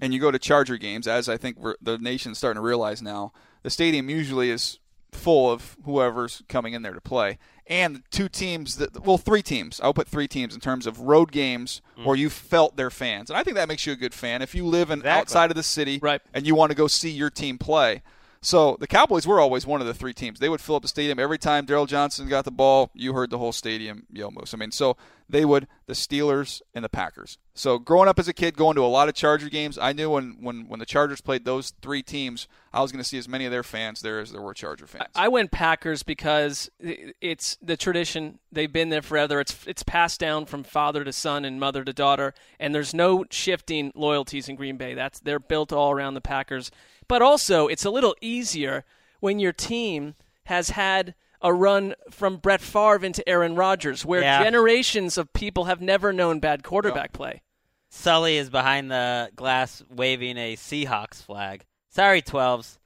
and 0.00 0.12
you 0.12 0.20
go 0.20 0.30
to 0.30 0.38
Charger 0.38 0.76
games, 0.76 1.06
as 1.06 1.28
I 1.28 1.36
think 1.36 1.58
the 1.80 1.98
nation's 1.98 2.38
starting 2.38 2.60
to 2.60 2.66
realize 2.66 3.00
now, 3.02 3.32
the 3.62 3.70
stadium 3.70 4.10
usually 4.10 4.50
is 4.50 4.78
full 5.12 5.50
of 5.50 5.76
whoever's 5.84 6.42
coming 6.48 6.74
in 6.74 6.82
there 6.82 6.92
to 6.92 7.00
play. 7.00 7.38
And 7.66 8.02
two 8.10 8.28
teams 8.28 8.76
that 8.76 9.06
well, 9.06 9.16
three 9.16 9.42
teams. 9.42 9.80
I'll 9.80 9.94
put 9.94 10.08
three 10.08 10.28
teams 10.28 10.54
in 10.54 10.60
terms 10.60 10.86
of 10.86 11.00
road 11.00 11.32
games 11.32 11.80
mm. 11.98 12.04
where 12.04 12.16
you 12.16 12.28
felt 12.28 12.76
their 12.76 12.90
fans, 12.90 13.30
and 13.30 13.38
I 13.38 13.42
think 13.42 13.56
that 13.56 13.68
makes 13.68 13.86
you 13.86 13.92
a 13.94 13.96
good 13.96 14.12
fan 14.12 14.42
if 14.42 14.54
you 14.54 14.66
live 14.66 14.90
in 14.90 14.98
Exactly. 14.98 15.20
outside 15.20 15.50
of 15.50 15.56
the 15.56 15.62
city 15.62 15.98
Right. 16.02 16.20
and 16.34 16.46
you 16.46 16.54
want 16.54 16.72
to 16.72 16.76
go 16.76 16.86
see 16.88 17.10
your 17.10 17.30
team 17.30 17.56
play. 17.56 18.02
So 18.44 18.76
the 18.78 18.86
Cowboys 18.86 19.26
were 19.26 19.40
always 19.40 19.66
one 19.66 19.80
of 19.80 19.86
the 19.86 19.94
three 19.94 20.12
teams. 20.12 20.38
They 20.38 20.50
would 20.50 20.60
fill 20.60 20.76
up 20.76 20.82
the 20.82 20.88
stadium 20.88 21.18
every 21.18 21.38
time 21.38 21.64
Daryl 21.64 21.88
Johnston 21.88 22.28
got 22.28 22.44
the 22.44 22.50
ball. 22.50 22.90
You 22.92 23.14
heard 23.14 23.30
the 23.30 23.38
whole 23.38 23.52
stadium 23.52 24.06
yell 24.12 24.30
moose. 24.30 24.52
I 24.52 24.58
mean, 24.58 24.70
so 24.70 24.98
they 25.28 25.46
would 25.46 25.66
the 25.86 25.94
Steelers 25.94 26.60
and 26.74 26.84
the 26.84 26.88
Packers. 26.90 27.38
So 27.54 27.78
growing 27.78 28.08
up 28.08 28.18
as 28.18 28.28
a 28.28 28.32
kid, 28.32 28.56
going 28.56 28.74
to 28.76 28.84
a 28.84 28.86
lot 28.86 29.08
of 29.08 29.14
Charger 29.14 29.48
games, 29.48 29.78
I 29.78 29.92
knew 29.92 30.10
when 30.10 30.36
when 30.40 30.68
when 30.68 30.78
the 30.78 30.86
Chargers 30.86 31.20
played 31.20 31.44
those 31.44 31.72
three 31.80 32.02
teams, 32.02 32.46
I 32.72 32.82
was 32.82 32.92
going 32.92 33.02
to 33.02 33.08
see 33.08 33.16
as 33.16 33.28
many 33.28 33.46
of 33.46 33.50
their 33.50 33.62
fans 33.62 34.02
there 34.02 34.20
as 34.20 34.32
there 34.32 34.42
were 34.42 34.52
Charger 34.54 34.86
fans. 34.86 35.08
I 35.14 35.28
went 35.28 35.50
Packers 35.50 36.02
because 36.02 36.70
it's 36.78 37.56
the 37.62 37.76
tradition. 37.76 38.40
They've 38.52 38.72
been 38.72 38.90
there 38.90 39.02
forever. 39.02 39.40
It's 39.40 39.66
it's 39.66 39.82
passed 39.82 40.20
down 40.20 40.46
from 40.46 40.64
father 40.64 41.04
to 41.04 41.12
son 41.12 41.44
and 41.44 41.58
mother 41.58 41.84
to 41.84 41.92
daughter, 41.92 42.34
and 42.60 42.74
there's 42.74 42.92
no 42.92 43.24
shifting 43.30 43.92
loyalties 43.94 44.48
in 44.48 44.56
Green 44.56 44.76
Bay. 44.76 44.94
That's 44.94 45.20
they're 45.20 45.40
built 45.40 45.72
all 45.72 45.92
around 45.92 46.14
the 46.14 46.20
Packers. 46.20 46.70
But 47.08 47.22
also, 47.22 47.66
it's 47.68 47.84
a 47.84 47.90
little 47.90 48.14
easier 48.20 48.84
when 49.20 49.38
your 49.38 49.52
team 49.52 50.14
has 50.44 50.70
had 50.70 51.14
a 51.40 51.52
run 51.52 51.94
from 52.10 52.36
Brett 52.38 52.60
Favre 52.60 53.04
into 53.04 53.26
Aaron 53.28 53.54
Rodgers, 53.54 54.04
where 54.04 54.22
Yeah. 54.22 54.42
generations 54.42 55.18
of 55.18 55.32
people 55.32 55.64
have 55.64 55.80
never 55.80 56.12
known 56.12 56.40
bad 56.40 56.62
quarterback 56.62 57.12
play. 57.12 57.42
Sully 57.90 58.38
is 58.38 58.50
behind 58.50 58.90
the 58.90 59.30
glass 59.36 59.82
waving 59.90 60.36
a 60.38 60.56
Seahawks 60.56 61.22
flag. 61.22 61.64
Sorry, 61.90 62.22
12s. 62.22 62.78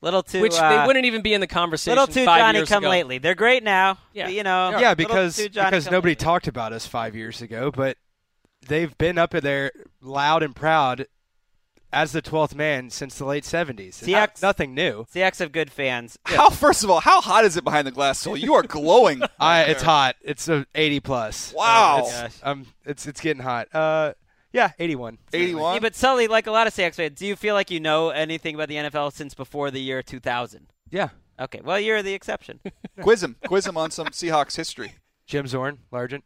Little 0.00 0.22
too. 0.22 0.40
which 0.40 0.54
uh, 0.54 0.68
they 0.80 0.86
wouldn't 0.86 1.06
even 1.06 1.22
be 1.22 1.34
in 1.34 1.40
the 1.40 1.46
conversation. 1.48 1.98
Little 1.98 2.12
too 2.12 2.24
five 2.24 2.40
Johnny 2.40 2.58
years 2.60 2.68
come 2.68 2.84
ago. 2.84 2.90
lately. 2.90 3.18
They're 3.18 3.34
great 3.34 3.62
now. 3.64 3.98
Yeah. 4.12 4.26
but, 4.26 4.34
you 4.34 4.42
know. 4.44 4.78
yeah, 4.78 4.94
because 4.94 5.36
because 5.36 5.86
nobody 5.90 6.12
lately. 6.12 6.24
talked 6.24 6.46
about 6.48 6.72
us 6.72 6.86
five 6.86 7.16
years 7.16 7.42
ago, 7.42 7.70
but 7.72 7.96
they've 8.66 8.96
been 8.96 9.18
up 9.18 9.34
in 9.34 9.42
there 9.42 9.72
loud 10.00 10.42
and 10.44 10.54
proud 10.54 11.06
as 11.92 12.12
the 12.12 12.20
twelfth 12.22 12.54
man 12.54 12.90
since 12.90 13.16
the 13.18 13.24
late 13.24 13.44
seventies. 13.44 14.00
Seahawks- 14.02 14.42
nothing 14.42 14.74
new. 14.74 15.04
Seahawks 15.14 15.38
have 15.38 15.52
good 15.52 15.70
fans. 15.70 16.18
How 16.24 16.50
first 16.50 16.84
of 16.84 16.90
all, 16.90 17.00
how 17.00 17.20
hot 17.20 17.44
is 17.44 17.56
it 17.56 17.64
behind 17.64 17.86
the 17.86 17.90
glass? 17.90 18.18
So 18.18 18.34
you 18.34 18.54
are 18.54 18.62
glowing. 18.68 19.22
I, 19.40 19.62
it's 19.64 19.82
hot. 19.82 20.16
It's 20.22 20.48
a 20.48 20.66
eighty 20.74 21.00
plus. 21.00 21.52
Wow. 21.56 22.04
Uh, 22.04 22.22
it's, 22.26 22.40
um, 22.42 22.66
it's 22.84 23.06
it's 23.06 23.20
getting 23.20 23.42
hot. 23.42 23.68
Uh, 23.74 24.12
yeah, 24.52 24.72
eighty 24.78 24.96
one. 24.96 25.18
81. 25.32 25.74
Yeah, 25.74 25.80
but 25.80 25.94
Sully, 25.94 26.26
like 26.26 26.46
a 26.46 26.50
lot 26.50 26.66
of 26.66 26.74
Seahawks 26.74 26.94
fans, 26.94 27.18
do 27.18 27.26
you 27.26 27.36
feel 27.36 27.54
like 27.54 27.70
you 27.70 27.80
know 27.80 28.08
anything 28.10 28.54
about 28.54 28.68
the 28.68 28.76
NFL 28.76 29.12
since 29.12 29.34
before 29.34 29.70
the 29.70 29.80
year 29.80 30.02
2000? 30.02 30.68
Yeah. 30.90 31.10
Okay, 31.40 31.60
well, 31.62 31.78
you're 31.78 32.02
the 32.02 32.14
exception. 32.14 32.58
quiz 33.00 33.22
him. 33.22 33.36
Quiz 33.46 33.66
him 33.66 33.76
on 33.76 33.90
some 33.90 34.06
Seahawks 34.08 34.56
history. 34.56 34.94
Jim 35.26 35.46
Zorn, 35.46 35.78
Largent. 35.92 36.22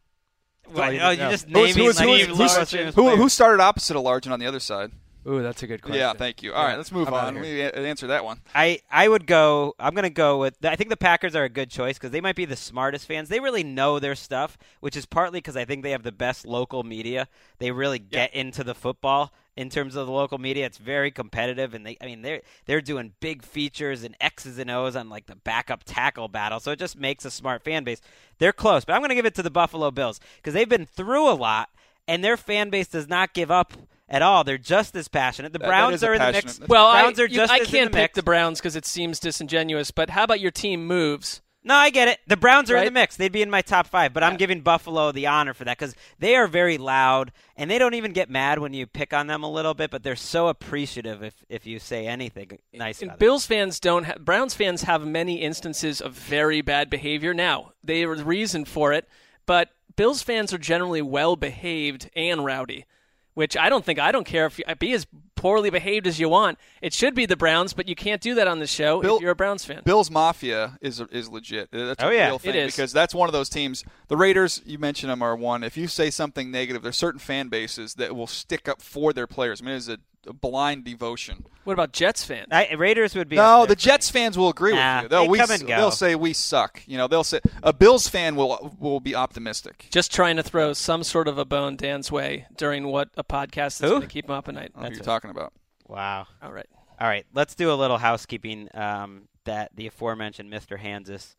Well, 0.73 0.93
you 0.93 1.01
oh, 1.01 1.11
you 1.11 1.17
just 1.17 1.49
Who's- 1.51 1.75
naming 1.77 1.85
who's- 1.85 1.99
like, 1.99 2.09
who's- 2.09 2.21
you 2.21 2.27
who's- 2.35 2.77
love 2.87 2.95
Who, 2.95 3.17
who 3.17 3.29
started 3.29 3.61
opposite 3.61 3.97
of 3.97 4.05
Largent 4.05 4.31
on 4.31 4.39
the 4.39 4.47
other 4.47 4.61
side? 4.61 4.93
Ooh, 5.27 5.43
that's 5.43 5.63
a 5.63 5.69
good 5.69 5.83
question. 5.83 6.01
Yeah, 6.01 6.15
thank 6.15 6.43
you. 6.43 6.53
All 6.53 6.65
right, 6.65 6.77
let's 6.77 6.91
move 6.91 7.07
I'm 7.07 7.15
on. 7.15 7.45
here. 7.45 7.71
We 7.77 7.87
answer 7.87 8.09
that 8.09 8.25
one. 8.25 8.41
I, 8.55 8.81
I 8.91 9.09
would 9.09 9.27
go. 9.27 9.75
I'm 9.79 9.95
going 9.95 10.03
to 10.03 10.11
go 10.11 10.39
with. 10.39 10.65
I 10.65 10.75
think 10.75 10.91
the 10.91 10.97
Packers 10.97 11.37
are 11.37 11.45
a 11.45 11.49
good 11.49 11.71
choice 11.71 11.97
because 11.97 12.11
they 12.11 12.21
might 12.21 12.35
be 12.35 12.45
the 12.45 12.57
smartest 12.57 13.07
fans. 13.07 13.29
They 13.29 13.39
really 13.39 13.63
know 13.63 14.01
their 14.01 14.17
stuff, 14.17 14.59
which 14.81 14.97
is 14.97 15.07
partly 15.07 15.39
because 15.39 15.57
I 15.57 15.65
think 15.65 15.85
they 15.85 15.93
have 15.93 16.03
the 16.03 16.11
best 16.13 16.45
local 16.45 16.83
media. 16.83 17.29
They 17.59 17.71
really 17.71 18.01
get 18.01 18.35
into 18.35 18.65
the 18.65 18.75
football 18.75 19.33
in 19.57 19.69
terms 19.71 19.95
of 19.95 20.07
the 20.07 20.13
local 20.13 20.39
media. 20.39 20.67
It's 20.67 20.79
very 20.79 21.13
competitive, 21.13 21.73
and 21.73 21.87
they. 21.87 21.97
I 22.01 22.07
mean, 22.07 22.23
they're 22.23 22.43
they're 22.67 22.81
doing 22.81 23.13
big 23.21 23.45
features 23.45 24.03
and 24.03 24.17
X's 24.21 24.59
and 24.59 24.71
O's 24.73 24.97
on 24.97 25.09
like 25.09 25.27
the 25.27 25.37
backup 25.37 25.85
tackle 25.85 26.27
battle. 26.27 26.59
So 26.59 26.73
it 26.73 26.81
just 26.81 26.99
makes 26.99 27.25
a 27.25 27.31
smart 27.31 27.63
fan 27.63 27.85
base. 27.85 28.01
They're 28.39 28.53
close, 28.53 28.85
but 28.85 28.95
I'm 28.95 29.01
going 29.01 29.11
to 29.11 29.15
give 29.15 29.27
it 29.27 29.37
to 29.37 29.43
the 29.43 29.51
Buffalo 29.51 29.93
Bills 29.93 30.19
because 30.37 30.55
they've 30.55 30.69
been 30.69 30.87
through 30.87 31.31
a 31.31 31.35
lot, 31.35 31.71
and 32.09 32.25
their 32.25 32.37
fan 32.37 32.71
base 32.71 32.89
does 32.89 33.09
not 33.09 33.35
give 33.35 33.53
up. 33.53 33.75
At 34.13 34.23
all, 34.23 34.45
they're 34.45 34.59
just 34.59 34.95
as 34.95 35.09
passionate. 35.09 35.53
The 35.53 35.59
That- 35.59 35.65
that 35.65 35.69
Browns 35.71 35.95
is 35.97 36.05
are 36.05 36.13
in 36.13 36.19
the 36.21 36.25
passionate- 36.33 36.61
mix. 36.61 36.69
Well, 36.69 36.93
Browns 36.93 37.19
I, 37.19 37.23
are 37.23 37.27
you- 37.27 37.35
just 37.35 37.53
I 37.53 37.59
as 37.61 37.67
can't 37.67 37.91
the 37.91 37.97
pick 37.97 38.13
the 38.15 38.23
Browns 38.23 38.61
because 38.61 38.77
it 38.77 38.87
seems 38.87 39.19
disingenuous. 39.19 39.91
But 39.91 40.11
how 40.11 40.23
about 40.25 40.39
your 40.39 40.51
team 40.53 40.87
moves? 40.87 41.41
No, 41.65 41.75
I 41.77 41.91
get 41.91 42.09
it. 42.09 42.19
The 42.27 42.37
Browns 42.37 42.73
are 42.73 42.77
in 42.77 42.87
the 42.87 42.91
mix. 42.91 43.17
They'd 43.17 43.31
be 43.31 43.41
in 43.41 43.49
my 43.49 43.63
top 43.63 43.87
five, 43.87 44.13
but 44.13 44.25
I'm 44.25 44.37
giving 44.37 44.63
Buffalo 44.63 45.13
the 45.13 45.29
honor 45.29 45.55
for 45.55 45.63
that 45.65 45.79
because 45.79 45.95
they 46.19 46.35
are 46.35 46.49
very 46.49 46.77
loud 46.77 47.31
and 47.57 47.71
they 47.71 47.79
don't 47.79 47.95
even 47.95 48.13
get 48.13 48.29
mad 48.29 48.59
when 48.59 48.75
you 48.75 48.85
pick 48.85 49.13
on 49.15 49.29
them 49.29 49.45
a 49.45 49.49
little 49.51 49.73
bit, 49.73 49.93
but 49.93 50.03
they're 50.03 50.17
so 50.17 50.49
appreciative 50.49 51.23
if, 51.23 51.35
if 51.49 51.65
you 51.65 51.79
say 51.79 52.09
anything 52.09 52.59
nice 52.75 53.01
And 53.01 53.11
about 53.11 53.19
them. 53.21 53.27
Bills 53.27 53.47
fans 53.47 53.79
don't. 53.79 54.05
Ha- 54.07 54.15
Browns 54.19 54.55
fans 54.55 54.83
have 54.83 55.07
many 55.07 55.41
instances 55.41 56.01
of 56.01 56.15
very 56.15 56.63
bad 56.63 56.91
behavior. 56.91 57.33
Now 57.33 57.75
they 57.85 58.03
are 58.03 58.17
the 58.17 58.25
reason 58.25 58.65
for 58.65 58.93
it, 58.93 59.09
but 59.47 59.69
Bills 59.95 60.21
fans 60.21 60.53
are 60.53 60.59
generally 60.59 61.01
well 61.03 61.37
behaved 61.37 62.11
and 62.17 62.45
rowdy. 62.45 62.87
Which 63.35 63.57
I 63.57 63.71
don't 63.71 63.83
think 63.85 63.99
I 63.99 64.13
don't 64.13 64.27
care 64.27 64.45
if 64.47 64.59
you 64.59 64.65
be 64.79 64.93
as 64.93 65.07
poorly 65.37 65.71
behaved 65.71 66.07
as 66.07 66.21
you 66.21 66.29
want. 66.29 66.59
It 66.83 66.93
should 66.93 67.15
be 67.15 67.25
the 67.25 67.35
Browns, 67.37 67.73
but 67.73 67.89
you 67.89 67.95
can't 67.95 68.21
do 68.21 68.35
that 68.35 68.47
on 68.47 68.59
the 68.59 68.67
show 68.67 69.01
Bill- 69.01 69.17
if 69.17 69.23
you're 69.23 69.31
a 69.31 69.35
Browns 69.35 69.65
fan. 69.65 69.81
Bill's 69.85 70.11
Mafia 70.11 70.79
is 70.83 71.01
is 71.11 71.31
legit. 71.31 71.71
That's 71.73 72.03
Oh, 72.03 72.09
a 72.11 72.15
yeah. 72.15 72.27
real 72.29 72.39
thing 72.39 72.51
It 72.51 72.57
is. 72.57 72.75
because 72.77 72.93
that's 72.93 73.15
one 73.15 73.29
of 73.31 73.33
those 73.33 73.49
teams. 73.49 73.85
The 74.09 74.17
Raiders, 74.19 74.61
you 74.67 74.79
mentioned 74.79 75.11
them, 75.11 75.23
are 75.23 75.35
one. 75.35 75.65
If 75.65 75.79
you 75.79 75.89
say 75.89 76.11
something 76.11 76.51
negative, 76.51 76.83
there's 76.83 76.97
certain 76.97 77.19
fan 77.21 77.49
bases 77.49 77.95
that 77.95 78.15
will 78.15 78.27
stick 78.27 78.69
up 78.69 78.83
for 78.83 79.15
their 79.15 79.27
players. 79.27 79.63
I 79.63 79.65
mean, 79.65 79.77
it's 79.77 79.89
a, 79.89 79.95
a 79.95 79.97
blind 80.41 80.85
devotion. 80.85 81.45
What 81.65 81.73
about 81.75 81.93
Jets 81.93 82.25
fans? 82.25 82.49
I, 82.51 82.73
Raiders 82.75 83.15
would 83.15 83.29
be 83.29 83.37
No, 83.37 83.67
the 83.67 83.75
Jets 83.77 84.13
me. 84.13 84.21
fans 84.21 84.37
will 84.39 84.49
agree 84.49 84.75
Nah, 84.75 84.97
with 84.97 85.03
you. 85.05 85.09
They'll, 85.09 85.23
they 85.23 85.29
we, 85.29 85.39
come 85.39 85.51
and 85.51 85.61
go. 85.67 85.77
they'll 85.77 85.91
say 85.91 86.15
we 86.15 86.33
suck. 86.33 86.83
You 86.87 86.97
know, 86.99 87.09
they'll 87.09 87.25
say 87.25 87.41
a 87.63 87.73
Bills 87.73 88.09
fan 88.09 88.37
will 88.37 88.75
will 88.79 89.01
be 89.01 89.15
optimistic. 89.15 89.87
Just 89.91 90.13
trying 90.13 90.37
to 90.37 90.43
throw 90.43 90.73
some 90.73 91.03
sort 91.03 91.29
of 91.29 91.39
a 91.39 91.45
bone 91.45 91.77
Dan's 91.77 92.11
way 92.13 92.47
during 92.57 92.87
what 92.89 93.11
a 93.17 93.25
podcast 93.25 93.79
that's 93.79 93.81
Who? 93.81 93.89
going 93.91 94.03
to 94.03 94.09
keep 94.09 94.27
him 94.27 94.33
up 94.33 94.49
at 94.49 94.55
night. 94.55 94.73
I 94.75 94.75
don't 94.75 94.75
know 94.77 94.81
who 94.83 94.85
That's 94.89 94.97
you're 94.97 95.03
it. 95.03 95.07
talking 95.07 95.31
about. 95.31 95.53
Wow. 95.89 96.27
All 96.43 96.53
right. 96.53 96.67
All 97.01 97.09
right, 97.09 97.27
let's 97.35 97.57
do 97.57 97.73
a 97.73 97.75
little 97.75 97.99
housekeeping 97.99 98.69
um, 98.75 99.29
that 99.45 99.71
the 99.75 99.89
aforementioned 99.89 100.53
Mr. 100.53 100.79
Hansis 100.79 101.35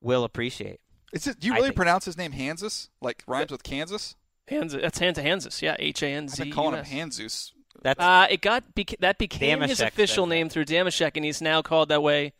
will 0.00 0.24
appreciate. 0.24 0.80
Is 1.12 1.26
it? 1.26 1.38
Do 1.40 1.46
you 1.46 1.52
really 1.54 1.72
pronounce 1.72 2.06
his 2.06 2.16
name 2.16 2.32
Hansis? 2.32 2.88
Like 3.02 3.22
rhymes 3.26 3.50
with 3.50 3.62
Kansas? 3.62 4.16
Hands, 4.48 4.72
that's 4.72 4.98
Hansa 4.98 5.22
Hansis. 5.22 5.60
Yeah, 5.62 5.76
H 5.78 6.02
A 6.02 6.06
N 6.08 6.24
I've 6.24 6.30
Z. 6.30 6.44
been 6.44 6.52
calling 6.52 6.82
him 6.82 6.84
Hanzus. 7.10 7.52
That's 7.84 8.00
Uh, 8.00 8.26
it 8.28 8.40
got 8.40 8.74
beca- 8.74 8.98
that 8.98 9.18
became 9.18 9.60
his 9.60 9.80
official 9.80 10.24
says 10.24 10.28
that. 10.30 10.34
name 10.34 10.48
through 10.48 10.64
Damashek, 10.64 11.12
and 11.14 11.24
he's 11.24 11.40
now 11.40 11.62
called 11.62 11.90
that 11.90 12.02
way 12.02 12.32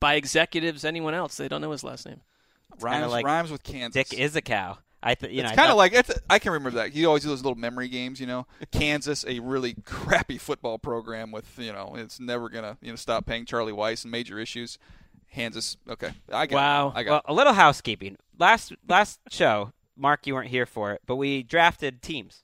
by 0.00 0.14
executives. 0.14 0.84
Anyone 0.84 1.14
else? 1.14 1.36
They 1.38 1.48
don't 1.48 1.62
know 1.62 1.70
his 1.70 1.82
last 1.84 2.04
name. 2.04 2.20
Rhymes 2.80 3.10
like 3.12 3.24
rhymes 3.24 3.50
with 3.50 3.62
Kansas. 3.62 3.94
Dick 4.08 4.18
is 4.18 4.34
a 4.36 4.42
cow. 4.42 4.78
I 5.04 5.14
th- 5.14 5.32
you 5.32 5.40
it's 5.42 5.50
know, 5.50 5.56
kind 5.56 5.70
of 5.70 5.76
like 5.76 5.92
it's, 5.94 6.10
I 6.30 6.38
can 6.38 6.52
remember 6.52 6.78
that. 6.78 6.94
You 6.94 7.06
always 7.08 7.22
do 7.22 7.28
those 7.28 7.42
little 7.42 7.58
memory 7.58 7.88
games, 7.88 8.20
you 8.20 8.26
know. 8.26 8.46
Kansas, 8.72 9.24
a 9.26 9.40
really 9.40 9.74
crappy 9.84 10.38
football 10.38 10.78
program 10.78 11.30
with 11.32 11.58
you 11.58 11.72
know 11.72 11.94
it's 11.96 12.18
never 12.20 12.48
gonna 12.48 12.76
you 12.80 12.90
know 12.90 12.96
stop 12.96 13.24
paying 13.26 13.44
Charlie 13.44 13.72
Weis 13.72 14.04
and 14.04 14.10
major 14.12 14.38
issues. 14.38 14.78
Kansas, 15.32 15.76
okay, 15.88 16.12
I 16.30 16.46
got 16.46 16.56
Wow. 16.56 16.88
it. 16.88 16.92
I 16.96 17.02
got 17.04 17.10
Well, 17.10 17.22
a 17.26 17.34
little 17.36 17.52
housekeeping. 17.54 18.16
Last 18.38 18.72
last 18.88 19.20
show, 19.30 19.72
Mark, 19.96 20.26
you 20.26 20.34
weren't 20.34 20.50
here 20.50 20.66
for 20.66 20.92
it, 20.92 21.02
but 21.06 21.16
we 21.16 21.42
drafted 21.42 22.02
teams. 22.02 22.42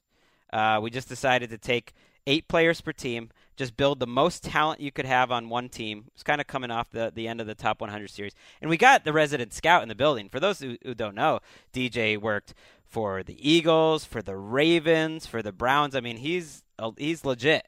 Uh, 0.52 0.78
we 0.82 0.90
just 0.90 1.08
decided 1.08 1.50
to 1.50 1.58
take 1.58 1.92
eight 2.28 2.46
players 2.46 2.80
per 2.80 2.92
team, 2.92 3.30
just 3.56 3.76
build 3.76 3.98
the 3.98 4.06
most 4.06 4.44
talent 4.44 4.80
you 4.80 4.92
could 4.92 5.06
have 5.06 5.32
on 5.32 5.48
one 5.48 5.68
team. 5.68 6.04
It's 6.14 6.22
kind 6.22 6.40
of 6.40 6.46
coming 6.46 6.70
off 6.70 6.90
the, 6.90 7.10
the 7.12 7.26
end 7.26 7.40
of 7.40 7.46
the 7.46 7.54
top 7.54 7.80
100 7.80 8.08
series, 8.08 8.34
and 8.60 8.70
we 8.70 8.76
got 8.76 9.04
the 9.04 9.12
resident 9.12 9.52
scout 9.52 9.82
in 9.82 9.88
the 9.88 9.94
building. 9.94 10.28
For 10.28 10.38
those 10.38 10.60
who, 10.60 10.76
who 10.84 10.94
don't 10.94 11.14
know, 11.14 11.40
DJ 11.72 12.16
worked 12.20 12.54
for 12.86 13.22
the 13.22 13.50
Eagles, 13.50 14.04
for 14.04 14.22
the 14.22 14.36
Ravens, 14.36 15.26
for 15.26 15.42
the 15.42 15.52
Browns. 15.52 15.96
I 15.96 16.00
mean, 16.00 16.18
he's 16.18 16.62
he's 16.96 17.24
legit 17.24 17.66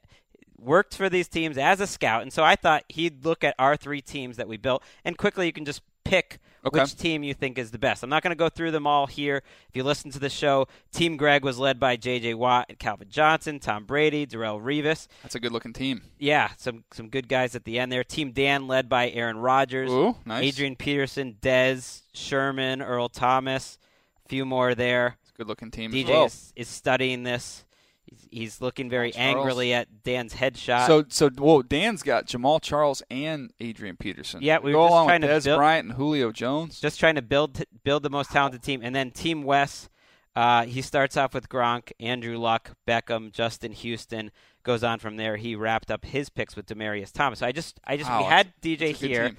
worked 0.59 0.94
for 0.94 1.09
these 1.09 1.27
teams 1.27 1.57
as 1.57 1.81
a 1.81 1.87
scout, 1.87 2.23
and 2.23 2.33
so 2.33 2.44
I 2.44 2.55
thought 2.55 2.85
he'd 2.88 3.25
look 3.25 3.42
at 3.42 3.55
our 3.59 3.77
three 3.77 4.03
teams 4.03 4.37
that 4.37 4.46
we 4.46 4.59
built, 4.59 4.83
and 5.05 5.16
quickly 5.16 5.46
you 5.46 5.53
can 5.53 5.64
just 5.64 5.83
pick 6.05 6.38
Okay. 6.64 6.81
which 6.81 6.96
team 6.96 7.23
you 7.23 7.33
think 7.33 7.57
is 7.59 7.70
the 7.70 7.79
best. 7.79 8.03
I'm 8.03 8.11
not 8.11 8.23
going 8.23 8.33
to 8.33 8.37
go 8.38 8.49
through 8.51 8.70
them 8.73 8.87
all 8.87 9.07
here. 9.07 9.42
If 9.68 9.77
you 9.77 9.83
listen 9.83 10.11
to 10.11 10.18
the 10.18 10.29
show, 10.29 10.68
Team 10.92 11.16
Greg 11.16 11.42
was 11.42 11.59
led 11.59 11.81
by 11.81 11.96
J.J. 11.96 12.35
Watt 12.35 12.66
and 12.68 12.79
Calvin 12.79 13.09
Johnson, 13.09 13.59
Tom 13.61 13.85
Brady, 13.87 14.27
Darrelle 14.27 14.61
Revis. 14.61 15.09
that's 15.23 15.35
a 15.35 15.40
good 15.40 15.53
looking 15.53 15.73
team. 15.73 16.03
Yeah, 16.18 16.51
some 16.59 16.85
some 16.92 17.09
good 17.09 17.29
guys 17.29 17.55
at 17.55 17.64
the 17.64 17.79
end 17.79 17.90
there. 17.90 18.05
Team 18.05 18.33
Dan 18.33 18.66
led 18.66 18.88
by 18.88 19.11
Aaron 19.11 19.38
Rodgers, 19.38 19.90
Ooh, 19.90 20.16
nice. 20.27 20.44
Adrian 20.44 20.77
Peterson, 20.77 21.37
Dez, 21.40 22.03
Sherman, 22.12 22.83
Earl 22.83 23.09
Thomas, 23.09 23.79
a 24.27 24.29
few 24.29 24.44
more 24.44 24.75
there. 24.75 25.16
It's 25.23 25.31
a 25.31 25.35
good 25.38 25.49
looking 25.49 25.70
team. 25.70 25.92
DJ 25.92 26.03
as 26.05 26.09
well. 26.11 26.25
is, 26.27 26.53
is 26.57 26.68
studying 26.68 27.23
this. 27.23 27.64
He's, 28.11 28.29
he's 28.31 28.61
looking 28.61 28.90
very 28.90 29.12
Charles. 29.12 29.37
angrily 29.37 29.73
at 29.73 30.03
Dan's 30.03 30.35
headshot. 30.35 30.87
So 30.87 31.05
so 31.09 31.31
whoa, 31.31 31.62
Dan's 31.62 32.03
got 32.03 32.27
Jamaal 32.27 32.61
Charles 32.61 33.03
and 33.11 33.53
Adrian 33.61 33.96
Peterson. 33.96 34.42
Yeah, 34.42 34.59
we 34.59 34.73
go 34.73 34.79
were 34.81 34.85
just 34.85 34.92
along 34.92 35.07
trying 35.07 35.20
with 35.23 35.31
to 35.31 35.37
Dez 35.37 35.44
build- 35.44 35.59
Bryant 35.59 35.88
and 35.88 35.96
Julio 35.96 36.33
Jones. 36.33 36.81
just 36.81 36.99
trying 37.01 37.14
to 37.14 37.23
build 37.23 37.62
build 37.85 38.03
the 38.03 38.11
most 38.11 38.31
talented 38.31 38.62
team. 38.62 38.81
And 38.83 38.94
then 38.94 39.11
Team 39.12 39.42
West, 39.44 39.88
uh, 40.37 40.64
he 40.66 40.83
starts 40.83 41.16
off 41.16 41.35
with 41.35 41.49
Gronk, 41.49 41.92
Andrew 42.01 42.37
Luck, 42.38 42.73
Beckham, 42.87 43.33
Justin 43.33 43.73
Houston. 43.73 44.31
Goes 44.62 44.85
on 44.85 44.99
from 44.99 45.16
there. 45.16 45.37
He 45.38 45.57
wrapped 45.57 45.90
up 45.90 46.05
his 46.05 46.29
picks 46.29 46.55
with 46.55 46.66
Demaryius 46.66 47.11
Thomas. 47.12 47.38
So 47.38 47.46
I 47.46 47.53
just, 47.53 47.81
I 47.87 47.96
just, 47.96 48.11
we 48.11 48.25
had 48.25 48.53
DJ 48.61 48.75
a 48.90 48.92
good 48.92 48.96
here. 48.96 49.33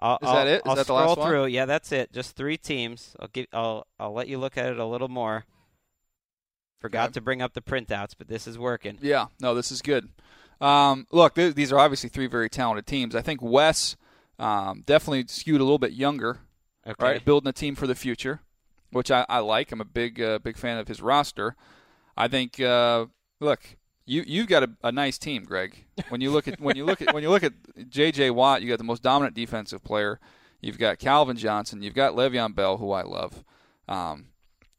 I'll, 0.00 0.14
Is 0.14 0.18
I'll- 0.28 0.34
that 0.34 0.46
it? 0.48 0.54
Is 0.56 0.62
I'll 0.66 0.74
that 0.74 0.80
the 0.80 0.84
scroll 0.84 1.06
last 1.06 1.18
one? 1.18 1.28
through. 1.28 1.46
Yeah, 1.46 1.66
that's 1.66 1.92
it. 1.92 2.12
Just 2.12 2.34
three 2.34 2.56
teams. 2.56 3.14
I'll 3.20 3.28
give. 3.28 3.46
I'll, 3.52 3.86
I'll 4.00 4.12
let 4.12 4.26
you 4.26 4.38
look 4.38 4.56
at 4.58 4.66
it 4.66 4.78
a 4.78 4.84
little 4.84 5.06
more. 5.08 5.44
Forgot 6.80 7.04
Okay. 7.08 7.12
to 7.14 7.20
bring 7.20 7.42
up 7.42 7.52
the 7.54 7.60
printouts, 7.62 8.14
but 8.16 8.28
this 8.28 8.46
is 8.46 8.58
working. 8.58 8.98
Yeah, 9.02 9.26
no, 9.40 9.54
this 9.54 9.70
is 9.70 9.82
good. 9.82 10.08
Um, 10.60 11.06
look, 11.10 11.34
th- 11.34 11.54
these 11.54 11.72
are 11.72 11.78
obviously 11.78 12.08
three 12.08 12.26
very 12.26 12.48
talented 12.50 12.86
teams. 12.86 13.14
I 13.14 13.20
think 13.22 13.40
Wes 13.42 13.96
um, 14.38 14.82
definitely 14.86 15.24
skewed 15.28 15.60
a 15.60 15.64
little 15.64 15.78
bit 15.78 15.92
younger, 15.92 16.38
Okay. 16.86 17.04
right? 17.04 17.24
Building 17.24 17.48
a 17.48 17.52
team 17.52 17.74
for 17.74 17.86
the 17.86 17.94
future, 17.94 18.40
which 18.90 19.10
I, 19.10 19.26
I 19.28 19.38
like. 19.40 19.72
I'm 19.72 19.80
a 19.80 19.84
big 19.86 20.20
uh, 20.20 20.38
big 20.38 20.56
fan 20.56 20.78
of 20.78 20.88
his 20.88 21.00
roster. 21.02 21.54
I 22.16 22.28
think. 22.28 22.58
Uh, 22.60 23.06
look, 23.40 23.60
you 24.06 24.22
you've 24.26 24.48
got 24.48 24.62
a, 24.62 24.70
a 24.82 24.90
nice 24.92 25.18
team, 25.18 25.44
Greg. 25.44 25.84
When 26.08 26.20
you 26.22 26.30
look 26.30 26.48
at 26.48 26.60
when 26.60 26.76
you 26.76 26.84
look 26.86 27.00
at 27.02 27.12
when 27.14 27.22
you 27.22 27.28
look 27.30 27.44
at 27.44 27.52
J.J. 27.90 28.30
Watt, 28.30 28.62
you 28.62 28.68
got 28.68 28.78
the 28.78 28.84
most 28.84 29.02
dominant 29.02 29.34
defensive 29.34 29.84
player. 29.84 30.18
You've 30.62 30.78
got 30.78 30.98
Calvin 30.98 31.36
Johnson. 31.36 31.82
You've 31.82 31.94
got 31.94 32.14
Le'Veon 32.14 32.54
Bell, 32.54 32.76
who 32.78 32.90
I 32.92 33.02
love. 33.02 33.44
Um, 33.88 34.26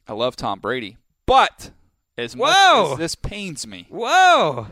I 0.07 0.13
love 0.13 0.35
Tom 0.35 0.59
Brady, 0.59 0.97
but 1.25 1.71
as 2.23 2.35
much 2.35 2.53
Whoa! 2.55 2.93
as 2.93 2.97
this 2.97 3.15
pains 3.15 3.65
me, 3.67 3.87
Whoa! 3.89 4.67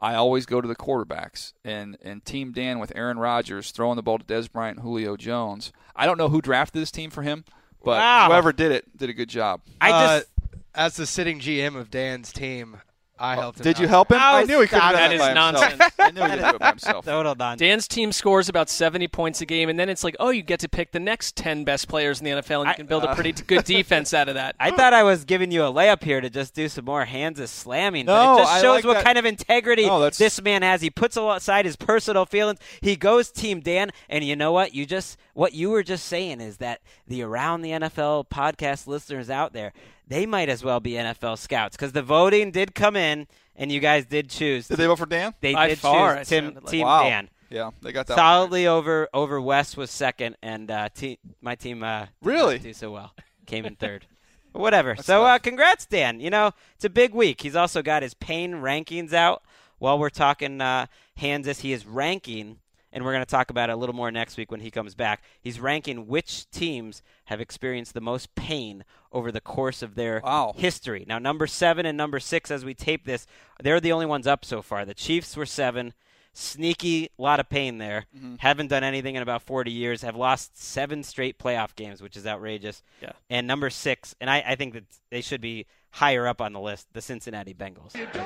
I 0.00 0.14
always 0.14 0.46
go 0.46 0.60
to 0.60 0.68
the 0.68 0.76
quarterbacks. 0.76 1.52
And 1.64 1.96
and 2.02 2.24
Team 2.24 2.52
Dan 2.52 2.78
with 2.78 2.92
Aaron 2.94 3.18
Rodgers 3.18 3.70
throwing 3.70 3.96
the 3.96 4.02
ball 4.02 4.18
to 4.18 4.24
Dez 4.24 4.50
Bryant 4.50 4.78
and 4.78 4.84
Julio 4.86 5.16
Jones. 5.16 5.72
I 5.94 6.06
don't 6.06 6.16
know 6.18 6.28
who 6.30 6.40
drafted 6.40 6.80
this 6.80 6.90
team 6.90 7.10
for 7.10 7.22
him, 7.22 7.44
but 7.84 7.98
Wow. 7.98 8.28
whoever 8.28 8.52
did 8.52 8.72
it 8.72 8.96
did 8.96 9.10
a 9.10 9.12
good 9.12 9.28
job. 9.28 9.60
I 9.80 9.90
Uh, 9.92 10.18
just. 10.20 10.28
as 10.74 10.96
the 10.96 11.06
sitting 11.06 11.38
GM 11.40 11.76
of 11.76 11.90
Dan's 11.90 12.32
team, 12.32 12.80
I 13.20 13.34
helped 13.36 13.58
him. 13.60 13.64
Did 13.64 13.78
you 13.78 13.86
help 13.86 14.10
him? 14.10 14.16
Oh, 14.18 14.20
I 14.20 14.44
knew 14.44 14.60
he 14.60 14.66
could 14.66 14.78
stop 14.78 14.94
have 14.94 15.12
it. 15.12 15.18
done 15.18 15.34
That 15.34 15.34
it 15.34 15.54
is 15.54 15.60
by 15.60 15.60
himself. 15.68 15.78
nonsense. 15.78 15.94
I 15.98 16.10
knew 16.10 16.22
he 16.22 16.28
could 16.30 16.38
do 16.50 16.56
it 16.56 16.58
by 16.58 16.68
himself. 16.70 17.04
Total 17.04 17.34
nonsense. 17.34 17.58
Dan's 17.60 17.88
team 17.88 18.12
scores 18.12 18.48
about 18.48 18.70
70 18.70 19.08
points 19.08 19.40
a 19.40 19.46
game, 19.46 19.68
and 19.68 19.78
then 19.78 19.88
it's 19.88 20.02
like, 20.02 20.16
oh, 20.18 20.30
you 20.30 20.42
get 20.42 20.60
to 20.60 20.68
pick 20.68 20.92
the 20.92 21.00
next 21.00 21.36
10 21.36 21.64
best 21.64 21.86
players 21.88 22.18
in 22.20 22.24
the 22.24 22.30
NFL, 22.42 22.60
and 22.62 22.68
you 22.68 22.74
can 22.74 22.86
build 22.86 23.04
a 23.04 23.10
uh, 23.10 23.14
pretty 23.14 23.32
good 23.32 23.64
defense 23.64 24.14
out 24.14 24.28
of 24.28 24.34
that. 24.34 24.56
I 24.58 24.70
thought 24.70 24.92
I 24.94 25.02
was 25.02 25.24
giving 25.24 25.52
you 25.52 25.62
a 25.64 25.72
layup 25.72 26.02
here 26.02 26.20
to 26.20 26.30
just 26.30 26.54
do 26.54 26.68
some 26.68 26.84
more 26.86 27.04
Hanzus 27.04 27.48
slamming, 27.48 28.06
but 28.06 28.24
No, 28.24 28.38
it 28.38 28.44
just 28.44 28.62
shows 28.62 28.74
like 28.76 28.84
what 28.84 28.94
that. 28.94 29.04
kind 29.04 29.18
of 29.18 29.24
integrity 29.26 29.86
No, 29.86 30.08
this 30.08 30.40
man 30.42 30.62
has. 30.62 30.80
He 30.80 30.90
puts 30.90 31.16
aside 31.16 31.66
his 31.66 31.76
personal 31.76 32.24
feelings. 32.26 32.58
He 32.80 32.96
goes 32.96 33.30
Team 33.30 33.60
Dan, 33.60 33.90
and 34.08 34.24
you 34.24 34.34
know 34.36 34.52
what? 34.52 34.74
You 34.74 34.86
just 34.86 35.18
what 35.34 35.52
you 35.52 35.70
were 35.70 35.82
just 35.82 36.06
saying 36.06 36.40
is 36.40 36.56
that 36.58 36.80
the 37.06 37.22
Around 37.22 37.62
the 37.62 37.70
NFL 37.70 38.28
podcast 38.28 38.86
listeners 38.86 39.30
out 39.30 39.52
there, 39.52 39.72
they 40.10 40.26
might 40.26 40.50
as 40.50 40.62
well 40.62 40.80
be 40.80 40.92
NFL 40.92 41.38
scouts 41.38 41.76
because 41.76 41.92
the 41.92 42.02
voting 42.02 42.50
did 42.50 42.74
come 42.74 42.96
in, 42.96 43.26
and 43.56 43.72
you 43.72 43.80
guys 43.80 44.04
did 44.04 44.28
choose. 44.28 44.68
Did 44.68 44.76
they 44.76 44.86
vote 44.86 44.98
for 44.98 45.06
Dan? 45.06 45.32
They 45.40 45.54
By 45.54 45.68
did 45.68 45.78
far, 45.78 46.18
choose 46.18 46.28
Tim, 46.28 46.44
sounded 46.44 46.64
like- 46.64 46.70
Team 46.70 46.86
wow. 46.86 47.02
Dan. 47.04 47.30
Yeah, 47.48 47.70
they 47.82 47.90
got 47.90 48.06
that 48.06 48.12
one 48.16 48.18
Solidly 48.18 48.66
over 48.68 49.08
over 49.14 49.40
West 49.40 49.76
was 49.76 49.90
second, 49.90 50.36
and 50.42 50.70
uh, 50.70 50.88
te- 50.94 51.18
my 51.40 51.54
team 51.56 51.82
uh, 51.82 52.02
did 52.02 52.10
Really? 52.22 52.54
not 52.56 52.62
do 52.62 52.72
so 52.74 52.92
well. 52.92 53.14
Came 53.46 53.64
in 53.64 53.74
third. 53.76 54.06
Whatever. 54.52 54.94
That's 54.94 55.06
so 55.06 55.24
uh, 55.24 55.38
congrats, 55.38 55.86
Dan. 55.86 56.20
You 56.20 56.30
know 56.30 56.52
it's 56.76 56.84
a 56.84 56.90
big 56.90 57.14
week. 57.14 57.40
He's 57.40 57.56
also 57.56 57.82
got 57.82 58.02
his 58.02 58.14
pain 58.14 58.54
rankings 58.54 59.12
out. 59.12 59.42
While 59.78 59.98
we're 59.98 60.10
talking 60.10 60.60
uh, 60.60 60.86
Kansas, 61.18 61.60
he 61.60 61.72
is 61.72 61.86
ranking, 61.86 62.58
and 62.92 63.04
we're 63.04 63.12
going 63.12 63.24
to 63.24 63.30
talk 63.30 63.50
about 63.50 63.70
it 63.70 63.72
a 63.72 63.76
little 63.76 63.94
more 63.94 64.10
next 64.10 64.36
week 64.36 64.50
when 64.50 64.60
he 64.60 64.70
comes 64.70 64.94
back. 64.94 65.22
He's 65.40 65.60
ranking 65.60 66.06
which 66.06 66.50
teams 66.50 67.02
have 67.26 67.40
experienced 67.40 67.94
the 67.94 68.00
most 68.00 68.34
pain 68.34 68.84
over 69.12 69.30
the 69.30 69.40
course 69.40 69.82
of 69.82 69.94
their 69.94 70.20
Wow. 70.24 70.54
history. 70.56 71.04
Now, 71.06 71.18
number 71.18 71.46
seven 71.46 71.86
and 71.86 71.96
number 71.96 72.20
six, 72.20 72.50
as 72.50 72.64
we 72.64 72.74
tape 72.74 73.04
this, 73.04 73.26
they're 73.62 73.80
the 73.80 73.92
only 73.92 74.06
ones 74.06 74.26
up 74.26 74.44
so 74.44 74.62
far. 74.62 74.84
The 74.84 74.94
Chiefs 74.94 75.36
were 75.36 75.46
seven. 75.46 75.94
Sneaky, 76.32 77.10
lot 77.18 77.40
of 77.40 77.48
pain 77.48 77.78
there. 77.78 78.06
Mm-hmm. 78.16 78.36
Haven't 78.38 78.68
done 78.68 78.84
anything 78.84 79.16
in 79.16 79.22
about 79.22 79.42
40 79.42 79.72
years. 79.72 80.02
Have 80.02 80.14
lost 80.14 80.56
seven 80.62 81.02
straight 81.02 81.40
playoff 81.40 81.74
games, 81.74 82.00
which 82.00 82.16
is 82.16 82.24
outrageous. 82.24 82.84
Yeah. 83.02 83.10
And 83.28 83.48
number 83.48 83.68
six, 83.68 84.14
and 84.20 84.30
I, 84.30 84.44
I 84.46 84.54
think 84.54 84.74
that 84.74 84.84
they 85.10 85.22
should 85.22 85.40
be 85.40 85.66
higher 85.90 86.28
up 86.28 86.40
on 86.40 86.52
the 86.52 86.60
list, 86.60 86.86
the 86.92 87.02
Cincinnati 87.02 87.52
Bengals. 87.52 87.96
It's 87.96 88.16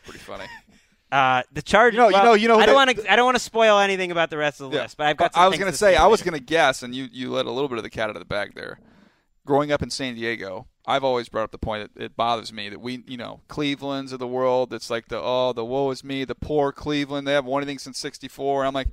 pretty 0.04 0.18
funny. 0.20 0.46
Uh, 1.12 1.42
the 1.52 1.62
Chargers. 1.62 1.94
You 1.94 2.00
know- 2.00 2.08
you 2.08 2.24
know- 2.24 2.34
you 2.34 2.48
know 2.48 2.58
I 2.58 2.66
don't 2.66 2.74
want 2.74 2.90
to. 2.90 3.12
I 3.12 3.16
don't 3.16 3.24
want 3.26 3.36
to 3.36 3.42
spoil 3.42 3.78
anything 3.78 4.10
about 4.10 4.30
the 4.30 4.36
rest 4.36 4.60
of 4.60 4.70
the 4.70 4.76
Yeah. 4.76 4.82
list, 4.82 4.96
but 4.96 5.06
I've 5.06 5.16
got. 5.16 5.34
Some 5.34 5.42
I 5.42 5.48
was 5.48 5.58
gonna 5.58 5.72
say 5.72 5.94
I 5.96 6.06
was 6.06 6.22
gonna 6.22 6.40
guess, 6.40 6.82
and 6.82 6.94
you 6.94 7.08
you 7.12 7.30
let 7.30 7.46
a 7.46 7.50
little 7.50 7.68
bit 7.68 7.78
of 7.78 7.84
the 7.84 7.90
cat 7.90 8.10
out 8.10 8.16
of 8.16 8.20
the 8.20 8.24
bag 8.26 8.54
there. 8.54 8.80
Growing 9.44 9.70
up 9.70 9.80
in 9.82 9.90
San 9.90 10.16
Diego, 10.16 10.66
I've 10.84 11.04
always 11.04 11.28
brought 11.28 11.44
up 11.44 11.52
the 11.52 11.58
point 11.58 11.94
that 11.94 12.02
it 12.02 12.16
bothers 12.16 12.52
me 12.52 12.68
that 12.68 12.80
we, 12.80 13.04
you 13.06 13.16
know, 13.16 13.42
Cleveland's 13.46 14.12
of 14.12 14.18
the 14.18 14.26
world. 14.26 14.72
It's 14.72 14.90
like 14.90 15.06
the 15.06 15.20
oh, 15.22 15.52
the 15.52 15.64
woe 15.64 15.90
is 15.92 16.02
me, 16.02 16.24
the 16.24 16.34
poor 16.34 16.72
Cleveland. 16.72 17.26
They 17.28 17.32
haven't 17.34 17.50
won 17.50 17.62
anything 17.62 17.78
since 17.78 17.98
'64. 17.98 18.64
I'm 18.64 18.74
like, 18.74 18.88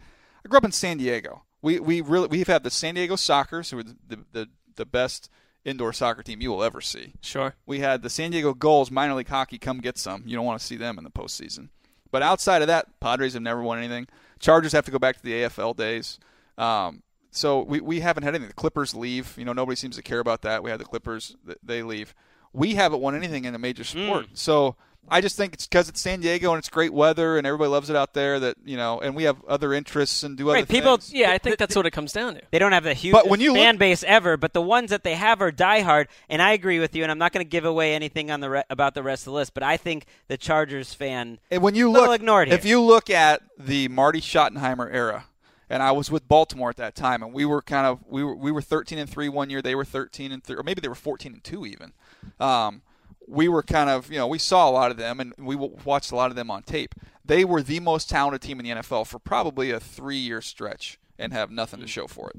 I 0.45 0.47
grew 0.47 0.57
up 0.57 0.65
in 0.65 0.71
San 0.71 0.97
Diego. 0.97 1.43
We 1.63 1.79
we 1.79 2.01
really 2.01 2.27
we've 2.27 2.47
had 2.47 2.63
the 2.63 2.69
San 2.69 2.93
Diego 2.93 3.15
Sockers, 3.15 3.71
who 3.71 3.79
are 3.79 3.83
the 3.83 3.95
the, 4.31 4.49
the, 4.75 4.85
best 4.85 5.29
indoor 5.65 5.93
soccer 5.93 6.21
team 6.21 6.41
you 6.41 6.51
will 6.51 6.63
ever 6.63 6.81
see. 6.81 7.13
Sure. 7.21 7.55
We 7.65 7.79
had 7.79 8.01
the 8.03 8.09
San 8.09 8.31
Diego 8.31 8.53
Gulls, 8.53 8.91
minor 8.91 9.13
league 9.15 9.29
hockey. 9.29 9.57
Come 9.57 9.79
get 9.79 9.97
some. 9.97 10.23
You 10.27 10.35
don't 10.35 10.45
want 10.45 10.59
to 10.59 10.65
see 10.65 10.75
them 10.75 10.97
in 10.97 11.03
the 11.03 11.09
postseason. 11.09 11.69
But 12.13 12.21
outside 12.21 12.61
of 12.61 12.67
that, 12.67 12.99
Padres 12.99 13.33
have 13.33 13.41
never 13.41 13.63
won 13.63 13.79
anything. 13.79 14.07
Chargers 14.39 14.71
have 14.73 14.85
to 14.85 14.91
go 14.91 14.99
back 14.99 15.17
to 15.17 15.23
the 15.23 15.31
AFL 15.31 15.75
days. 15.75 16.19
Um, 16.59 17.01
so 17.31 17.63
we, 17.63 17.81
we 17.81 18.01
haven't 18.01 18.21
had 18.21 18.35
anything. 18.35 18.49
The 18.49 18.53
Clippers 18.53 18.93
leave. 18.93 19.35
You 19.35 19.45
know, 19.45 19.51
nobody 19.51 19.75
seems 19.75 19.95
to 19.95 20.03
care 20.03 20.19
about 20.19 20.43
that. 20.43 20.61
We 20.61 20.69
had 20.69 20.79
the 20.79 20.85
Clippers. 20.85 21.35
They 21.63 21.81
leave. 21.81 22.13
We 22.53 22.75
haven't 22.75 23.01
won 23.01 23.15
anything 23.15 23.45
in 23.45 23.55
a 23.55 23.59
major 23.59 23.83
hmm. 23.83 24.05
sport. 24.05 24.27
So 24.33 24.75
I 25.09 25.19
just 25.19 25.35
think 25.35 25.53
it's 25.53 25.67
because 25.67 25.89
it's 25.89 25.99
San 25.99 26.21
Diego 26.21 26.51
and 26.51 26.59
it's 26.59 26.69
great 26.69 26.93
weather 26.93 27.37
and 27.37 27.45
everybody 27.45 27.69
loves 27.69 27.89
it 27.89 27.95
out 27.95 28.13
there 28.13 28.39
that, 28.39 28.55
you 28.63 28.77
know, 28.77 29.01
and 29.01 29.15
we 29.15 29.23
have 29.23 29.43
other 29.45 29.73
interests 29.73 30.23
and 30.23 30.37
do 30.37 30.49
other 30.49 30.59
Right, 30.59 30.67
people- 30.67 30.97
things. 30.97 31.13
Yeah, 31.13 31.31
I 31.31 31.37
think 31.37 31.57
that's 31.57 31.75
what 31.75 31.85
it 31.85 31.91
comes 31.91 32.13
down 32.13 32.35
to. 32.35 32.41
They 32.51 32.59
don't 32.59 32.71
have 32.71 32.85
the 32.85 32.93
huge 32.93 33.11
But 33.11 33.27
when 33.27 33.41
you 33.41 33.53
fan 33.53 33.75
look- 33.75 33.79
base 33.79 34.03
ever, 34.03 34.37
but 34.37 34.53
the 34.53 34.61
ones 34.61 34.91
that 34.91 35.03
they 35.03 35.15
have 35.15 35.41
are 35.41 35.51
diehard. 35.51 36.07
And 36.29 36.41
I 36.41 36.53
agree 36.53 36.79
with 36.79 36.95
you. 36.95 37.03
And 37.03 37.11
I'm 37.11 37.17
not 37.17 37.33
going 37.33 37.45
to 37.45 37.49
give 37.49 37.65
away 37.65 37.93
anything 37.93 38.31
on 38.31 38.39
the 38.39 38.49
re- 38.49 38.63
about 38.69 38.93
the 38.93 39.03
rest 39.03 39.23
of 39.23 39.25
the 39.25 39.31
list. 39.33 39.53
But 39.53 39.63
I 39.63 39.75
think 39.75 40.05
the 40.27 40.37
Chargers 40.37 40.93
fan. 40.93 41.39
And 41.51 41.61
when 41.61 41.75
you 41.75 41.91
look, 41.91 42.13
ignored 42.13 42.47
here. 42.47 42.57
if 42.57 42.65
you 42.65 42.79
look 42.79 43.09
at 43.09 43.41
the 43.57 43.89
Marty 43.89 44.21
Schottenheimer 44.21 44.91
era, 44.91 45.25
and 45.69 45.81
I 45.81 45.91
was 45.91 46.11
with 46.11 46.27
Baltimore 46.27 46.69
at 46.69 46.77
that 46.77 46.95
time, 46.95 47.23
and 47.23 47.33
we 47.33 47.45
were 47.45 47.61
kind 47.61 47.87
of 47.87 47.99
we 48.07 48.23
were 48.23 48.35
we 48.35 48.51
were 48.51 48.61
13 48.61 48.97
and 48.99 49.09
three 49.09 49.27
one 49.27 49.49
year, 49.49 49.61
they 49.61 49.75
were 49.75 49.85
13 49.85 50.31
and 50.31 50.43
three, 50.43 50.55
or 50.55 50.63
maybe 50.63 50.81
they 50.81 50.87
were 50.87 50.95
14 50.95 51.33
and 51.33 51.43
two 51.43 51.65
even. 51.65 51.93
Um, 52.39 52.81
we 53.27 53.47
were 53.47 53.63
kind 53.63 53.89
of 53.89 54.11
you 54.11 54.17
know 54.17 54.27
we 54.27 54.39
saw 54.39 54.69
a 54.69 54.71
lot 54.71 54.91
of 54.91 54.97
them, 54.97 55.19
and 55.19 55.33
we 55.37 55.55
watched 55.55 56.11
a 56.11 56.15
lot 56.15 56.29
of 56.29 56.35
them 56.35 56.51
on 56.51 56.63
tape. 56.63 56.95
They 57.25 57.45
were 57.45 57.61
the 57.61 57.79
most 57.79 58.09
talented 58.09 58.41
team 58.41 58.59
in 58.59 58.65
the 58.65 58.81
NFL 58.81 59.07
for 59.07 59.19
probably 59.19 59.71
a 59.71 59.79
three 59.79 60.17
year 60.17 60.41
stretch, 60.41 60.99
and 61.17 61.33
have 61.33 61.51
nothing 61.51 61.79
to 61.79 61.87
show 61.87 62.07
for 62.07 62.31
it. 62.31 62.35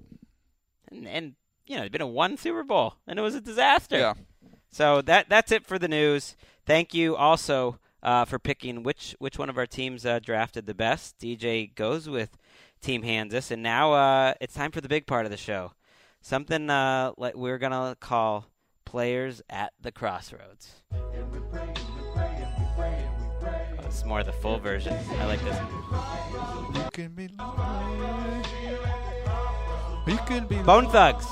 And, 0.91 1.09
and 1.09 1.35
you 1.67 1.77
know, 1.77 1.83
they've 1.83 1.93
been 1.93 2.03
in 2.03 2.13
one 2.13 2.37
Super 2.37 2.63
Bowl, 2.63 2.95
and 3.07 3.19
it 3.19 3.23
was 3.23 3.35
a 3.35 3.41
disaster. 3.41 3.99
Yeah. 3.99 4.15
So 4.71 5.03
that 5.03 5.29
that's 5.29 5.53
it 5.53 5.67
for 5.67 5.79
the 5.79 5.89
news. 5.89 6.37
Thank 6.67 6.95
you 6.95 7.17
also 7.17 7.79
uh, 8.03 8.25
for 8.25 8.39
picking 8.39 8.83
which 8.83 9.17
which 9.19 9.39
one 9.39 9.49
of 9.49 9.59
our 9.59 9.67
teams 9.67 10.05
uh, 10.05 10.19
drafted 10.19 10.67
the 10.67 10.75
best. 10.75 11.19
DJ 11.19 11.75
goes 11.75 12.09
with 12.09 12.37
Team 12.83 13.03
Kansas, 13.03 13.51
and 13.51 13.63
now 13.63 13.93
uh, 13.93 14.35
it's 14.41 14.55
time 14.55 14.71
for 14.71 14.81
the 14.81 14.89
big 14.89 15.07
part 15.07 15.25
of 15.25 15.31
the 15.31 15.37
show. 15.37 15.73
Something 16.21 16.71
uh, 16.71 17.13
like 17.17 17.35
we're 17.35 17.59
gonna 17.59 17.97
call 17.99 18.47
players 18.85 19.43
at 19.51 19.73
the 19.81 19.93
crossroads. 19.93 20.83
Oh, 20.93 20.99
it's 23.85 24.05
more 24.05 24.23
the 24.25 24.33
full 24.33 24.59
version. 24.59 24.97
I 25.21 25.27
like 25.27 25.43
this. 25.45 25.57
You 26.75 26.91
can 26.93 27.13
be 27.15 27.29
you 30.07 30.19
can 30.27 30.47
be 30.47 30.57
Bone 30.63 30.89
Thugs 30.91 31.25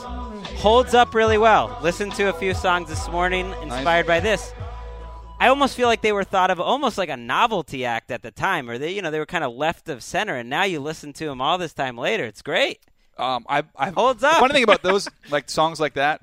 holds 0.59 0.95
up 0.95 1.15
really 1.15 1.39
well. 1.39 1.77
Listened 1.83 2.13
to 2.15 2.29
a 2.29 2.33
few 2.33 2.55
songs 2.55 2.89
this 2.89 3.09
morning, 3.09 3.53
inspired 3.63 4.07
by 4.07 4.21
this. 4.21 4.53
I 5.41 5.49
almost 5.49 5.77
feel 5.77 5.89
like 5.89 6.03
they 6.03 6.13
were 6.13 6.23
thought 6.25 6.51
of 6.53 6.61
almost 6.61 6.97
like 6.97 7.09
a 7.09 7.17
novelty 7.17 7.85
act 7.85 8.13
at 8.13 8.23
the 8.23 8.31
time, 8.31 8.71
or 8.71 8.79
they, 8.79 8.93
you 8.93 9.03
know, 9.03 9.11
they 9.11 9.19
were 9.19 9.27
kind 9.27 9.43
of 9.43 9.53
left 9.55 9.89
of 9.89 10.03
center. 10.03 10.37
And 10.37 10.49
now 10.49 10.63
you 10.65 10.79
listen 10.79 11.13
to 11.15 11.27
them 11.27 11.41
all 11.41 11.59
this 11.59 11.73
time 11.73 11.99
later. 11.99 12.25
It's 12.25 12.43
great. 12.43 12.79
Um, 13.19 13.45
I, 13.49 13.65
I 13.77 13.91
Holds 13.91 14.21
The 14.21 14.29
up. 14.29 14.39
funny 14.39 14.55
thing 14.55 14.63
about 14.63 14.83
those 14.83 15.09
like 15.31 15.51
songs 15.51 15.81
like 15.81 15.95
that 15.95 16.21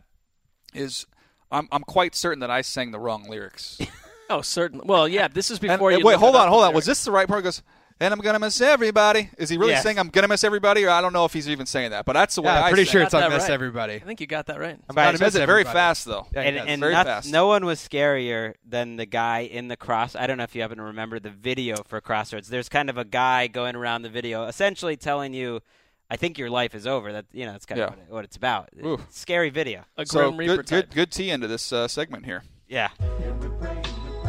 is, 0.73 1.05
I'm 1.51 1.67
I'm 1.71 1.83
quite 1.83 2.15
certain 2.15 2.39
that 2.39 2.51
I 2.51 2.61
sang 2.61 2.91
the 2.91 2.99
wrong 2.99 3.23
lyrics. 3.29 3.77
Oh, 4.31 4.43
certainly. 4.43 4.85
Well, 4.87 5.07
yeah, 5.07 5.27
this 5.27 5.49
is 5.49 5.57
before 5.57 5.89
and 5.89 6.01
you. 6.01 6.05
wait, 6.05 6.17
hold 6.17 6.35
on, 6.35 6.49
hold 6.49 6.61
on. 6.61 6.67
there. 6.69 6.75
Was 6.75 6.85
this 6.85 7.03
the 7.03 7.11
right 7.11 7.27
part? 7.27 7.39
He 7.39 7.43
goes, 7.45 7.63
and 7.99 8.13
I'm 8.13 8.19
gonna 8.19 8.37
miss 8.37 8.61
everybody. 8.61 9.31
Is 9.39 9.49
he 9.49 9.57
really 9.57 9.71
Yes. 9.71 9.81
saying 9.81 9.97
I'm 9.97 10.09
gonna 10.09 10.27
miss 10.27 10.43
everybody, 10.43 10.85
or 10.85 10.91
I 10.91 11.01
don't 11.01 11.13
know 11.13 11.25
if 11.25 11.33
he's 11.33 11.49
even 11.49 11.65
saying 11.65 11.89
that, 11.89 12.05
but 12.05 12.13
that's 12.13 12.35
the 12.35 12.43
way 12.43 12.49
Yeah, 12.53 12.59
I 12.61 12.67
I'm 12.67 12.69
pretty 12.71 12.85
sang 12.85 12.91
sure 12.91 13.01
it's 13.01 13.07
it's 13.07 13.13
Got 13.13 13.23
on 13.23 13.29
that 13.31 13.35
Miss 13.37 13.45
right. 13.45 13.53
Everybody. 13.55 13.95
I 13.95 13.99
think 14.01 14.21
you 14.21 14.27
got 14.27 14.45
that 14.45 14.59
right. 14.59 14.75
I'm 14.75 14.83
But 14.85 14.93
about 14.93 15.11
he 15.13 15.17
to 15.17 15.23
miss 15.23 15.33
it 15.33 15.47
very 15.47 15.63
fast 15.63 16.05
though. 16.05 16.27
Yeah, 16.31 16.41
and 16.41 16.55
does. 16.57 16.65
and 16.67 16.79
Very 16.79 16.93
not- 16.93 17.07
fast. 17.07 17.31
no 17.31 17.47
one 17.47 17.65
was 17.65 17.79
scarier 17.79 18.53
than 18.63 18.97
the 18.97 19.07
guy 19.07 19.39
in 19.39 19.67
the 19.67 19.75
cross. 19.75 20.15
I 20.15 20.27
don't 20.27 20.37
know 20.37 20.43
if 20.43 20.53
you 20.53 20.61
happen 20.61 20.77
to 20.77 20.83
remember 20.83 21.19
the 21.19 21.31
video 21.31 21.77
for 21.87 21.99
Crossroads. 21.99 22.49
There's 22.49 22.69
kind 22.69 22.91
of 22.91 22.99
a 22.99 23.03
guy 23.05 23.47
going 23.47 23.75
around 23.75 24.03
the 24.03 24.09
video, 24.09 24.45
essentially 24.45 24.95
telling 24.95 25.33
you, 25.33 25.61
"I 26.09 26.15
think 26.17 26.37
your 26.37 26.49
life 26.49 26.73
is 26.75 26.85
over." 26.87 27.11
That 27.13 27.25
you 27.31 27.45
know, 27.45 27.51
that's 27.53 27.65
kind 27.65 27.79
Yeah. 27.79 27.85
of 27.85 27.89
what, 27.91 27.99
it- 27.99 28.11
what 28.13 28.23
it's 28.25 28.37
about. 28.37 28.69
Ooh. 28.83 28.99
Scary 29.09 29.49
video. 29.49 29.83
A 29.97 30.05
So 30.05 30.19
Grim 30.29 30.37
Reaper 30.37 30.55
good, 30.57 30.65
good, 30.65 30.81
type. 30.85 30.93
good 30.93 31.11
tee 31.11 31.29
into 31.29 31.47
this 31.47 31.71
uh, 31.73 31.87
segment 31.87 32.25
here. 32.25 32.43
Yeah. 32.67 32.89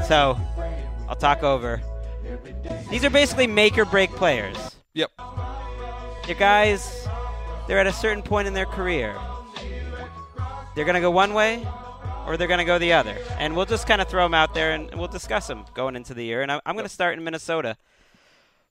So, 0.09 0.39
I'll 1.09 1.17
talk 1.17 1.43
over. 1.43 1.81
These 2.91 3.05
are 3.05 3.11
basically 3.11 3.47
make 3.47 3.77
or 3.79 3.85
break 3.85 4.11
players. 4.13 4.57
Yep. 4.95 5.11
They're 6.27 6.35
guys, 6.37 7.07
they're 7.69 7.79
at 7.79 7.87
a 7.87 7.93
certain 7.93 8.23
point 8.23 8.49
in 8.49 8.55
their 8.55 8.67
career. 8.67 9.15
They're 10.75 10.85
going 10.85 10.95
to 10.95 11.01
go 11.01 11.11
one 11.11 11.35
way 11.35 11.67
or 12.27 12.37
they're 12.37 12.49
going 12.49 12.59
to 12.59 12.65
go 12.65 12.79
the 12.79 12.93
other. 12.93 13.17
And 13.39 13.57
we'll 13.57 13.67
just 13.67 13.87
kind 13.87 14.01
of 14.01 14.09
throw 14.09 14.25
them 14.25 14.35
out 14.35 14.55
there 14.55 14.73
and 14.73 14.93
we'll 14.95 15.09
discuss 15.09 15.47
them 15.47 15.65
going 15.75 15.97
into 15.97 16.15
the 16.15 16.25
year. 16.25 16.43
And 16.43 16.51
I'm, 16.53 16.61
I'm 16.65 16.75
going 16.75 16.87
to 16.87 16.93
start 16.93 17.17
in 17.19 17.23
Minnesota 17.25 17.77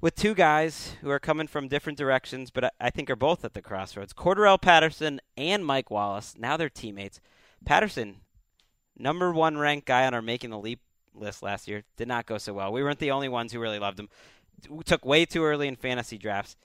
with 0.01 0.15
two 0.15 0.33
guys 0.33 0.93
who 1.01 1.09
are 1.09 1.19
coming 1.19 1.47
from 1.47 1.67
different 1.67 1.97
directions, 1.97 2.51
but 2.51 2.73
I, 2.79 2.89
think 2.89 3.09
are 3.09 3.15
both 3.15 3.43
at 3.43 3.53
the 3.53 3.61
crossroads. 3.61 4.13
Cordarrelle 4.13 4.61
Patterson 4.61 5.19
and 5.37 5.65
Mike 5.65 5.91
Wallace. 5.91 6.35
Now 6.37 6.55
they're 6.57 6.69
teammates. 6.69 7.19
Patterson, 7.65 8.21
number 8.97 9.33
one 9.33 9.57
ranked 9.57 9.87
guy 9.87 10.05
on 10.05 10.13
our 10.13 10.21
Making 10.21 10.51
the 10.51 10.59
Leap 10.59 10.79
list 11.13 11.43
last 11.43 11.67
year, 11.67 11.83
did 11.97 12.07
not 12.07 12.25
go 12.25 12.37
so 12.37 12.53
well. 12.53 12.71
We 12.71 12.81
weren't 12.81 12.99
the 12.99 13.11
only 13.11 13.29
ones 13.29 13.51
who 13.51 13.59
really 13.59 13.79
loved 13.79 13.99
him. 13.99 14.09
T- 14.61 14.69
Took 14.85 15.05
way 15.05 15.25
too 15.25 15.43
early 15.43 15.67
in 15.67 15.75
fantasy 15.75 16.17
drafts. 16.17 16.55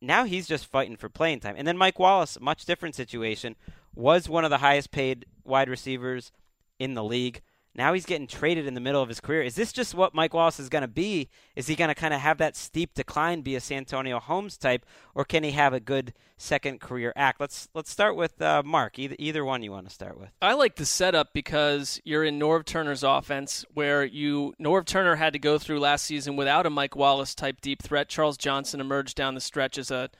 Now 0.00 0.24
he's 0.24 0.48
just 0.48 0.66
fighting 0.66 0.96
for 0.96 1.08
playing 1.08 1.40
time. 1.40 1.54
And 1.56 1.66
then 1.66 1.78
Mike 1.78 1.98
Wallace, 1.98 2.38
much 2.40 2.64
different 2.64 2.94
situation, 2.94 3.54
was 3.94 4.28
one 4.28 4.44
of 4.44 4.50
the 4.50 4.58
highest 4.58 4.90
paid 4.90 5.26
wide 5.44 5.68
receivers 5.68 6.32
in 6.78 6.94
the 6.94 7.04
league. 7.04 7.40
Now 7.76 7.92
he's 7.92 8.06
getting 8.06 8.28
traded 8.28 8.66
in 8.66 8.74
the 8.74 8.80
middle 8.80 9.02
of 9.02 9.08
his 9.08 9.20
career. 9.20 9.42
Is 9.42 9.56
this 9.56 9.72
just 9.72 9.94
what 9.94 10.14
Mike 10.14 10.32
Wallace 10.32 10.60
is 10.60 10.68
going 10.68 10.82
to 10.82 10.88
be? 10.88 11.28
Is 11.56 11.66
he 11.66 11.74
going 11.74 11.88
to 11.88 11.94
kind 11.94 12.14
of 12.14 12.20
have 12.20 12.38
that 12.38 12.54
steep 12.54 12.94
decline, 12.94 13.40
be 13.40 13.56
a 13.56 13.60
Santonio 13.60 14.20
Holmes 14.20 14.56
type, 14.56 14.86
or 15.14 15.24
can 15.24 15.42
he 15.42 15.50
have 15.52 15.72
a 15.72 15.80
good 15.80 16.14
second 16.36 16.80
career 16.80 17.12
act? 17.16 17.40
Let's 17.40 17.68
let's 17.74 17.90
start 17.90 18.14
with 18.14 18.40
uh, 18.40 18.62
Mark. 18.64 18.98
Either 18.98 19.16
either 19.18 19.44
one 19.44 19.62
you 19.62 19.72
want 19.72 19.88
to 19.88 19.94
start 19.94 20.18
with. 20.20 20.30
I 20.40 20.54
like 20.54 20.76
the 20.76 20.86
setup 20.86 21.32
because 21.32 22.00
you're 22.04 22.24
in 22.24 22.38
Norv 22.38 22.64
Turner's 22.64 23.02
offense, 23.02 23.64
where 23.74 24.04
you 24.04 24.54
Norv 24.60 24.84
Turner 24.86 25.16
had 25.16 25.32
to 25.32 25.38
go 25.40 25.58
through 25.58 25.80
last 25.80 26.04
season 26.04 26.36
without 26.36 26.66
a 26.66 26.70
Mike 26.70 26.94
Wallace 26.94 27.34
type 27.34 27.60
deep 27.60 27.82
threat. 27.82 28.08
Charles 28.08 28.36
Johnson 28.36 28.80
emerged 28.80 29.16
down 29.16 29.34
the 29.34 29.40
stretch 29.40 29.78
as 29.78 29.90
a 29.90 30.10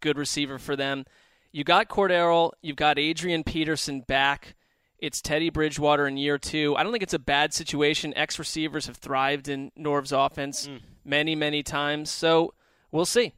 good 0.00 0.18
receiver 0.18 0.58
for 0.58 0.74
them. 0.74 1.04
You 1.52 1.62
got 1.62 1.88
Cordarrelle, 1.88 2.52
you've 2.62 2.74
got 2.74 2.98
Adrian 2.98 3.44
Peterson 3.44 4.00
back. 4.00 4.56
It's 5.04 5.20
Teddy 5.20 5.50
Bridgewater 5.50 6.06
in 6.06 6.16
year 6.16 6.38
two. 6.38 6.74
I 6.76 6.82
don't 6.82 6.90
think 6.90 7.02
it's 7.02 7.12
a 7.12 7.18
bad 7.18 7.52
situation. 7.52 8.14
Ex 8.16 8.38
receivers 8.38 8.86
have 8.86 8.96
thrived 8.96 9.50
in 9.50 9.70
Norv's 9.76 10.12
offense 10.12 10.66
mm. 10.66 10.80
many, 11.04 11.34
many 11.34 11.62
times. 11.62 12.08
So 12.08 12.54
we'll 12.90 13.04
see. 13.04 13.34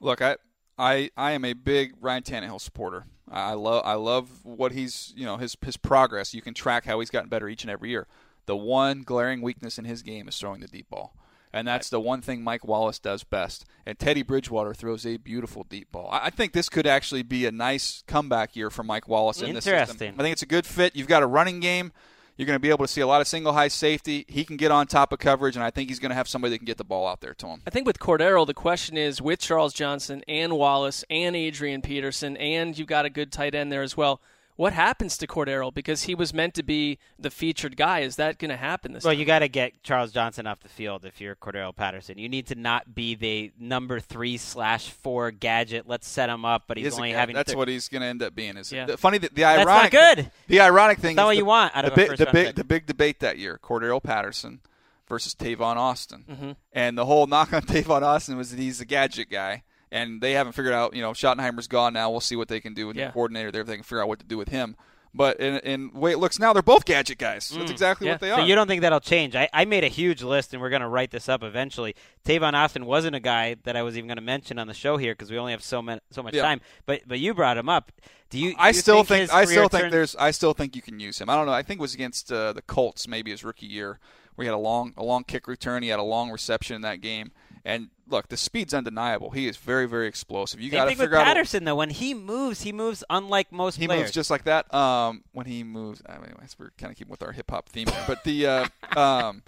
Look, 0.00 0.20
I, 0.20 0.36
I, 0.76 1.08
I 1.16 1.30
am 1.30 1.46
a 1.46 1.54
big 1.54 1.94
Ryan 1.98 2.22
Tannehill 2.22 2.60
supporter. 2.60 3.06
I 3.26 3.54
love, 3.54 3.82
I 3.86 3.94
love 3.94 4.44
what 4.44 4.72
he's, 4.72 5.14
you 5.16 5.24
know, 5.24 5.38
his 5.38 5.56
his 5.64 5.78
progress. 5.78 6.34
You 6.34 6.42
can 6.42 6.52
track 6.52 6.84
how 6.84 7.00
he's 7.00 7.08
gotten 7.08 7.30
better 7.30 7.48
each 7.48 7.64
and 7.64 7.70
every 7.70 7.88
year. 7.88 8.06
The 8.44 8.54
one 8.54 9.00
glaring 9.00 9.40
weakness 9.40 9.78
in 9.78 9.86
his 9.86 10.02
game 10.02 10.28
is 10.28 10.36
throwing 10.36 10.60
the 10.60 10.68
deep 10.68 10.90
ball 10.90 11.16
and 11.56 11.66
that's 11.66 11.88
the 11.88 12.00
one 12.00 12.20
thing 12.20 12.42
Mike 12.42 12.66
Wallace 12.66 12.98
does 12.98 13.24
best. 13.24 13.64
And 13.86 13.98
Teddy 13.98 14.22
Bridgewater 14.22 14.74
throws 14.74 15.06
a 15.06 15.16
beautiful 15.16 15.64
deep 15.64 15.90
ball. 15.90 16.08
I 16.12 16.28
think 16.28 16.52
this 16.52 16.68
could 16.68 16.86
actually 16.86 17.22
be 17.22 17.46
a 17.46 17.52
nice 17.52 18.04
comeback 18.06 18.54
year 18.54 18.68
for 18.68 18.82
Mike 18.82 19.08
Wallace 19.08 19.40
in 19.40 19.54
this 19.54 19.64
system. 19.64 20.14
I 20.18 20.22
think 20.22 20.32
it's 20.32 20.42
a 20.42 20.46
good 20.46 20.66
fit. 20.66 20.94
You've 20.94 21.08
got 21.08 21.22
a 21.22 21.26
running 21.26 21.60
game. 21.60 21.92
You're 22.36 22.46
going 22.46 22.56
to 22.56 22.60
be 22.60 22.68
able 22.68 22.84
to 22.84 22.92
see 22.92 23.00
a 23.00 23.06
lot 23.06 23.22
of 23.22 23.26
single 23.26 23.54
high 23.54 23.68
safety. 23.68 24.26
He 24.28 24.44
can 24.44 24.58
get 24.58 24.70
on 24.70 24.86
top 24.86 25.10
of 25.10 25.18
coverage, 25.18 25.56
and 25.56 25.64
I 25.64 25.70
think 25.70 25.88
he's 25.88 25.98
going 25.98 26.10
to 26.10 26.14
have 26.14 26.28
somebody 26.28 26.50
that 26.50 26.58
can 26.58 26.66
get 26.66 26.76
the 26.76 26.84
ball 26.84 27.06
out 27.06 27.22
there 27.22 27.32
to 27.32 27.46
him. 27.46 27.62
I 27.66 27.70
think 27.70 27.86
with 27.86 27.98
Cordarrelle, 27.98 28.46
the 28.46 28.52
question 28.52 28.98
is 28.98 29.22
with 29.22 29.40
Charles 29.40 29.72
Johnson 29.72 30.22
and 30.28 30.58
Wallace 30.58 31.02
and 31.08 31.34
Adrian 31.34 31.80
Peterson, 31.80 32.36
and 32.36 32.76
you've 32.76 32.88
got 32.88 33.06
a 33.06 33.10
good 33.10 33.32
tight 33.32 33.54
end 33.54 33.72
there 33.72 33.80
as 33.80 33.96
well 33.96 34.20
what 34.56 34.72
happens 34.72 35.18
to 35.18 35.26
Cordarrelle 35.26 35.72
because 35.72 36.04
he 36.04 36.14
was 36.14 36.32
meant 36.32 36.54
to 36.54 36.62
be 36.62 36.98
the 37.18 37.30
featured 37.30 37.76
guy? 37.76 38.00
Is 38.00 38.16
that 38.16 38.38
going 38.38 38.50
to 38.50 38.56
happen 38.56 38.92
this 38.92 39.04
well, 39.04 39.12
time? 39.12 39.20
you 39.20 39.26
got 39.26 39.40
to 39.40 39.48
get 39.48 39.82
Charles 39.82 40.12
Johnson 40.12 40.46
off 40.46 40.60
the 40.60 40.68
field 40.68 41.04
if 41.04 41.20
you're 41.20 41.36
Cordarrelle 41.36 41.76
Patterson. 41.76 42.18
You 42.18 42.28
need 42.28 42.46
to 42.48 42.54
not 42.54 42.94
be 42.94 43.14
the 43.14 43.52
number 43.58 44.00
three 44.00 44.38
slash 44.38 44.90
four 44.90 45.30
gadget. 45.30 45.86
Let's 45.86 46.08
set 46.08 46.30
him 46.30 46.44
up, 46.44 46.64
but 46.66 46.78
he's 46.78 46.94
he 46.94 46.98
only 46.98 47.12
having. 47.12 47.34
That's 47.34 47.48
th- 47.48 47.56
what 47.56 47.68
he's 47.68 47.88
going 47.88 48.02
to 48.02 48.08
end 48.08 48.22
up 48.22 48.34
being. 48.34 48.56
Is 48.56 48.72
yeah. 48.72 48.86
the, 48.86 48.96
funny 48.96 49.18
that 49.18 49.34
the 49.34 49.44
ironic? 49.44 49.92
That's 49.92 49.94
not 49.94 50.16
good. 50.16 50.30
The 50.48 50.60
ironic 50.60 50.98
thing. 50.98 51.16
That's 51.16 51.22
not 51.22 51.26
what 51.26 51.32
the, 51.32 51.38
you 51.38 51.44
want 51.44 51.76
out 51.76 51.84
the 51.84 51.90
of 51.90 51.96
big, 51.96 52.12
a 52.12 52.16
the 52.16 52.24
big, 52.26 52.46
pick. 52.46 52.56
the 52.56 52.64
big 52.64 52.86
debate 52.86 53.20
that 53.20 53.38
year: 53.38 53.60
Cordarrelle 53.62 54.02
Patterson 54.02 54.60
versus 55.06 55.34
Tavon 55.34 55.76
Austin, 55.76 56.24
mm-hmm. 56.28 56.52
and 56.72 56.96
the 56.96 57.04
whole 57.04 57.26
knock 57.26 57.52
on 57.52 57.62
Tavon 57.66 58.02
Austin 58.02 58.36
was 58.36 58.50
that 58.50 58.58
he's 58.58 58.80
a 58.80 58.86
gadget 58.86 59.30
guy 59.30 59.64
and 59.92 60.20
they 60.20 60.32
haven't 60.32 60.52
figured 60.52 60.74
out. 60.74 60.94
You 60.94 61.02
know, 61.02 61.12
Schottenheimer's 61.12 61.68
gone 61.68 61.92
now. 61.92 62.10
We'll 62.10 62.20
see 62.20 62.36
what 62.36 62.48
they 62.48 62.60
can 62.60 62.74
do 62.74 62.86
with 62.86 62.96
yeah. 62.96 63.06
the 63.06 63.12
coordinator 63.12 63.50
there. 63.50 63.60
If 63.62 63.66
they 63.68 63.74
can 63.76 63.82
figure 63.84 64.02
out 64.02 64.08
what 64.08 64.18
to 64.20 64.26
do 64.26 64.36
with 64.38 64.48
him. 64.48 64.76
But 65.14 65.40
in, 65.40 65.54
in 65.60 65.90
the 65.94 65.98
way 65.98 66.12
it 66.12 66.18
looks 66.18 66.38
now, 66.38 66.52
they're 66.52 66.60
both 66.60 66.84
gadget 66.84 67.16
guys. 67.16 67.48
That's 67.48 67.64
Mm, 67.64 67.70
exactly 67.70 68.06
yeah. 68.06 68.12
what 68.14 68.20
they 68.20 68.30
are. 68.32 68.38
So 68.40 68.44
you 68.44 68.54
don't 68.54 68.66
think 68.66 68.82
that'll 68.82 69.00
change? 69.00 69.34
I, 69.34 69.48
I 69.50 69.64
made 69.64 69.82
a 69.82 69.88
huge 69.88 70.22
list, 70.22 70.52
and 70.52 70.60
we're 70.60 70.68
going 70.68 70.82
to 70.82 70.88
write 70.88 71.10
this 71.10 71.26
up 71.26 71.42
eventually. 71.42 71.94
Tavon 72.26 72.52
Austin 72.52 72.84
wasn't 72.84 73.16
a 73.16 73.20
guy 73.20 73.56
that 73.64 73.76
I 73.76 73.82
was 73.82 73.96
even 73.96 74.08
going 74.08 74.16
to 74.18 74.22
mention 74.22 74.58
on 74.58 74.66
the 74.66 74.74
show 74.74 74.98
here 74.98 75.14
because 75.14 75.30
we 75.30 75.38
only 75.38 75.52
have 75.52 75.62
so 75.64 75.80
much 75.80 76.00
so 76.10 76.22
much 76.22 76.34
Yeah. 76.34 76.42
time. 76.42 76.60
But 76.84 77.02
but 77.06 77.18
you 77.18 77.32
brought 77.32 77.56
him 77.56 77.70
up. 77.70 77.92
Do 78.28 78.38
you? 78.38 78.54
I 78.58 78.72
do 78.72 78.76
you 78.76 78.82
still 78.82 79.04
think, 79.04 79.30
think, 79.30 79.32
I 79.32 79.46
still 79.46 79.68
think 79.70 79.82
turn- 79.84 79.90
there's 79.90 80.14
I 80.16 80.32
still 80.32 80.52
think 80.52 80.76
you 80.76 80.82
can 80.82 81.00
use 81.00 81.18
him. 81.18 81.30
I 81.30 81.36
don't 81.36 81.46
know. 81.46 81.52
I 81.52 81.62
think 81.62 81.80
it 81.80 81.82
was 81.82 81.94
against 81.94 82.30
uh, 82.30 82.52
the 82.52 82.60
Colts 82.60 83.08
maybe 83.08 83.30
his 83.30 83.42
rookie 83.42 83.64
year 83.66 83.98
where 84.34 84.42
he 84.44 84.46
had 84.48 84.54
a 84.54 84.58
long 84.58 84.92
a 84.98 85.02
long 85.04 85.24
kick 85.24 85.48
return. 85.48 85.82
He 85.82 85.88
had 85.88 85.98
a 86.00 86.02
long 86.02 86.30
reception 86.30 86.76
in 86.76 86.82
that 86.82 87.00
game. 87.00 87.30
And 87.66 87.90
look, 88.08 88.28
the 88.28 88.36
speed's 88.36 88.72
undeniable. 88.72 89.30
He 89.30 89.48
is 89.48 89.56
very 89.56 89.86
very 89.86 90.06
explosive. 90.06 90.60
You 90.60 90.70
got 90.70 90.84
to 90.84 90.90
thing 90.90 90.98
with 90.98 91.06
figure 91.06 91.18
out. 91.18 91.24
Patterson 91.24 91.64
though. 91.64 91.74
When 91.74 91.90
he 91.90 92.14
moves, 92.14 92.62
he 92.62 92.72
moves 92.72 93.02
unlike 93.10 93.52
most 93.52 93.76
players. 93.76 93.80
he 93.80 93.86
players. 93.88 94.00
moves 94.02 94.12
just 94.12 94.30
like 94.30 94.44
that. 94.44 94.72
Um, 94.72 95.24
when 95.32 95.46
he 95.46 95.64
moves, 95.64 96.00
anyways, 96.08 96.56
we're 96.58 96.70
kind 96.78 96.92
of 96.92 96.96
keeping 96.96 97.10
with 97.10 97.22
our 97.22 97.32
hip 97.32 97.50
hop 97.50 97.68
theme. 97.68 97.88
But 98.06 98.24
the 98.24 98.46
uh, 98.46 98.66
um, 98.96 99.42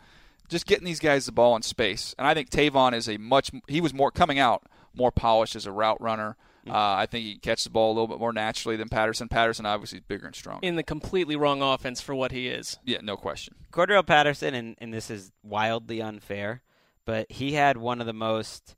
just 0.49 0.67
getting 0.67 0.85
these 0.85 1.01
guys 1.01 1.27
the 1.27 1.33
ball 1.33 1.57
in 1.57 1.63
space, 1.63 2.15
and 2.19 2.27
I 2.27 2.35
think 2.35 2.51
Tavon 2.51 2.93
is 2.93 3.09
a 3.09 3.17
much. 3.17 3.51
He 3.69 3.81
was 3.81 3.95
more 3.95 4.11
coming 4.11 4.39
out 4.39 4.65
more 4.99 5.13
polished 5.13 5.57
as 5.57 5.65
a 5.65 5.73
route 5.73 6.01
runner. 6.01 6.37
Mm. 6.67 6.73
Uh, 6.73 6.97
I 7.01 7.07
think 7.07 7.25
he 7.25 7.33
can 7.33 7.41
catch 7.41 7.65
the 7.65 7.71
ball 7.71 7.93
a 7.93 7.95
little 7.95 8.09
bit 8.09 8.19
more 8.19 8.33
naturally 8.33 8.77
than 8.77 8.89
Patterson. 8.89 9.29
Patterson 9.29 9.65
obviously 9.65 9.99
is 9.99 10.05
bigger 10.07 10.27
and 10.27 10.35
stronger. 10.35 10.67
in 10.67 10.77
the 10.77 10.83
completely 10.83 11.37
wrong 11.37 11.63
offense 11.63 12.01
for 12.01 12.15
what 12.15 12.33
he 12.33 12.49
is. 12.49 12.79
yeah, 12.85 12.99
no 13.03 13.17
question. 13.17 13.55
Cordarrelle 13.73 14.07
Patterson, 14.07 14.55
and, 14.55 14.77
and 14.79 14.93
this 14.93 15.11
is 15.11 15.31
wildly 15.43 16.03
unfair, 16.03 16.63
but 17.09 17.33
he 17.33 17.55
had 17.55 17.79
one 17.79 18.03
of 18.03 18.07
the 18.07 18.13
most. 18.13 18.77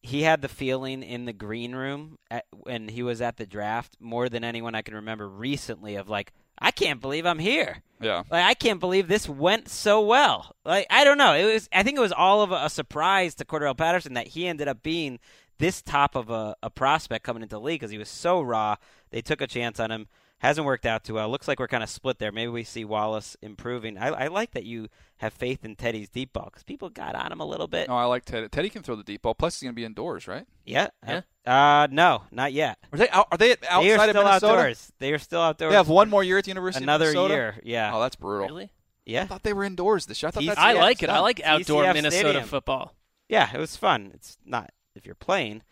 He 0.00 0.22
had 0.22 0.40
the 0.40 0.48
feeling 0.48 1.02
in 1.02 1.26
the 1.26 1.34
green 1.34 1.74
room 1.74 2.16
at, 2.30 2.46
when 2.50 2.88
he 2.88 3.02
was 3.02 3.20
at 3.20 3.36
the 3.36 3.44
draft 3.44 3.98
more 4.00 4.30
than 4.30 4.42
anyone 4.42 4.74
I 4.74 4.80
can 4.80 4.94
remember 4.94 5.28
recently 5.28 5.96
of 5.96 6.08
like, 6.08 6.32
I 6.58 6.70
can't 6.70 6.98
believe 6.98 7.26
I'm 7.26 7.38
here. 7.38 7.82
Yeah. 8.00 8.22
Like 8.30 8.46
I 8.46 8.54
can't 8.54 8.80
believe 8.80 9.06
this 9.06 9.28
went 9.28 9.68
so 9.68 10.00
well. 10.00 10.56
Like 10.64 10.86
I 10.88 11.04
don't 11.04 11.18
know. 11.18 11.34
It 11.34 11.44
was. 11.44 11.68
I 11.74 11.82
think 11.82 11.98
it 11.98 12.00
was 12.00 12.10
all 12.10 12.40
of 12.40 12.52
a, 12.52 12.64
a 12.64 12.70
surprise 12.70 13.34
to 13.34 13.44
Cordarrelle 13.44 13.76
Patterson 13.76 14.14
that 14.14 14.28
he 14.28 14.46
ended 14.46 14.66
up 14.66 14.82
being 14.82 15.18
this 15.58 15.82
top 15.82 16.14
of 16.14 16.30
a, 16.30 16.56
a 16.62 16.70
prospect 16.70 17.22
coming 17.22 17.42
into 17.42 17.56
the 17.56 17.60
league 17.60 17.80
because 17.80 17.90
he 17.90 17.98
was 17.98 18.08
so 18.08 18.40
raw. 18.40 18.76
They 19.10 19.20
took 19.20 19.42
a 19.42 19.46
chance 19.46 19.78
on 19.78 19.90
him. 19.90 20.08
Hasn't 20.40 20.66
worked 20.66 20.84
out 20.84 21.02
too 21.02 21.14
well. 21.14 21.30
Looks 21.30 21.48
like 21.48 21.58
we're 21.58 21.66
kind 21.66 21.82
of 21.82 21.88
split 21.88 22.18
there. 22.18 22.30
Maybe 22.30 22.50
we 22.50 22.62
see 22.62 22.84
Wallace 22.84 23.36
improving. 23.40 23.96
I, 23.96 24.08
I 24.08 24.26
like 24.26 24.50
that 24.52 24.64
you 24.64 24.88
have 25.16 25.32
faith 25.32 25.64
in 25.64 25.76
Teddy's 25.76 26.10
deep 26.10 26.34
ball 26.34 26.44
because 26.50 26.62
people 26.62 26.90
got 26.90 27.14
on 27.14 27.32
him 27.32 27.40
a 27.40 27.44
little 27.46 27.66
bit. 27.66 27.88
No, 27.88 27.96
I 27.96 28.04
like 28.04 28.26
Teddy. 28.26 28.46
Teddy 28.50 28.68
can 28.68 28.82
throw 28.82 28.96
the 28.96 29.02
deep 29.02 29.22
ball. 29.22 29.34
Plus, 29.34 29.54
he's 29.58 29.62
going 29.66 29.72
to 29.74 29.76
be 29.76 29.84
indoors, 29.86 30.28
right? 30.28 30.44
Yeah. 30.66 30.88
Yeah. 31.06 31.22
Uh, 31.46 31.86
no, 31.90 32.24
not 32.30 32.52
yet. 32.52 32.78
Are 32.92 32.98
they 32.98 33.08
out, 33.08 33.28
are 33.32 33.38
they 33.38 33.52
outside 33.52 33.82
they 33.82 33.92
are 33.92 33.94
of 33.94 34.00
still 34.10 34.24
Minnesota? 34.24 34.52
outdoors. 34.52 34.92
They 34.98 35.12
are 35.14 35.18
still 35.18 35.40
outdoors. 35.40 35.70
They 35.70 35.76
have 35.76 35.88
one 35.88 36.10
more 36.10 36.22
year 36.22 36.36
at 36.36 36.44
the 36.44 36.50
University 36.50 36.82
Another 36.84 37.06
of 37.08 37.14
Minnesota. 37.14 37.34
year. 37.34 37.56
Yeah. 37.64 37.92
Oh, 37.94 38.00
that's 38.02 38.16
brutal. 38.16 38.46
Really? 38.48 38.70
yeah. 39.06 39.22
I 39.22 39.26
thought 39.26 39.42
they 39.42 39.54
were 39.54 39.64
indoors 39.64 40.04
this 40.04 40.22
year. 40.22 40.28
I 40.28 40.30
thought 40.32 40.42
TCF 40.42 40.46
that's 40.48 40.58
I 40.60 40.72
like 40.74 40.92
it's 40.96 41.04
it. 41.04 41.08
I 41.10 41.20
like 41.20 41.40
outdoor 41.42 41.84
TCF 41.84 41.94
Minnesota 41.94 42.18
Stadium. 42.28 42.44
football. 42.44 42.94
Yeah, 43.28 43.48
it 43.54 43.58
was 43.58 43.74
fun. 43.74 44.10
It's 44.12 44.36
not 44.44 44.70
if 44.94 45.06
you're 45.06 45.14
playing. 45.14 45.62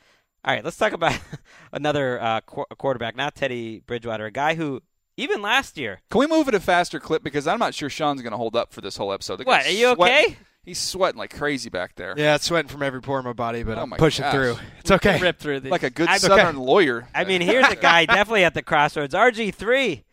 All 0.44 0.54
right, 0.54 0.64
let's 0.64 0.76
talk 0.76 0.92
about 0.92 1.18
another 1.72 2.20
uh, 2.20 2.40
qu- 2.42 2.64
quarterback, 2.76 3.16
not 3.16 3.34
Teddy 3.34 3.80
Bridgewater, 3.80 4.26
a 4.26 4.30
guy 4.30 4.54
who 4.54 4.82
even 5.16 5.40
last 5.42 5.78
year. 5.78 6.00
Can 6.10 6.18
we 6.18 6.26
move 6.26 6.48
at 6.48 6.54
a 6.54 6.60
faster 6.60 7.00
clip 7.00 7.22
because 7.22 7.46
I'm 7.46 7.58
not 7.58 7.72
sure 7.74 7.88
Sean's 7.88 8.20
going 8.20 8.32
to 8.32 8.36
hold 8.36 8.54
up 8.56 8.72
for 8.72 8.80
this 8.80 8.96
whole 8.96 9.12
episode. 9.12 9.36
The 9.36 9.44
What? 9.44 9.64
Are 9.66 9.70
you 9.70 9.94
sweating- 9.94 10.24
okay? 10.32 10.36
He's 10.64 10.78
sweating 10.78 11.18
like 11.18 11.34
crazy 11.36 11.68
back 11.68 11.94
there. 11.94 12.14
Yeah, 12.16 12.36
it's 12.36 12.46
sweating 12.46 12.70
from 12.70 12.82
every 12.82 13.02
pore 13.02 13.18
in 13.18 13.24
my 13.26 13.34
body, 13.34 13.62
but 13.62 13.76
Oh 13.76 13.82
I'm 13.82 13.90
pushing 13.90 14.22
gosh. 14.22 14.32
through. 14.32 14.56
It's 14.80 14.90
okay. 14.90 15.20
Rip 15.20 15.38
through 15.38 15.60
the 15.60 15.68
Like 15.68 15.82
a 15.82 15.90
good 15.90 16.08
I'm- 16.08 16.18
Southern 16.18 16.56
lawyer. 16.56 17.06
I 17.14 17.24
mean, 17.24 17.42
here's 17.42 17.68
a 17.68 17.76
guy 17.76 18.04
definitely 18.06 18.44
at 18.44 18.54
the 18.54 18.62
crossroads. 18.62 19.14
RG 19.14 19.54
three. 19.54 20.04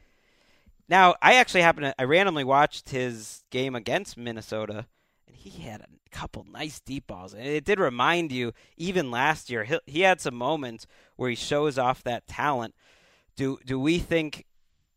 Now, 0.90 1.16
I 1.22 1.36
actually 1.36 1.62
happened 1.62 1.86
to 1.86 1.96
I 1.98 2.04
randomly 2.04 2.44
watched 2.44 2.90
his 2.90 3.44
game 3.50 3.76
against 3.76 4.18
Minnesota, 4.18 4.88
and 5.26 5.36
he 5.38 5.62
had 5.64 5.80
a 5.82 5.86
couple 6.12 6.46
nice 6.52 6.80
deep 6.80 7.08
balls. 7.08 7.34
And 7.34 7.46
it 7.46 7.64
did 7.66 7.80
remind 7.80 8.32
you, 8.32 8.54
even 8.78 9.10
last 9.12 9.50
year, 9.50 9.64
he, 9.64 9.80
he 9.86 10.02
had 10.02 10.20
some 10.22 10.36
moments 10.36 10.86
where 11.16 11.30
he 11.30 11.36
shows 11.36 11.78
off 11.78 12.04
that 12.04 12.28
talent. 12.28 12.76
Do 13.36 13.58
do 13.66 13.80
we 13.80 13.98
think 14.00 14.46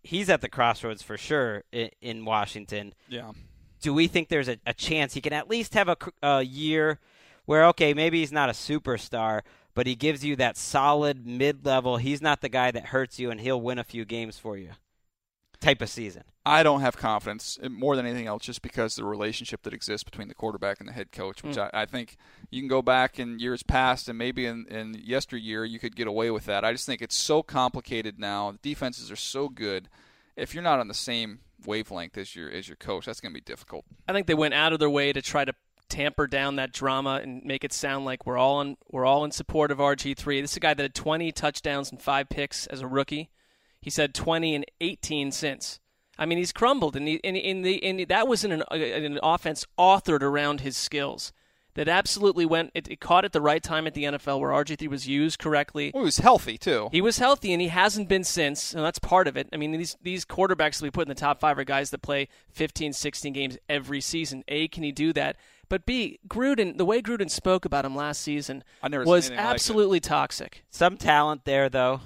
he's 0.02 0.28
at 0.28 0.40
the 0.40 0.48
crossroads 0.48 1.02
for 1.02 1.16
sure 1.16 1.64
in, 1.72 1.88
in 2.02 2.24
Washington? 2.24 2.92
Yeah. 3.08 3.32
do 3.80 3.94
we 3.94 4.06
think 4.08 4.28
there's 4.28 4.48
a, 4.48 4.58
a 4.66 4.74
chance 4.74 5.14
he 5.14 5.20
can 5.20 5.32
at 5.32 5.48
least 5.48 5.74
have 5.74 5.88
a, 5.88 5.96
a 6.22 6.42
year 6.42 6.98
where 7.46 7.66
okay 7.66 7.94
maybe 7.94 8.20
he's 8.20 8.32
not 8.32 8.48
a 8.48 8.52
superstar 8.52 9.42
but 9.74 9.86
he 9.86 9.94
gives 9.94 10.24
you 10.24 10.36
that 10.36 10.56
solid 10.56 11.26
mid-level 11.26 11.98
he's 11.98 12.22
not 12.22 12.40
the 12.40 12.48
guy 12.48 12.70
that 12.70 12.86
hurts 12.86 13.18
you 13.18 13.30
and 13.30 13.40
he'll 13.40 13.60
win 13.60 13.78
a 13.78 13.84
few 13.84 14.04
games 14.06 14.38
for 14.38 14.56
you 14.56 14.70
type 15.64 15.80
of 15.82 15.88
season 15.88 16.22
I 16.46 16.62
don't 16.62 16.82
have 16.82 16.96
confidence 16.96 17.58
more 17.70 17.96
than 17.96 18.04
anything 18.04 18.26
else 18.26 18.42
just 18.44 18.60
because 18.60 18.96
the 18.96 19.04
relationship 19.04 19.62
that 19.62 19.72
exists 19.72 20.04
between 20.04 20.28
the 20.28 20.34
quarterback 20.34 20.78
and 20.78 20.88
the 20.88 20.92
head 20.92 21.10
coach, 21.10 21.42
which 21.42 21.56
hmm. 21.56 21.62
I, 21.62 21.70
I 21.72 21.86
think 21.86 22.16
you 22.50 22.60
can 22.60 22.68
go 22.68 22.82
back 22.82 23.18
in 23.18 23.38
years 23.38 23.62
past 23.62 24.08
and 24.08 24.18
maybe 24.18 24.44
in, 24.44 24.66
in 24.66 24.94
yesteryear 25.02 25.64
you 25.64 25.78
could 25.78 25.96
get 25.96 26.06
away 26.06 26.30
with 26.30 26.44
that. 26.44 26.64
I 26.64 26.72
just 26.72 26.84
think 26.84 27.00
it's 27.00 27.16
so 27.16 27.42
complicated 27.42 28.18
now. 28.18 28.52
The 28.52 28.58
defenses 28.58 29.10
are 29.10 29.16
so 29.16 29.48
good. 29.48 29.88
If 30.36 30.52
you're 30.52 30.62
not 30.62 30.80
on 30.80 30.88
the 30.88 30.94
same 30.94 31.40
wavelength 31.64 32.18
as 32.18 32.36
your 32.36 32.50
as 32.50 32.68
your 32.68 32.76
coach, 32.76 33.06
that's 33.06 33.20
going 33.20 33.32
to 33.32 33.40
be 33.40 33.44
difficult. 33.44 33.86
I 34.06 34.12
think 34.12 34.26
they 34.26 34.34
went 34.34 34.52
out 34.52 34.74
of 34.74 34.80
their 34.80 34.90
way 34.90 35.14
to 35.14 35.22
try 35.22 35.46
to 35.46 35.54
tamper 35.88 36.26
down 36.26 36.56
that 36.56 36.72
drama 36.72 37.20
and 37.22 37.42
make 37.44 37.64
it 37.64 37.72
sound 37.72 38.04
like 38.04 38.26
we're 38.26 38.36
all 38.36 38.60
in 38.60 38.76
we're 38.90 39.06
all 39.06 39.24
in 39.24 39.30
support 39.30 39.70
of 39.70 39.78
RG3. 39.78 40.42
This 40.42 40.50
is 40.50 40.56
a 40.58 40.60
guy 40.60 40.74
that 40.74 40.82
had 40.82 40.94
20 40.94 41.32
touchdowns 41.32 41.90
and 41.90 42.02
5 42.02 42.28
picks 42.28 42.66
as 42.66 42.82
a 42.82 42.86
rookie. 42.86 43.30
He's 43.84 43.92
said 43.94 44.14
20 44.14 44.54
and 44.54 44.64
18 44.80 45.30
since. 45.30 45.78
I 46.18 46.24
mean, 46.24 46.38
he's 46.38 46.52
crumbled 46.52 46.96
and 46.96 47.06
he, 47.06 47.16
in 47.16 47.36
in 47.36 47.60
the 47.60 47.74
in 47.74 48.06
that 48.08 48.26
was 48.26 48.44
in 48.44 48.52
an, 48.52 48.62
uh, 48.70 48.76
an 48.76 49.18
offense 49.22 49.66
authored 49.78 50.22
around 50.22 50.62
his 50.62 50.74
skills. 50.74 51.34
that 51.74 51.86
absolutely 51.86 52.46
went. 52.46 52.70
It, 52.72 52.88
it 52.88 53.00
caught 53.00 53.26
at 53.26 53.32
the 53.32 53.42
right 53.42 53.62
time 53.62 53.86
at 53.86 53.92
the 53.92 54.04
NFL 54.04 54.40
where 54.40 54.52
RG 54.52 54.78
three 54.78 54.88
was 54.88 55.06
used 55.06 55.38
correctly. 55.38 55.90
Well, 55.92 56.02
he 56.02 56.06
was 56.06 56.16
healthy 56.16 56.56
too. 56.56 56.88
He 56.92 57.02
was 57.02 57.18
healthy, 57.18 57.52
and 57.52 57.60
he 57.60 57.68
hasn't 57.68 58.08
been 58.08 58.24
since, 58.24 58.72
and 58.72 58.82
that's 58.82 58.98
part 58.98 59.28
of 59.28 59.36
it. 59.36 59.50
I 59.52 59.58
mean, 59.58 59.72
these 59.72 59.98
these 60.00 60.24
quarterbacks 60.24 60.78
that 60.78 60.84
we 60.84 60.90
put 60.90 61.02
in 61.02 61.08
the 61.10 61.14
top 61.14 61.40
five 61.40 61.58
are 61.58 61.64
guys 61.64 61.90
that 61.90 62.00
play 62.00 62.28
15, 62.52 62.94
16 62.94 63.32
games 63.34 63.58
every 63.68 64.00
season. 64.00 64.44
A, 64.48 64.66
can 64.68 64.82
he 64.82 64.92
do 64.92 65.12
that? 65.12 65.36
But 65.68 65.84
B, 65.84 66.20
Gruden, 66.26 66.78
the 66.78 66.86
way 66.86 67.02
Gruden 67.02 67.28
spoke 67.28 67.66
about 67.66 67.84
him 67.84 67.94
last 67.94 68.22
season 68.22 68.64
was 69.04 69.24
seen 69.26 69.32
anything 69.32 69.44
like 69.44 69.54
absolutely 69.54 70.00
toxic. 70.00 70.64
Some 70.70 70.96
talent 70.96 71.44
there, 71.44 71.68
though. 71.68 72.00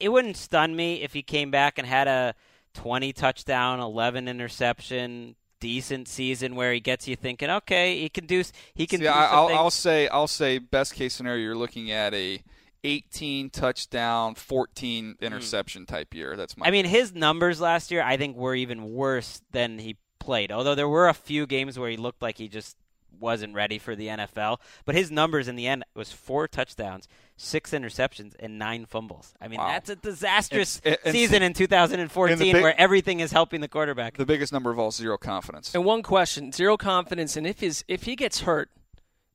It 0.00 0.08
wouldn't 0.08 0.36
stun 0.36 0.74
me 0.74 1.02
if 1.02 1.12
he 1.12 1.22
came 1.22 1.50
back 1.50 1.78
and 1.78 1.86
had 1.86 2.08
a 2.08 2.34
20 2.74 3.12
touchdown, 3.12 3.80
11 3.80 4.28
interception, 4.28 5.36
decent 5.60 6.08
season 6.08 6.54
where 6.54 6.72
he 6.72 6.80
gets 6.80 7.08
you 7.08 7.16
thinking, 7.16 7.50
okay, 7.50 7.98
he 8.00 8.08
can 8.08 8.26
do 8.26 8.42
he 8.74 8.86
can 8.86 8.98
See, 8.98 9.04
do 9.04 9.10
I'll. 9.10 9.48
I'll 9.48 9.70
say 9.70 10.08
I'll 10.08 10.28
say 10.28 10.58
best 10.58 10.94
case 10.94 11.14
scenario 11.14 11.42
you're 11.42 11.56
looking 11.56 11.90
at 11.90 12.14
a 12.14 12.42
18 12.84 13.50
touchdown, 13.50 14.34
14 14.34 15.16
interception 15.20 15.86
type 15.86 16.14
year. 16.14 16.36
That's 16.36 16.56
my 16.56 16.66
Hmm. 16.66 16.68
I 16.68 16.70
mean, 16.70 16.84
his 16.84 17.14
numbers 17.14 17.60
last 17.60 17.90
year, 17.90 18.02
I 18.02 18.16
think, 18.16 18.36
were 18.36 18.54
even 18.54 18.92
worse 18.92 19.42
than 19.50 19.78
he 19.78 19.96
played. 20.20 20.52
Although 20.52 20.74
there 20.74 20.88
were 20.88 21.08
a 21.08 21.14
few 21.14 21.46
games 21.46 21.78
where 21.78 21.90
he 21.90 21.96
looked 21.96 22.22
like 22.22 22.38
he 22.38 22.48
just 22.48 22.76
wasn't 23.20 23.54
ready 23.54 23.78
for 23.78 23.94
the 23.96 24.08
NFL. 24.08 24.58
But 24.84 24.94
his 24.94 25.10
numbers 25.10 25.48
in 25.48 25.56
the 25.56 25.66
end 25.66 25.84
was 25.94 26.12
four 26.12 26.46
touchdowns, 26.48 27.08
six 27.36 27.70
interceptions, 27.72 28.34
and 28.40 28.58
nine 28.58 28.86
fumbles. 28.86 29.34
I 29.40 29.48
mean, 29.48 29.58
Wow. 29.60 29.68
that's 29.68 29.90
a 29.90 29.96
disastrous 29.96 30.78
It's- 30.84 30.94
it- 30.94 31.00
and- 31.04 31.12
season 31.14 31.42
in 31.42 31.52
2014 31.52 32.32
and 32.32 32.52
big- 32.52 32.62
where 32.62 32.78
everything 32.80 33.20
is 33.20 33.32
helping 33.32 33.60
the 33.60 33.68
quarterback. 33.68 34.16
the 34.16 34.26
biggest 34.26 34.52
number 34.52 34.70
of 34.70 34.78
all 34.78 34.90
zero 34.90 35.16
confidence. 35.18 35.74
And 35.74 35.84
one 35.84 36.02
question: 36.02 36.52
zero 36.52 36.76
confidence, 36.76 37.36
and 37.36 37.46
if 37.46 37.60
his 37.60 37.84
if 37.88 38.04
he 38.04 38.16
gets 38.16 38.40
hurt 38.40 38.70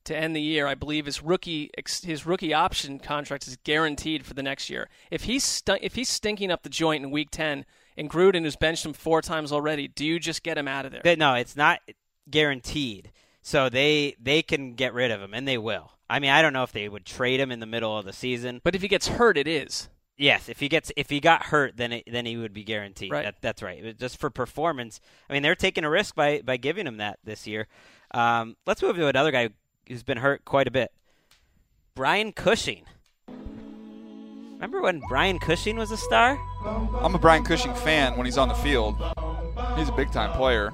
to 0.04 0.16
end 0.16 0.34
the 0.34 0.42
year, 0.42 0.66
I 0.66 0.74
believe 0.74 1.06
his 1.06 1.22
rookie 1.22 1.70
his 2.02 2.26
rookie 2.26 2.52
option 2.52 2.98
contract 2.98 3.46
is 3.46 3.56
guaranteed 3.62 4.26
for 4.26 4.34
the 4.34 4.42
next 4.42 4.68
year. 4.68 4.88
If 5.12 5.24
he's 5.24 5.44
stu- 5.44 5.78
if 5.80 5.94
he's 5.94 6.08
stinking 6.08 6.50
up 6.50 6.64
the 6.64 6.68
joint 6.68 7.04
in 7.04 7.10
Week 7.12 7.30
Ten, 7.30 7.64
and 7.96 8.10
Gruden 8.10 8.42
has 8.44 8.56
benched 8.56 8.84
him 8.84 8.94
four 8.94 9.22
times 9.22 9.52
already, 9.52 9.86
do 9.86 10.04
you 10.04 10.18
just 10.18 10.42
get 10.42 10.58
him 10.58 10.66
out 10.66 10.86
of 10.86 10.92
there? 10.92 11.16
No, 11.16 11.34
it's 11.34 11.54
not 11.54 11.80
guaranteed. 12.28 13.12
So 13.42 13.68
they 13.68 14.16
they 14.20 14.42
can 14.42 14.74
get 14.74 14.94
rid 14.94 15.10
of 15.10 15.20
him, 15.20 15.34
and 15.34 15.46
they 15.46 15.58
will. 15.58 15.92
I 16.08 16.20
mean, 16.20 16.30
I 16.30 16.42
don't 16.42 16.52
know 16.52 16.62
if 16.62 16.72
they 16.72 16.88
would 16.88 17.04
trade 17.04 17.40
him 17.40 17.50
in 17.50 17.60
the 17.60 17.66
middle 17.66 17.96
of 17.96 18.04
the 18.04 18.12
season. 18.12 18.60
but 18.62 18.74
if 18.74 18.82
he 18.82 18.88
gets 18.88 19.08
hurt, 19.08 19.36
it 19.36 19.48
is. 19.48 19.88
Yes, 20.16 20.48
if 20.48 20.60
he 20.60 20.68
gets 20.68 20.92
if 20.96 21.10
he 21.10 21.20
got 21.20 21.44
hurt, 21.44 21.76
then 21.76 21.92
it, 21.92 22.04
then 22.06 22.26
he 22.26 22.36
would 22.36 22.52
be 22.52 22.64
guaranteed. 22.64 23.10
Right. 23.10 23.24
That, 23.24 23.36
that's 23.40 23.62
right. 23.62 23.98
Just 23.98 24.18
for 24.18 24.30
performance, 24.30 25.00
I 25.28 25.32
mean, 25.32 25.42
they're 25.42 25.54
taking 25.56 25.84
a 25.84 25.90
risk 25.90 26.14
by 26.14 26.42
by 26.42 26.56
giving 26.58 26.86
him 26.86 26.98
that 26.98 27.18
this 27.24 27.46
year. 27.46 27.66
Um, 28.12 28.56
let's 28.66 28.82
move 28.82 28.96
to 28.96 29.06
another 29.06 29.30
guy 29.32 29.48
who's 29.88 30.02
been 30.02 30.18
hurt 30.18 30.44
quite 30.44 30.68
a 30.68 30.70
bit. 30.70 30.92
Brian 31.94 32.32
Cushing. 32.32 32.84
Remember 33.26 34.80
when 34.80 35.00
Brian 35.08 35.40
Cushing 35.40 35.76
was 35.76 35.90
a 35.90 35.96
star? 35.96 36.38
I'm 36.64 37.14
a 37.14 37.18
Brian 37.18 37.42
Cushing 37.42 37.74
fan 37.74 38.16
when 38.16 38.26
he's 38.26 38.38
on 38.38 38.46
the 38.48 38.54
field. 38.54 38.94
He's 39.76 39.88
a 39.88 39.92
big 39.92 40.10
time 40.12 40.32
player. 40.32 40.72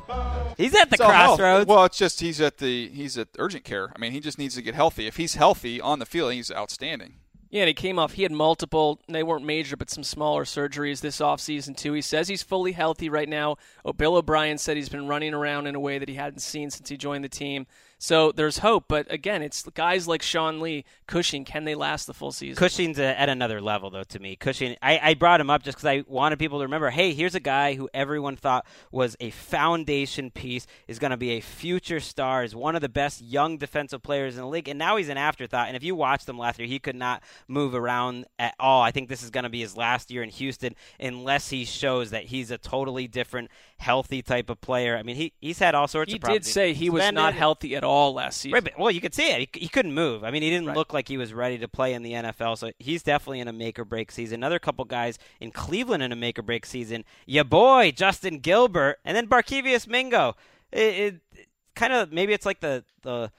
He's 0.57 0.75
at 0.75 0.91
the 0.91 0.97
So 0.97 1.09
health- 1.09 1.39
crossroads. 1.39 1.67
Well, 1.69 1.85
it's 1.85 1.99
just 1.99 2.21
he's 2.21 2.41
at 2.41 2.59
the 2.59 2.89
he's 2.89 3.17
at 3.19 3.29
urgent 3.39 3.65
care. 3.65 3.93
I 3.95 3.99
mean, 3.99 4.13
he 4.13 4.21
just 4.21 4.39
needs 4.39 4.55
to 4.57 4.63
get 4.63 4.75
healthy. 4.75 5.07
If 5.07 5.17
he's 5.17 5.35
healthy 5.35 5.81
on 5.81 5.99
the 5.99 6.07
field, 6.07 6.33
he's 6.33 6.51
outstanding. 6.51 7.15
Yeah, 7.51 7.63
and 7.63 7.69
he 7.69 7.75
came 7.75 7.99
off. 7.99 8.13
He 8.13 8.25
had 8.25 8.33
multiple. 8.33 9.01
They 9.09 9.23
weren't 9.23 9.45
major, 9.45 9.77
but 9.77 9.89
some 9.89 10.05
smaller 10.05 10.45
surgeries 10.45 11.01
this 11.01 11.19
offseason 11.19 11.77
too. 11.77 11.95
He 11.95 12.03
says 12.03 12.29
he's 12.29 12.43
fully 12.43 12.73
healthy 12.73 13.09
right 13.09 13.29
now. 13.29 13.57
Oh, 13.85 13.93
Bill 13.95 14.17
O'Brien 14.17 14.59
said 14.59 14.77
he's 14.77 14.91
been 14.91 15.07
running 15.09 15.33
around 15.33 15.67
in 15.67 15.75
a 15.75 15.81
way 15.81 15.99
that 15.99 16.09
he 16.11 16.17
hadn't 16.17 16.41
seen 16.41 16.71
since 16.71 16.89
he 16.91 16.97
joined 16.99 17.25
the 17.25 17.29
team. 17.31 17.67
So 17.99 18.31
there's 18.31 18.59
hope. 18.59 18.85
But 18.87 19.13
again, 19.13 19.43
it's 19.43 19.63
guys 19.75 20.07
like 20.07 20.23
Sean 20.23 20.61
Lee, 20.61 20.85
Cushing. 21.07 21.45
Can 21.45 21.65
they 21.65 21.75
last 21.75 22.07
the 22.07 22.15
full 22.15 22.31
season? 22.31 22.57
Cushing's 22.57 22.99
a, 22.99 23.19
at 23.21 23.29
another 23.29 23.61
level, 23.61 23.91
though, 23.91 24.05
to 24.05 24.19
me. 24.21 24.37
Cushing, 24.37 24.77
I, 24.81 25.01
I 25.03 25.15
brought 25.15 25.41
him 25.41 25.51
up 25.51 25.65
just 25.65 25.77
because 25.77 25.87
I 25.87 26.05
wanted 26.07 26.39
people 26.39 26.61
to 26.61 26.65
remember 26.65 26.91
hey, 26.91 27.13
here's 27.13 27.35
a 27.35 27.41
guy 27.41 27.75
who 27.75 27.89
everyone 27.93 28.37
thought 28.37 28.65
was 28.93 29.17
a 29.19 29.31
foundation 29.31 30.31
piece, 30.31 30.67
is 30.87 31.01
going 31.01 31.11
to 31.11 31.17
be 31.17 31.31
a 31.33 31.41
future 31.41 31.99
star, 31.99 32.45
is 32.45 32.55
one 32.55 32.77
of 32.77 32.83
the 32.83 32.89
best 32.89 33.21
young 33.21 33.59
defensive 33.59 34.03
players 34.03 34.37
in 34.37 34.43
the 34.43 34.49
league, 34.49 34.69
and 34.69 34.79
now 34.79 34.97
he's 34.97 35.09
an 35.09 35.19
afterthought. 35.19 35.67
And 35.67 35.77
if 35.77 35.83
you 35.83 35.97
watched 35.97 36.29
him 36.29 36.39
last 36.39 36.59
year, 36.61 36.69
he 36.69 36.79
could 36.79 36.97
not 36.97 37.23
move 37.49 37.75
around 37.75 38.27
at 38.39 38.55
all. 38.61 38.83
I 38.83 38.93
think 38.93 39.09
this 39.09 39.25
is 39.25 39.31
going 39.31 39.45
to 39.45 39.51
be 39.51 39.61
his 39.61 39.77
last 39.77 40.11
year 40.11 40.23
in 40.23 40.31
Houston 40.31 40.77
unless 41.01 41.51
he 41.51 41.65
shows 41.65 42.11
that 42.11 42.25
he's 42.25 42.53
a 42.53 42.59
totally 42.59 43.09
different, 43.09 43.51
healthy 43.79 44.23
type 44.23 44.51
of 44.51 44.61
player. 44.61 44.97
I 44.97 45.03
mean, 45.03 45.17
he, 45.17 45.33
he's 45.41 45.59
had 45.59 45.75
all 45.75 45.89
sorts 45.89 46.13
he 46.13 46.19
of 46.19 46.23
problems. 46.23 46.47
did 46.47 46.53
say 46.53 46.73
he 46.75 46.91
was 46.91 47.13
not 47.13 47.35
healthy 47.35 47.75
at 47.75 47.83
all 47.83 47.88
last 48.15 48.39
season. 48.41 48.55
Right, 48.55 48.65
but, 48.65 48.79
well, 48.79 48.91
you 48.91 49.01
could 49.01 49.15
see 49.15 49.29
it. 49.31 49.49
He, 49.55 49.61
he 49.63 49.69
couldn't 49.69 49.95
move. 49.95 50.25
I 50.25 50.31
mean, 50.31 50.43
he 50.43 50.51
didn't 50.51 50.67
Right. 50.69 50.77
look 50.77 50.93
like 50.93 51.09
he 51.09 51.17
was 51.17 51.33
ready 51.33 51.59
to 51.59 51.69
play 51.69 51.95
in 51.95 52.03
the 52.03 52.13
NFL. 52.13 52.57
So 52.59 52.71
he's 52.79 53.03
definitely 53.03 53.41
in 53.41 53.49
a 53.49 53.53
make 53.53 53.79
or 53.79 53.85
break 53.85 54.11
season. 54.11 54.41
Another 54.41 54.59
couple 54.59 54.85
guys 54.85 55.19
in 55.41 55.51
Cleveland 55.51 56.03
in 56.03 56.13
a 56.13 56.17
make 56.17 56.39
or 56.39 56.43
break 56.43 56.67
season. 56.67 57.05
Ya 57.27 57.43
boy, 57.43 57.91
Justin 57.93 58.39
Gilbert, 58.39 58.99
and 59.05 59.17
then 59.17 59.27
Barkevious 59.27 59.87
Mingo. 59.89 60.37
It, 60.73 61.21
it 61.35 61.47
kind 61.75 61.93
of 61.93 62.13
maybe 62.13 62.33
it's 62.33 62.45
like 62.47 62.61
the 62.61 62.85
the 63.03 63.31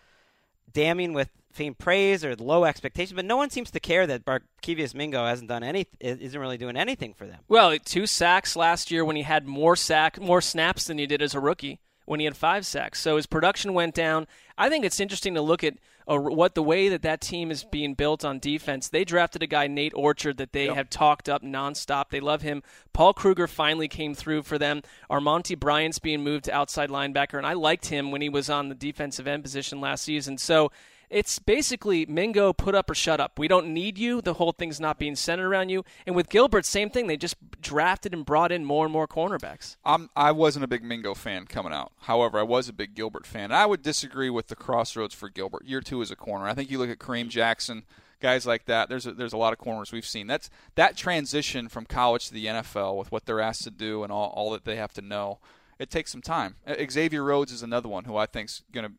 damning 0.71 1.13
with 1.13 1.29
faint 1.51 1.77
praise 1.77 2.23
or 2.23 2.35
low 2.35 2.63
expectation, 2.63 3.15
but 3.15 3.25
no 3.25 3.35
one 3.35 3.49
seems 3.49 3.71
to 3.71 3.79
care 3.79 4.05
that 4.07 4.23
Barkevious 4.23 4.93
Mingo 4.93 5.25
hasn't 5.25 5.49
done 5.49 5.63
any 5.63 5.87
isn't 5.99 6.39
really 6.39 6.57
doing 6.57 6.77
anything 6.77 7.13
for 7.13 7.25
them. 7.25 7.39
Well, 7.47 7.77
two 7.83 8.05
sacks 8.05 8.55
last 8.55 8.91
year 8.91 9.03
when 9.03 9.15
he 9.15 9.23
had 9.23 9.47
more 9.47 9.75
sack 9.75 10.19
more 10.21 10.41
snaps 10.41 10.85
than 10.85 10.97
he 10.97 11.05
did 11.07 11.21
as 11.21 11.33
a 11.35 11.39
rookie 11.39 11.79
when 12.09 12.19
he 12.19 12.25
had 12.25 12.35
five 12.35 12.65
sacks. 12.65 12.99
So 12.99 13.17
his 13.17 13.27
production 13.27 13.75
went 13.75 13.93
down. 13.93 14.25
I 14.57 14.67
think 14.67 14.83
it's 14.83 14.99
interesting 14.99 15.35
to 15.35 15.43
look 15.43 15.63
at 15.63 15.75
uh, 16.07 16.17
what 16.17 16.55
the 16.55 16.63
way 16.63 16.89
that 16.89 17.03
that 17.03 17.21
team 17.21 17.51
is 17.51 17.63
being 17.63 17.93
built 17.93 18.25
on 18.25 18.39
defense. 18.39 18.89
They 18.89 19.05
drafted 19.05 19.43
a 19.43 19.47
guy 19.47 19.67
Nate 19.67 19.93
Orchard 19.93 20.37
that 20.37 20.51
they 20.51 20.65
have 20.65 20.89
talked 20.89 21.29
up 21.29 21.43
nonstop. 21.43 22.09
They 22.09 22.19
love 22.19 22.41
him. 22.41 22.63
Paul 22.93 23.13
Kruger 23.13 23.45
finally 23.45 23.87
came 23.87 24.15
through 24.15 24.41
for 24.41 24.57
them. 24.57 24.81
Armonty 25.07 25.57
Bryant's 25.57 25.99
being 25.99 26.23
moved 26.23 26.45
to 26.45 26.51
outside 26.51 26.89
linebacker, 26.89 27.37
and 27.37 27.45
I 27.45 27.53
liked 27.53 27.85
him 27.85 28.09
when 28.09 28.21
he 28.21 28.29
was 28.29 28.49
on 28.49 28.69
the 28.69 28.75
defensive 28.75 29.27
end 29.27 29.43
position 29.43 29.79
last 29.79 30.03
season. 30.03 30.39
So 30.39 30.71
it's 31.09 31.39
basically 31.39 32.05
Mingo 32.05 32.53
put 32.53 32.75
up 32.75 32.89
or 32.89 32.95
shut 32.95 33.19
up. 33.19 33.39
We 33.39 33.47
don't 33.47 33.73
need 33.73 33.97
you. 33.97 34.21
The 34.21 34.35
whole 34.35 34.51
thing's 34.51 34.79
not 34.79 34.99
being 34.99 35.15
centered 35.15 35.47
around 35.47 35.69
you. 35.69 35.83
And 36.05 36.15
with 36.15 36.29
Gilbert, 36.29 36.65
same 36.65 36.89
thing. 36.89 37.07
They 37.07 37.17
just 37.17 37.35
drafted 37.61 38.13
and 38.13 38.25
brought 38.25 38.51
in 38.51 38.63
more 38.63 38.85
and 38.85 38.93
more 38.93 39.07
cornerbacks. 39.07 39.75
I'm 39.83 40.09
I 40.15 40.31
wasn't 40.31 40.65
a 40.65 40.67
big 40.67 40.83
Mingo 40.83 41.13
fan 41.13 41.45
coming 41.45 41.73
out. 41.73 41.91
However, 42.01 42.39
I 42.39 42.43
was 42.43 42.69
a 42.69 42.73
big 42.73 42.93
Gilbert 42.93 43.25
fan. 43.25 43.51
I 43.51 43.65
would 43.65 43.81
disagree 43.81 44.29
with 44.29 44.47
the 44.47 44.55
crossroads 44.55 45.15
for 45.15 45.29
Gilbert. 45.29 45.65
Year 45.65 45.81
two 45.81 46.01
as 46.01 46.11
a 46.11 46.15
corner. 46.15 46.45
I 46.45 46.53
think 46.53 46.69
you 46.69 46.77
look 46.77 46.89
at 46.89 46.99
Kareem 46.99 47.29
Jackson, 47.29 47.83
guys 48.19 48.45
like 48.45 48.65
that. 48.65 48.89
There's 48.89 49.07
a, 49.07 49.13
there's 49.13 49.33
a 49.33 49.37
lot 49.37 49.53
of 49.53 49.59
corners 49.59 49.91
we've 49.91 50.05
seen. 50.05 50.27
That's 50.27 50.49
that 50.75 50.95
transition 50.95 51.69
from 51.69 51.85
college 51.85 52.27
to 52.27 52.33
the 52.33 52.45
NFL 52.45 52.97
with 52.97 53.11
what 53.11 53.25
they're 53.25 53.41
asked 53.41 53.63
to 53.63 53.71
do 53.71 54.03
and 54.03 54.11
all, 54.11 54.29
all 54.35 54.51
that 54.51 54.65
they 54.65 54.75
have 54.75 54.93
to 54.93 55.01
know. 55.01 55.39
It 55.79 55.89
takes 55.89 56.11
some 56.11 56.21
time. 56.21 56.55
Xavier 56.91 57.23
Rhodes 57.23 57.53
is 57.53 57.63
another 57.63 57.87
one 57.87 58.03
who 58.03 58.17
I 58.17 58.25
think 58.25 58.49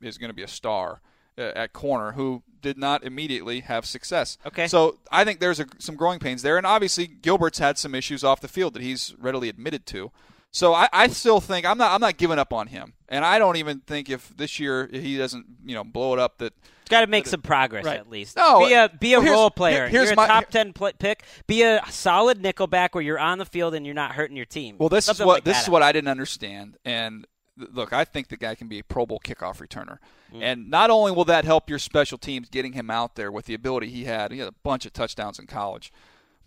is 0.01 0.19
going 0.19 0.31
to 0.31 0.35
be 0.35 0.43
a 0.43 0.49
star 0.49 1.03
Uh, 1.41 1.53
at 1.57 1.73
corner 1.73 2.13
who 2.13 2.43
did 2.61 2.77
not 2.77 3.03
immediately 3.03 3.61
have 3.61 3.87
success. 3.87 4.37
Okay. 4.47 4.69
So 4.69 4.99
I 5.11 5.25
think 5.25 5.41
there's 5.41 5.59
a, 5.61 5.67
some 5.79 5.97
growing 5.97 6.19
pains 6.19 6.43
there, 6.43 6.59
and 6.59 6.67
obviously 6.67 7.07
Gilbert's 7.07 7.59
had 7.59 7.79
some 7.79 7.95
issues 7.95 8.23
off 8.23 8.41
the 8.43 8.49
field 8.49 8.75
that 8.75 8.83
he's 8.83 9.15
readily 9.19 9.49
admitted 9.49 9.87
to. 9.87 10.13
So 10.53 10.75
I, 10.75 10.89
I 10.93 11.07
still 11.09 11.41
think 11.41 11.65
I'm 11.65 11.79
not 11.79 11.93
I'm 11.93 12.01
not 12.01 12.17
giving 12.19 12.39
up 12.39 12.53
on 12.53 12.67
him, 12.67 12.93
and 13.09 13.25
I 13.25 13.39
don't 13.39 13.57
even 13.57 13.81
think 13.81 14.11
if 14.11 14.37
this 14.37 14.59
year 14.61 14.89
he 14.93 15.17
doesn't 15.17 15.47
you 15.65 15.75
know 15.75 15.85
blow 15.85 16.13
it 16.13 16.19
up 16.19 16.39
that 16.39 16.53
he's 16.63 16.89
Got 16.91 17.03
to 17.03 17.07
make 17.07 17.29
some 17.29 17.41
progress 17.41 17.85
Right. 17.85 17.99
at 18.01 18.11
least. 18.11 18.37
No, 18.37 18.67
be 18.67 18.73
a 18.75 18.85
uh, 18.87 18.89
be 18.99 19.15
a 19.15 19.21
role 19.21 19.51
player. 19.51 19.83
here- 19.87 19.89
here's 19.89 20.05
you're 20.07 20.13
a 20.15 20.17
my- 20.17 20.27
top 20.27 20.49
ten 20.51 20.73
pl- 20.73 20.91
pick. 20.99 21.23
Be 21.47 21.63
a 21.63 21.81
solid 21.89 22.43
nickelback 22.43 22.91
where 22.95 23.03
you're 23.05 23.19
on 23.19 23.39
the 23.39 23.47
field 23.47 23.75
and 23.75 23.87
you're 23.87 23.95
not 23.95 24.11
hurting 24.17 24.37
your 24.37 24.45
team. 24.45 24.75
Well, 24.79 24.89
this 24.89 25.05
Something 25.05 25.23
is 25.23 25.27
what 25.27 25.35
like 25.35 25.45
this 25.45 25.57
that. 25.59 25.63
is 25.63 25.69
what 25.71 25.83
I 25.85 25.93
didn't 25.93 26.09
understand. 26.09 26.77
And 26.85 27.27
look, 27.73 27.93
I 27.93 28.05
think 28.05 28.29
the 28.29 28.37
guy 28.37 28.55
can 28.55 28.69
be 28.69 28.79
a 28.79 28.85
Pro 28.85 29.07
Bowl 29.07 29.21
kickoff 29.25 29.59
returner. 29.59 29.99
Mm. 30.35 30.43
And 30.43 30.71
not 30.71 30.91
only 30.91 31.13
will 31.13 31.25
that 31.27 31.45
help 31.45 31.69
your 31.69 31.79
special 31.79 32.19
teams 32.19 32.49
getting 32.49 32.73
him 32.73 32.91
out 32.91 33.17
there 33.17 33.31
with 33.31 33.47
the 33.47 33.55
ability 33.55 33.89
he 33.91 34.05
had, 34.05 34.33
he 34.33 34.39
had 34.39 34.49
a 34.49 34.55
bunch 34.63 34.87
of 34.87 34.93
touchdowns 34.93 35.39
in 35.39 35.47
college. 35.47 35.93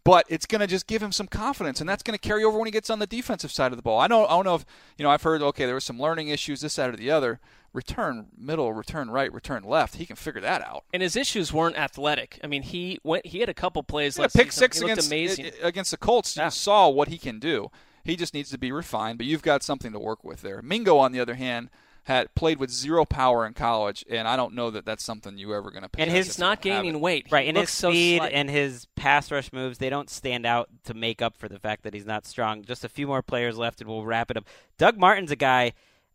But 0.06 0.26
it's 0.28 0.46
going 0.46 0.60
to 0.60 0.68
just 0.68 0.86
give 0.86 1.02
him 1.02 1.14
some 1.14 1.28
confidence, 1.28 1.80
and 1.80 1.88
that's 1.90 2.04
going 2.04 2.18
to 2.18 2.20
carry 2.20 2.44
over 2.44 2.58
when 2.58 2.66
he 2.66 2.72
gets 2.72 2.90
on 2.90 3.00
the 3.00 3.08
defensive 3.08 3.52
side 3.54 3.72
of 3.72 3.78
the 3.78 3.82
ball. 3.82 4.02
I 4.02 4.08
know, 4.08 4.26
I 4.26 4.32
don't 4.32 4.44
know 4.44 4.56
if 4.56 4.66
you 4.98 5.04
know. 5.04 5.10
I've 5.10 5.22
heard 5.24 5.42
okay, 5.42 5.66
there 5.66 5.76
were 5.76 5.80
some 5.80 5.98
learning 5.98 6.28
issues, 6.28 6.60
this 6.60 6.74
side 6.74 6.94
or 6.94 6.98
the 6.98 7.10
other. 7.10 7.40
Return 7.72 8.28
middle, 8.38 8.74
return 8.74 9.10
right, 9.10 9.34
return 9.34 9.64
left. 9.64 9.96
He 9.96 10.06
can 10.06 10.18
figure 10.18 10.42
that 10.42 10.62
out. 10.62 10.84
And 10.94 11.02
his 11.02 11.16
issues 11.16 11.54
weren't 11.54 11.78
athletic. 11.78 12.38
I 12.44 12.48
mean, 12.48 12.64
he 12.64 13.00
went. 13.04 13.26
He 13.28 13.40
had 13.40 13.48
a 13.48 13.54
couple 13.54 13.82
plays 13.82 14.18
He 14.18 14.22
had 14.22 14.26
last 14.26 14.36
pick 14.36 14.52
season. 14.52 14.62
six 14.62 14.82
against 14.82 15.08
amazing. 15.08 15.52
against 15.62 15.92
the 15.92 15.98
Colts. 15.98 16.36
Yeah. 16.36 16.46
You 16.46 16.52
saw 16.52 16.90
what 16.90 17.08
he 17.08 17.18
can 17.18 17.40
do. 17.40 17.72
He 18.04 18.16
just 18.16 18.34
needs 18.34 18.50
to 18.52 18.58
be 18.58 18.72
refined. 18.72 19.18
But 19.18 19.28
you've 19.28 19.42
got 19.42 19.64
something 19.64 19.92
to 19.94 20.00
work 20.00 20.24
with 20.24 20.42
there. 20.42 20.62
Mingo, 20.62 20.98
on 20.98 21.12
the 21.12 21.20
other 21.20 21.36
hand, 21.36 21.70
had 22.06 22.36
played 22.36 22.60
with 22.60 22.70
zero 22.70 23.06
power 23.06 23.46
in 23.46 23.54
college, 23.54 24.04
and 24.10 24.28
I 24.28 24.36
don't 24.36 24.54
know 24.54 24.70
that 24.72 24.84
that's 24.86 25.04
something 25.04 25.38
you 25.38 25.54
ever 25.56 25.72
going 25.72 25.84
to. 25.84 25.90
And 25.98 26.12
his- 26.12 26.28
He's 26.28 26.40
not 26.40 26.62
gaining 26.62 27.00
weight. 27.00 27.28
Right, 27.32 27.44
He 27.44 27.50
and 27.50 27.58
his 27.58 27.62
looks 27.64 27.72
so 27.74 27.92
speed 27.92 28.22
and 28.34 28.50
his 28.50 28.88
pass 28.98 29.32
rush 29.32 29.54
moves, 29.54 29.78
they 29.78 29.90
don't 29.90 30.10
stand 30.10 30.46
out 30.46 30.68
to 30.84 30.94
make 30.94 31.22
up 31.22 31.38
for 31.38 31.48
the 31.48 31.60
fact 31.60 31.84
that 31.84 31.94
he's 31.94 32.06
not 32.06 32.26
strong. 32.26 32.66
Just 32.66 32.84
a 32.84 32.90
few 32.90 33.08
more 33.08 33.22
players 33.22 33.58
left, 33.58 33.80
and 33.80 33.90
we'll 33.90 34.04
wrap 34.04 34.30
it 34.30 34.36
up. 34.36 34.46
Doug 34.78 34.98
Martin's 34.98 35.32
a 35.32 35.38
guy 35.38 35.72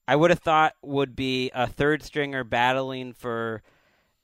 I 0.06 0.14
would 0.16 0.28
have 0.30 0.40
thought 0.40 0.74
would 0.82 1.16
be 1.16 1.50
a 1.54 1.66
third 1.66 2.02
stringer 2.02 2.44
battling 2.44 3.14
for 3.14 3.62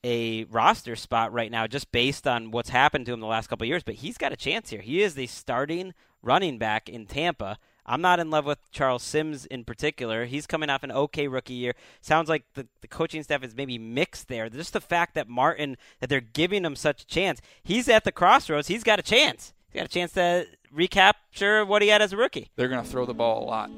a 0.03 0.45
roster 0.45 0.97
spot 0.97 1.33
right 1.33 1.51
now 1.51 1.67
just 1.67 1.91
based 1.91 2.27
on 2.27 2.51
what's 2.51 2.69
happened 2.69 3.07
to 3.07 3.13
him 3.15 3.21
the 3.21 3.27
last 3.27 3.47
couple 3.49 3.65
of 3.65 3.69
years, 3.69 3.83
but 3.83 3.95
he's 3.97 4.19
got 4.19 4.33
a 4.33 4.37
chance 4.37 4.69
here. 4.69 4.83
He 4.83 5.03
is 5.03 5.15
the 5.15 5.27
starting 5.27 5.95
running 6.25 6.59
back 6.59 6.89
in 6.89 7.07
Tampa. 7.07 7.59
I'm 7.87 8.01
not 8.01 8.19
in 8.19 8.31
love 8.31 8.47
with 8.47 8.71
Charles 8.71 9.03
Sims 9.03 9.45
in 9.47 9.65
particular. 9.65 10.25
He's 10.25 10.47
coming 10.47 10.71
off 10.71 10.83
an 10.83 10.93
okay 10.93 11.29
rookie 11.29 11.55
year. 11.55 11.75
Sounds 12.01 12.29
like 12.29 12.45
the, 12.55 12.67
the 12.81 12.89
coaching 12.89 13.23
staff 13.23 13.45
is 13.45 13.55
maybe 13.55 13.77
mixed 13.79 14.29
there. 14.29 14.49
Just 14.49 14.73
the 14.73 14.81
fact 14.81 15.15
that 15.15 15.29
Martin, 15.29 15.77
that 16.01 16.09
they're 16.09 16.21
giving 16.23 16.65
him 16.65 16.77
such 16.77 17.03
a 17.03 17.07
chance. 17.07 17.43
He's 17.63 17.89
at 17.89 18.05
the 18.05 18.13
crossroads. 18.13 18.69
He's 18.69 18.85
got 18.85 18.99
a 18.99 19.03
chance. 19.03 19.53
He's 19.69 19.81
got 19.81 19.87
a 19.87 19.93
chance 19.93 20.13
to 20.13 20.47
recapture 20.73 21.65
what 21.65 21.83
he 21.83 21.89
had 21.89 22.01
as 22.01 22.13
a 22.13 22.17
rookie. 22.17 22.51
They're 22.57 22.69
going 22.69 22.83
to 22.83 22.91
throw 22.91 23.05
the 23.05 23.15
ball 23.15 23.45
a 23.45 23.47
lot. 23.47 23.71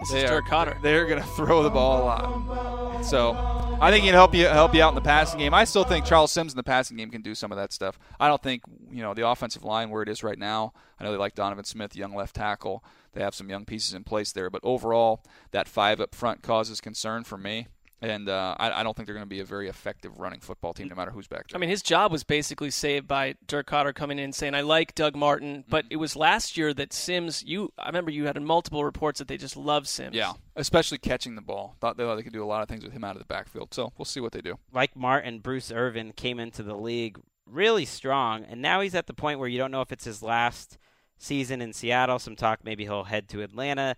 This 0.00 0.12
They 0.12 0.24
is 0.24 0.30
Dirk 0.30 0.46
Koetter. 0.46 0.80
They're 0.82 1.06
going 1.06 1.20
to 1.20 1.28
throw 1.28 1.62
the 1.62 1.70
ball 1.70 2.02
a 2.02 2.04
lot. 2.04 3.02
So 3.02 3.32
I 3.80 3.90
think 3.90 4.04
he'd 4.04 4.12
help 4.12 4.34
you 4.34 4.46
help 4.46 4.74
you 4.74 4.82
out 4.82 4.90
in 4.90 4.94
the 4.94 5.00
passing 5.00 5.38
game. 5.38 5.54
I 5.54 5.64
still 5.64 5.84
think 5.84 6.04
Charles 6.04 6.32
Sims 6.32 6.52
in 6.52 6.56
the 6.56 6.62
passing 6.62 6.96
game 6.96 7.10
can 7.10 7.22
do 7.22 7.34
some 7.34 7.52
of 7.52 7.56
that 7.58 7.72
stuff. 7.72 7.98
I 8.18 8.28
don't 8.28 8.42
think 8.42 8.62
you 8.90 9.02
know 9.02 9.14
the 9.14 9.26
offensive 9.26 9.64
line 9.64 9.90
where 9.90 10.02
it 10.02 10.08
is 10.08 10.22
right 10.22 10.38
now. 10.38 10.72
I 10.98 11.04
know 11.04 11.12
they 11.12 11.18
like 11.18 11.34
Donovan 11.34 11.64
Smith, 11.64 11.96
young 11.96 12.14
left 12.14 12.36
tackle. 12.36 12.84
They 13.12 13.22
have 13.22 13.34
some 13.34 13.48
young 13.48 13.64
pieces 13.64 13.94
in 13.94 14.04
place 14.04 14.32
there, 14.32 14.50
but 14.50 14.60
overall, 14.62 15.22
that 15.50 15.66
five 15.68 16.00
up 16.00 16.14
front 16.14 16.42
causes 16.42 16.80
concern 16.80 17.24
for 17.24 17.36
me. 17.36 17.68
And 18.02 18.30
uh, 18.30 18.54
I, 18.58 18.80
I 18.80 18.82
don't 18.82 18.96
think 18.96 19.06
they're 19.06 19.14
going 19.14 19.26
to 19.26 19.28
be 19.28 19.40
a 19.40 19.44
very 19.44 19.68
effective 19.68 20.18
running 20.18 20.40
football 20.40 20.72
team, 20.72 20.88
no 20.88 20.94
matter 20.94 21.10
who's 21.10 21.26
back 21.26 21.48
there. 21.48 21.56
I 21.56 21.60
mean, 21.60 21.68
his 21.68 21.82
job 21.82 22.10
was 22.10 22.24
basically 22.24 22.70
saved 22.70 23.06
by 23.06 23.34
Dirk 23.46 23.66
Koetter 23.66 23.94
coming 23.94 24.18
in 24.18 24.32
saying, 24.32 24.54
"I 24.54 24.62
like 24.62 24.94
Doug 24.94 25.14
Martin," 25.14 25.64
but 25.68 25.84
Mm-hmm. 25.84 25.92
it 25.92 25.96
was 25.96 26.16
last 26.16 26.56
year 26.56 26.72
that 26.74 26.94
Sims. 26.94 27.42
You, 27.44 27.72
I 27.78 27.88
remember 27.88 28.10
you 28.10 28.24
had 28.24 28.40
multiple 28.40 28.84
reports 28.84 29.18
that 29.18 29.28
they 29.28 29.36
just 29.36 29.54
love 29.56 29.86
Sims. 29.86 30.16
yeah, 30.16 30.32
especially 30.56 30.96
catching 30.96 31.34
the 31.34 31.42
ball. 31.42 31.76
Thought 31.80 31.98
they, 31.98 32.04
thought 32.04 32.16
they 32.16 32.22
could 32.22 32.32
do 32.32 32.42
a 32.42 32.46
lot 32.46 32.62
of 32.62 32.68
things 32.68 32.82
with 32.84 32.92
him 32.94 33.04
out 33.04 33.16
of 33.16 33.18
the 33.18 33.26
backfield. 33.26 33.74
So 33.74 33.92
we'll 33.98 34.06
see 34.06 34.20
what 34.20 34.32
they 34.32 34.40
do. 34.40 34.58
like 34.72 34.96
Martin, 34.96 35.40
Bruce 35.40 35.70
Irvin 35.70 36.12
came 36.12 36.40
into 36.40 36.62
the 36.62 36.74
league 36.76 37.18
really 37.46 37.84
strong, 37.84 38.44
and 38.44 38.62
now 38.62 38.80
he's 38.80 38.94
at 38.94 39.08
the 39.08 39.14
point 39.14 39.38
where 39.38 39.48
you 39.48 39.58
don't 39.58 39.70
know 39.70 39.82
if 39.82 39.92
it's 39.92 40.04
his 40.04 40.22
last 40.22 40.78
season 41.18 41.60
in 41.60 41.74
Seattle. 41.74 42.18
Some 42.18 42.34
talk 42.36 42.60
maybe 42.64 42.84
he'll 42.84 43.04
head 43.04 43.28
to 43.28 43.42
Atlanta. 43.42 43.96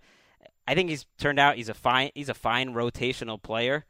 I 0.67 0.75
think 0.75 0.89
he's 0.89 1.05
turned 1.17 1.39
out 1.39 1.55
he's 1.57 1.69
a 1.69 1.73
fine 1.73 2.11
he's 2.15 2.29
a 2.29 2.33
fine 2.33 2.73
rotational 2.73 3.41
player. 3.41 3.85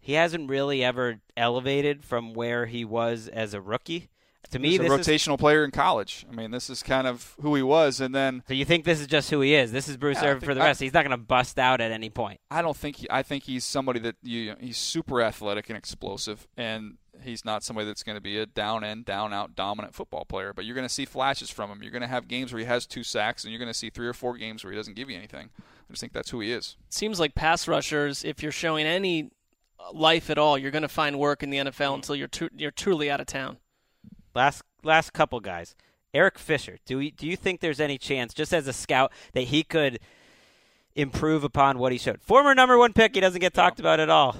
He 0.00 0.14
hasn't 0.14 0.48
really 0.48 0.82
ever 0.84 1.20
elevated 1.36 2.04
from 2.04 2.32
where 2.34 2.66
he 2.66 2.84
was 2.84 3.28
as 3.28 3.54
a 3.54 3.60
rookie. 3.60 4.08
To 4.52 4.58
me, 4.58 4.70
He's 4.70 4.80
a 4.80 4.82
this 4.84 4.92
is, 4.92 5.06
rotational 5.06 5.38
player 5.38 5.62
in 5.62 5.70
college. 5.72 6.24
I 6.30 6.34
mean, 6.34 6.52
this 6.52 6.70
is 6.70 6.82
kind 6.82 7.06
of 7.06 7.34
who 7.42 7.54
he 7.54 7.62
was, 7.62 8.00
and 8.00 8.14
then 8.14 8.42
so 8.48 8.54
you 8.54 8.64
think 8.64 8.84
this 8.86 8.98
is 8.98 9.06
just 9.06 9.28
who 9.28 9.42
he 9.42 9.54
is? 9.54 9.72
This 9.72 9.88
is 9.88 9.98
Bruce 9.98 10.22
Yeah, 10.22 10.28
Irvin 10.30 10.40
for 10.40 10.46
think 10.46 10.58
the 10.58 10.62
I- 10.62 10.66
rest. 10.68 10.80
he's 10.80 10.94
not 10.94 11.02
going 11.04 11.10
to 11.10 11.22
bust 11.22 11.58
out 11.58 11.82
at 11.82 11.90
any 11.90 12.08
point. 12.08 12.40
I 12.50 12.62
don't 12.62 12.76
think 12.76 12.96
he, 12.96 13.06
I 13.10 13.22
think 13.22 13.44
he's 13.44 13.64
somebody 13.64 14.00
that 14.00 14.16
you 14.22 14.54
he's 14.58 14.78
super 14.78 15.20
athletic 15.20 15.68
and 15.68 15.76
explosive, 15.76 16.46
and 16.56 16.96
he's 17.22 17.44
not 17.44 17.62
somebody 17.62 17.86
that's 17.88 18.02
going 18.02 18.16
to 18.16 18.22
be 18.22 18.38
a 18.38 18.46
down 18.46 18.84
in, 18.84 19.02
down 19.02 19.34
out 19.34 19.54
dominant 19.54 19.94
football 19.94 20.24
player. 20.24 20.54
But 20.54 20.64
you're 20.64 20.76
going 20.76 20.88
to 20.88 20.94
see 20.94 21.04
flashes 21.04 21.50
from 21.50 21.70
him. 21.70 21.82
You're 21.82 21.92
going 21.92 22.00
to 22.00 22.08
have 22.08 22.26
games 22.26 22.50
where 22.50 22.60
he 22.60 22.64
has 22.66 22.86
two 22.86 23.02
sacks, 23.02 23.44
and 23.44 23.52
you're 23.52 23.60
going 23.60 23.70
to 23.70 23.74
see 23.78 23.90
three 23.90 24.06
or 24.06 24.14
four 24.14 24.38
games 24.38 24.64
where 24.64 24.72
he 24.72 24.78
doesn't 24.78 24.94
give 24.96 25.10
you 25.10 25.16
anything. 25.18 25.50
I 25.58 25.92
just 25.92 26.00
think 26.00 26.14
that's 26.14 26.30
who 26.30 26.40
he 26.40 26.52
is. 26.52 26.76
It 26.86 26.94
seems 26.94 27.20
like 27.20 27.34
pass 27.34 27.68
rushers, 27.68 28.24
if 28.24 28.42
you're 28.42 28.52
showing 28.52 28.86
any 28.86 29.30
life 29.92 30.30
at 30.30 30.38
all, 30.38 30.58
you're 30.58 30.70
going 30.70 30.82
to 30.82 30.88
find 30.88 31.18
work 31.18 31.42
in 31.42 31.50
the. 31.50 31.58
NFL 31.58 31.94
until 31.94 32.14
you're 32.14 32.28
tru- 32.28 32.50
you're 32.56 32.70
truly 32.70 33.10
out 33.10 33.20
of 33.20 33.26
town. 33.26 33.58
Last 34.34 34.62
last 34.82 35.12
couple 35.12 35.40
guys. 35.40 35.74
Eric 36.14 36.38
Fisher. 36.38 36.78
Do 36.86 36.98
we, 36.98 37.10
do 37.10 37.26
you 37.26 37.36
think 37.36 37.60
there's 37.60 37.80
any 37.80 37.98
chance, 37.98 38.32
just 38.32 38.52
as 38.52 38.66
a 38.66 38.72
scout, 38.72 39.12
that 39.34 39.42
he 39.42 39.62
could 39.62 39.98
improve 40.94 41.44
upon 41.44 41.78
what 41.78 41.92
he 41.92 41.98
showed? 41.98 42.22
Former 42.22 42.54
number 42.54 42.78
one 42.78 42.92
pick. 42.92 43.14
He 43.14 43.20
doesn't 43.20 43.40
get 43.40 43.54
talked 43.54 43.78
about 43.78 44.00
at 44.00 44.08
all. 44.08 44.36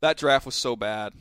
That 0.00 0.16
draft 0.16 0.46
was 0.46 0.54
so 0.54 0.74
bad. 0.74 1.12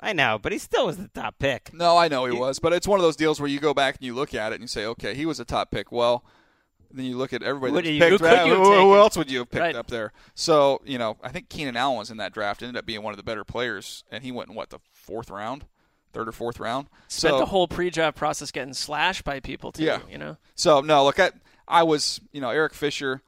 I 0.00 0.12
know, 0.12 0.38
but 0.40 0.52
he 0.52 0.58
still 0.58 0.86
was 0.86 0.96
the 0.96 1.08
top 1.08 1.38
pick. 1.38 1.72
No, 1.72 1.96
I 1.96 2.08
know 2.08 2.24
he 2.24 2.36
was, 2.36 2.58
but 2.58 2.72
it's 2.72 2.88
one 2.88 2.98
of 2.98 3.04
those 3.04 3.14
deals 3.14 3.40
where 3.40 3.48
you 3.48 3.60
go 3.60 3.72
back 3.72 3.96
and 3.96 4.04
you 4.04 4.14
look 4.14 4.34
at 4.34 4.52
it 4.52 4.56
and 4.56 4.62
you 4.62 4.68
say, 4.68 4.84
okay, 4.84 5.14
he 5.14 5.26
was 5.26 5.38
a 5.38 5.44
top 5.44 5.70
pick. 5.70 5.92
Well, 5.92 6.24
then 6.94 7.06
you 7.06 7.16
look 7.16 7.32
at 7.32 7.42
everybody 7.42 7.72
What 7.72 7.84
that 7.84 7.90
do 7.90 8.12
was 8.12 8.12
you- 8.12 8.18
picked. 8.18 8.20
who 8.20 8.26
right? 8.26 8.48
who, 8.48 8.72
who 8.80 8.96
else 8.96 9.16
would 9.16 9.30
you 9.30 9.38
have 9.40 9.50
picked 9.50 9.60
Right. 9.60 9.76
up 9.76 9.86
there? 9.88 10.12
So 10.34 10.80
you 10.84 10.98
know, 10.98 11.16
I 11.22 11.28
think 11.30 11.48
Keenan 11.48 11.76
Allen 11.76 11.98
was 11.98 12.10
in 12.10 12.16
that 12.18 12.32
draft. 12.32 12.62
Ended 12.62 12.76
up 12.76 12.86
being 12.86 13.02
one 13.02 13.12
of 13.12 13.16
the 13.16 13.22
better 13.22 13.44
players, 13.44 14.04
and 14.10 14.22
he 14.24 14.32
went 14.32 14.48
in 14.50 14.54
what 14.54 14.70
the 14.70 14.78
fourth 14.92 15.30
round, 15.30 15.64
third 16.12 16.28
or 16.28 16.32
fourth 16.32 16.60
round. 16.60 16.88
Spent 17.08 17.32
so, 17.34 17.38
the 17.38 17.46
whole 17.46 17.66
pre-draft 17.68 18.16
process 18.16 18.50
getting 18.50 18.74
slashed 18.74 19.24
by 19.24 19.40
people 19.40 19.72
too. 19.72 19.84
Yeah. 19.84 20.00
You 20.10 20.18
know. 20.18 20.36
So 20.54 20.80
no, 20.80 21.04
look, 21.04 21.18
I, 21.20 21.30
I 21.68 21.82
was, 21.82 22.20
you 22.32 22.40
know, 22.40 22.50
Eric 22.50 22.74
Fisher. 22.74 23.22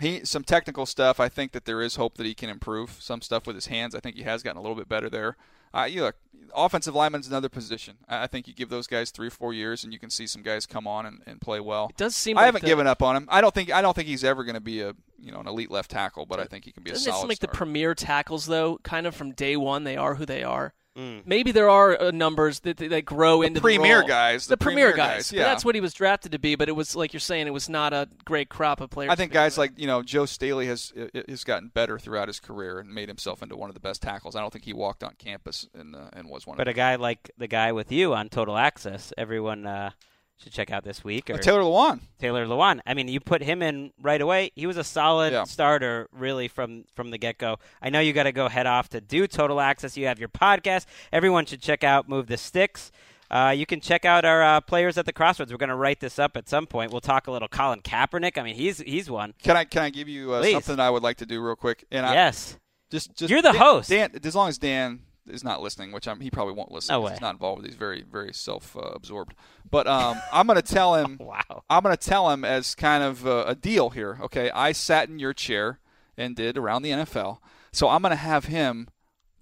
He 0.00 0.24
some 0.24 0.42
technical 0.42 0.86
stuff. 0.86 1.20
I 1.20 1.28
think 1.28 1.52
that 1.52 1.66
there 1.66 1.80
is 1.80 1.94
hope 1.96 2.16
that 2.16 2.26
he 2.26 2.34
can 2.34 2.50
improve 2.50 2.96
some 3.00 3.22
stuff 3.22 3.46
with 3.46 3.54
his 3.54 3.66
hands. 3.66 3.94
I 3.94 4.00
think 4.00 4.16
he 4.16 4.22
has 4.24 4.42
gotten 4.42 4.58
a 4.58 4.60
little 4.60 4.76
bit 4.76 4.88
better 4.88 5.08
there. 5.08 5.36
Uh, 5.74 5.84
you 5.84 6.02
look, 6.02 6.16
offensive 6.54 6.94
lineman's 6.94 7.26
another 7.26 7.48
position. 7.48 7.96
I 8.08 8.26
think 8.26 8.46
you 8.46 8.54
give 8.54 8.68
those 8.68 8.86
guys 8.86 9.10
three 9.10 9.26
or 9.26 9.30
four 9.30 9.52
years, 9.52 9.84
and 9.84 9.92
you 9.92 9.98
can 9.98 10.10
see 10.10 10.26
some 10.26 10.42
guys 10.42 10.66
come 10.66 10.86
on 10.86 11.06
and, 11.06 11.22
and 11.26 11.40
play 11.40 11.60
well. 11.60 11.88
It 11.90 11.96
does 11.96 12.14
seem. 12.14 12.38
I 12.38 12.42
like 12.42 12.46
haven't 12.46 12.62
the, 12.62 12.68
given 12.68 12.86
up 12.86 13.02
on 13.02 13.16
him. 13.16 13.28
I 13.30 13.40
don't 13.40 13.54
think 13.54 13.72
I 13.72 13.82
don't 13.82 13.94
think 13.94 14.08
he's 14.08 14.24
ever 14.24 14.44
going 14.44 14.54
to 14.54 14.60
be 14.60 14.80
a 14.80 14.94
you 15.18 15.32
know 15.32 15.40
an 15.40 15.48
elite 15.48 15.70
left 15.70 15.90
tackle, 15.90 16.26
but 16.26 16.38
I 16.38 16.44
think 16.44 16.64
he 16.64 16.72
can 16.72 16.82
be 16.82 16.90
Doesn't 16.90 17.08
it 17.08 17.12
solid 17.12 17.22
seem 17.22 17.28
like 17.28 17.40
the 17.40 17.48
premier 17.48 17.94
tackles 17.94 18.46
though? 18.46 18.78
Kind 18.82 19.06
of 19.06 19.14
from 19.14 19.32
day 19.32 19.56
one, 19.56 19.84
they 19.84 19.96
are 19.96 20.14
who 20.14 20.24
they 20.24 20.44
are. 20.44 20.74
Mm. 20.96 21.22
Maybe 21.26 21.50
there 21.50 21.68
are 21.68 22.00
uh, 22.00 22.10
numbers 22.12 22.60
that 22.60 22.76
that, 22.76 22.90
that 22.90 23.04
grow 23.04 23.42
into 23.42 23.60
premier 23.60 23.96
the 23.96 23.98
role. 24.00 24.08
guys, 24.08 24.46
The, 24.46 24.50
the 24.50 24.56
premier, 24.58 24.92
premier 24.92 24.96
guys. 24.96 25.16
guys, 25.16 25.32
yeah. 25.32 25.42
that's 25.42 25.64
what 25.64 25.74
he 25.74 25.80
was 25.80 25.92
drafted 25.92 26.32
to 26.32 26.38
be. 26.38 26.54
But 26.54 26.68
it 26.68 26.72
was 26.72 26.94
like 26.94 27.12
you're 27.12 27.20
saying, 27.20 27.48
it 27.48 27.52
was 27.52 27.68
not 27.68 27.92
a 27.92 28.08
great 28.24 28.48
crop 28.48 28.80
of 28.80 28.90
players. 28.90 29.10
I 29.10 29.16
think 29.16 29.32
guys 29.32 29.52
with. 29.52 29.58
like 29.58 29.72
you 29.78 29.88
know 29.88 30.02
Joe 30.02 30.24
Staley 30.24 30.66
has 30.66 30.92
has 31.28 31.42
gotten 31.42 31.68
better 31.68 31.98
throughout 31.98 32.28
his 32.28 32.38
career 32.38 32.78
and 32.78 32.94
made 32.94 33.08
himself 33.08 33.42
into 33.42 33.56
one 33.56 33.70
of 33.70 33.74
the 33.74 33.80
best 33.80 34.02
tackles. 34.02 34.36
I 34.36 34.40
don't 34.40 34.52
think 34.52 34.64
he 34.64 34.72
walked 34.72 35.02
on 35.02 35.14
campus 35.18 35.68
and 35.74 35.96
uh, 35.96 36.10
and 36.12 36.28
was 36.28 36.46
one. 36.46 36.56
But 36.56 36.68
of 36.68 36.72
a 36.72 36.76
guy 36.76 36.94
like 36.94 37.30
the 37.38 37.48
guy 37.48 37.72
with 37.72 37.90
you 37.90 38.14
on 38.14 38.28
Total 38.28 38.56
Access, 38.56 39.12
everyone 39.18 39.66
uh, 39.66 39.90
should 40.38 40.52
check 40.52 40.70
out 40.70 40.84
this 40.84 41.02
week. 41.04 41.30
Or 41.30 41.34
Uh, 41.34 41.38
Taylor 41.38 41.62
Lewan. 41.62 42.00
Taylor 42.18 42.44
Lewan. 42.46 42.80
I 42.86 42.94
mean, 42.94 43.08
you 43.08 43.20
put 43.20 43.42
him 43.42 43.62
in 43.62 43.92
right 44.00 44.20
away. 44.20 44.50
He 44.54 44.66
was 44.66 44.76
a 44.76 44.84
solid 44.84 45.32
Yeah. 45.32 45.44
starter, 45.44 46.08
really 46.12 46.48
from 46.48 46.84
from 46.94 47.10
the 47.10 47.18
get 47.18 47.38
go. 47.38 47.58
I 47.80 47.88
know 47.90 48.00
you 48.00 48.12
got 48.12 48.24
to 48.24 48.32
go 48.32 48.48
head 48.48 48.66
off 48.66 48.88
to 48.90 49.00
do 49.00 49.26
Total 49.26 49.60
Access. 49.60 49.96
You 49.96 50.06
have 50.06 50.18
your 50.18 50.28
podcast. 50.28 50.86
Everyone 51.12 51.46
should 51.46 51.62
check 51.62 51.84
out 51.84 52.08
Move 52.08 52.26
the 52.26 52.36
Sticks. 52.36 52.90
Uh, 53.30 53.50
you 53.56 53.64
can 53.66 53.80
check 53.80 54.04
out 54.04 54.24
our 54.24 54.42
uh, 54.42 54.60
players 54.60 54.98
at 54.98 55.06
the 55.06 55.12
crossroads. 55.12 55.50
We're 55.50 55.56
going 55.58 55.70
to 55.70 55.74
write 55.74 55.98
this 55.98 56.18
up 56.18 56.36
at 56.36 56.48
some 56.48 56.66
point. 56.66 56.92
We'll 56.92 57.00
talk 57.00 57.26
a 57.26 57.30
little 57.32 57.48
Colin 57.48 57.80
Kaepernick. 57.80 58.36
I 58.36 58.42
mean, 58.42 58.54
he's 58.54 58.78
he's 58.78 59.10
one. 59.10 59.34
Can 59.42 59.56
I 59.56 59.64
can 59.64 59.82
I 59.82 59.90
give 59.90 60.08
you 60.08 60.32
uh, 60.32 60.42
something 60.44 60.78
I 60.78 60.90
would 60.90 61.02
like 61.02 61.16
to 61.18 61.26
do 61.26 61.40
real 61.42 61.56
quick? 61.56 61.84
And 61.90 62.04
I, 62.04 62.12
yes. 62.12 62.58
just 62.90 63.16
just 63.16 63.30
You're 63.30 63.40
the 63.42 63.52
Dan- 63.52 63.60
host. 63.60 63.88
Dan, 63.88 64.10
as 64.22 64.34
long 64.36 64.48
as 64.50 64.58
Dan 64.58 65.00
is 65.28 65.44
not 65.44 65.62
listening, 65.62 65.92
which 65.92 66.06
I'm, 66.06 66.20
he 66.20 66.30
probably 66.30 66.54
won't 66.54 66.72
listen. 66.72 66.92
No. 66.92 67.06
He's 67.06 67.20
not 67.20 67.34
involved 67.34 67.62
with. 67.62 67.70
He's 67.70 67.78
very 67.78 68.02
very 68.02 68.32
self 68.32 68.76
uh, 68.76 68.80
absorbed. 68.94 69.34
But 69.70 69.86
um, 69.86 70.20
I'm 70.32 70.46
going 70.46 70.60
to 70.60 70.74
tell 70.74 70.94
him. 70.94 71.18
Wow. 71.24 71.64
I'm 71.70 71.82
going 71.82 71.96
to 71.96 72.08
tell 72.08 72.30
him 72.30 72.44
as 72.44 72.74
kind 72.74 73.02
of 73.02 73.26
uh, 73.26 73.44
a 73.46 73.54
deal 73.54 73.90
here. 73.90 74.18
Okay, 74.22 74.50
I 74.50 74.72
sat 74.72 75.08
in 75.08 75.18
your 75.18 75.32
chair 75.32 75.80
and 76.16 76.36
did 76.36 76.56
around 76.56 76.82
the 76.82 76.90
NFL, 76.90 77.38
so 77.72 77.88
I'm 77.88 78.02
going 78.02 78.10
to 78.10 78.16
have 78.16 78.44
him 78.44 78.88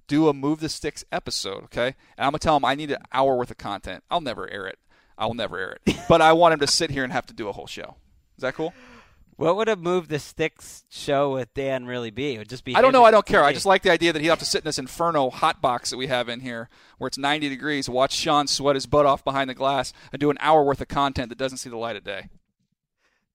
do 0.07 0.29
a 0.29 0.33
move 0.33 0.61
the 0.61 0.69
sticks 0.69 1.05
episode. 1.11 1.65
Okay, 1.65 1.95
and 2.17 2.25
I'm 2.25 2.31
going 2.31 2.39
to 2.39 2.45
tell 2.45 2.57
him 2.57 2.65
I 2.65 2.75
need 2.75 2.91
an 2.93 3.03
hour 3.13 3.37
worth 3.37 3.51
of 3.51 3.59
content. 3.59 4.05
I'll 4.11 4.21
never 4.21 4.49
air 4.49 4.67
it. 4.67 4.79
I 5.19 5.27
will 5.27 5.35
never 5.35 5.59
air 5.59 5.79
it. 5.85 5.97
but 6.09 6.23
I 6.23 6.33
want 6.33 6.55
him 6.55 6.61
to 6.61 6.67
sit 6.67 6.91
here 6.91 7.05
and 7.05 7.13
have 7.13 7.27
to 7.27 7.35
do 7.35 7.49
a 7.49 7.53
whole 7.53 7.67
show. 7.67 7.97
Is 8.37 8.43
that 8.43 8.55
cool? 8.55 8.73
What 9.43 9.57
would 9.57 9.69
a 9.69 9.75
Move 9.75 10.07
the 10.07 10.21
Sticks 10.21 10.85
show 10.89 11.33
with 11.33 11.53
Dan 11.53 11.85
really 11.85 12.13
be? 12.13 12.35
It 12.35 12.39
would 12.39 12.49
just 12.49 12.65
be. 12.65 12.77
I 12.77 12.81
don't 12.81 12.93
know. 12.93 13.03
I 13.03 13.11
don't 13.11 13.27
care. 13.27 13.43
I 13.43 13.53
just 13.53 13.67
like 13.67 13.83
the 13.83 13.91
idea 13.91 14.13
that 14.13 14.23
he'd 14.23 14.29
have 14.29 14.39
to 14.39 14.45
sit 14.45 14.59
in 14.59 14.67
this 14.67 14.79
inferno 14.79 15.31
hot 15.31 15.61
box 15.61 15.91
that 15.91 15.97
we 15.97 16.07
have 16.07 16.29
in 16.29 16.39
here, 16.39 16.69
where 16.99 17.09
it's 17.09 17.19
90 17.19 17.49
degrees, 17.49 17.89
watch 17.89 18.13
Sean 18.13 18.47
sweat 18.47 18.77
his 18.77 18.87
butt 18.87 19.05
off 19.05 19.25
behind 19.25 19.51
the 19.51 19.55
glass, 19.55 19.93
and 20.13 20.21
do 20.21 20.31
an 20.31 20.37
hour 20.39 20.63
worth 20.63 20.81
of 20.81 20.87
content 20.87 21.29
that 21.29 21.39
doesn't 21.39 21.59
see 21.59 21.69
the 21.69 21.77
light 21.77 21.97
of 21.97 22.05
day. 22.05 22.29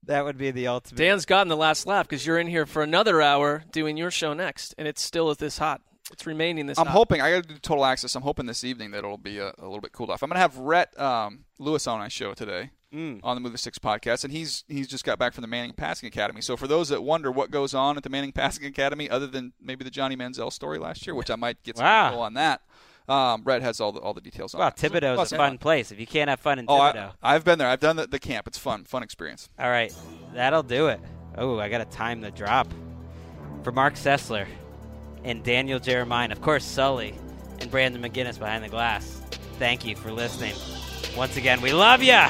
that 0.01 0.23
would 0.23 0.37
be 0.37 0.49
the 0.49 0.67
ultimate. 0.67 0.97
Dan's 0.97 1.25
gotten 1.25 1.49
the 1.49 1.57
last 1.57 1.85
laugh 1.85 2.07
because 2.07 2.25
you're 2.25 2.39
in 2.39 2.47
here 2.47 2.65
for 2.65 2.83
another 2.83 3.21
hour 3.21 3.65
doing 3.73 3.97
your 3.97 4.09
show 4.09 4.33
next, 4.33 4.73
and 4.77 4.87
it's 4.87 5.01
still 5.01 5.29
at 5.29 5.39
this 5.39 5.57
hot. 5.57 5.81
It's 6.13 6.25
remaining 6.25 6.67
this 6.67 6.79
I'm 6.79 6.85
hot. 6.85 6.93
hoping 6.93 7.19
I 7.19 7.31
got 7.31 7.43
to 7.43 7.49
do 7.49 7.59
total 7.59 7.83
access. 7.83 8.15
I'm 8.15 8.23
hoping 8.23 8.45
this 8.45 8.63
evening 8.63 8.91
that 8.91 8.99
it'll 8.99 9.17
be 9.17 9.39
a, 9.39 9.49
a 9.57 9.65
little 9.65 9.81
bit 9.81 9.91
cooled 9.91 10.09
off. 10.09 10.23
I'm 10.23 10.29
gonna 10.29 10.39
have 10.39 10.55
Rhett 10.55 10.97
um, 10.97 11.43
Lewis 11.59 11.85
on 11.85 11.99
my 11.99 12.07
show 12.07 12.33
today 12.33 12.71
Mm. 12.93 13.19
on 13.21 13.35
the 13.35 13.41
Move 13.41 13.51
the 13.51 13.57
Sticks 13.57 13.77
podcast, 13.79 14.23
and 14.23 14.31
he's 14.31 14.63
he's 14.69 14.87
just 14.87 15.03
got 15.03 15.19
back 15.19 15.33
from 15.33 15.41
the 15.41 15.47
Manning 15.47 15.73
Passing 15.73 16.07
Academy. 16.07 16.39
So 16.39 16.55
for 16.55 16.67
those 16.67 16.87
that 16.87 17.03
wonder 17.03 17.29
what 17.31 17.51
goes 17.51 17.73
on 17.73 17.97
at 17.97 18.03
the 18.03 18.09
Manning 18.09 18.31
Passing 18.31 18.65
Academy, 18.65 19.09
other 19.09 19.27
than 19.27 19.51
maybe 19.61 19.83
the 19.83 19.91
Johnny 19.91 20.15
Manziel 20.15 20.53
story 20.53 20.77
last 20.79 21.05
year, 21.05 21.13
which 21.13 21.29
I 21.29 21.35
might 21.35 21.61
get 21.63 21.75
some 21.75 21.85
Wow. 21.85 22.19
on 22.21 22.35
that, 22.35 22.61
um, 23.09 23.41
Rhett 23.43 23.61
has 23.61 23.81
all 23.81 23.91
the 23.91 23.99
all 23.99 24.13
the 24.13 24.21
details 24.21 24.53
on. 24.53 24.59
Wow, 24.59 24.69
that. 24.69 24.79
So 24.79 24.87
Thibodaux's 24.89 25.17
lots 25.17 25.31
a 25.33 25.35
of 25.35 25.39
fun 25.39 25.57
place. 25.57 25.91
If 25.91 25.99
you 25.99 26.07
can't 26.07 26.29
have 26.29 26.39
fun 26.39 26.59
in 26.59 26.65
Oh, 26.69 26.75
Thibodeau. 26.79 27.11
I, 27.21 27.35
I've 27.35 27.43
been 27.43 27.59
there. 27.59 27.67
I've 27.67 27.81
done 27.81 27.97
the, 27.97 28.07
the 28.07 28.19
camp. 28.19 28.47
It's 28.47 28.57
fun, 28.57 28.85
fun 28.85 29.03
experience. 29.03 29.49
All 29.59 29.69
right, 29.69 29.93
that'll 30.33 30.63
do 30.63 30.87
it. 30.87 31.01
Oh, 31.37 31.59
I 31.59 31.67
got 31.67 31.79
to 31.79 31.85
time 31.97 32.21
the 32.21 32.31
drop. 32.31 32.73
For 33.63 33.73
Marc 33.73 33.95
Sessler 33.95 34.47
and 35.25 35.43
Daniel 35.43 35.79
Jeremiah, 35.79 36.29
of 36.31 36.41
course, 36.41 36.63
Sully 36.63 37.15
and 37.59 37.69
Brandon 37.69 38.01
McGinnis 38.01 38.39
behind 38.39 38.63
the 38.63 38.69
glass. 38.69 39.21
Thank 39.59 39.85
you 39.85 39.97
for 39.97 40.09
listening. 40.11 40.55
Once 41.17 41.35
again, 41.35 41.59
we 41.59 41.73
love 41.73 42.01
ya. 42.01 42.29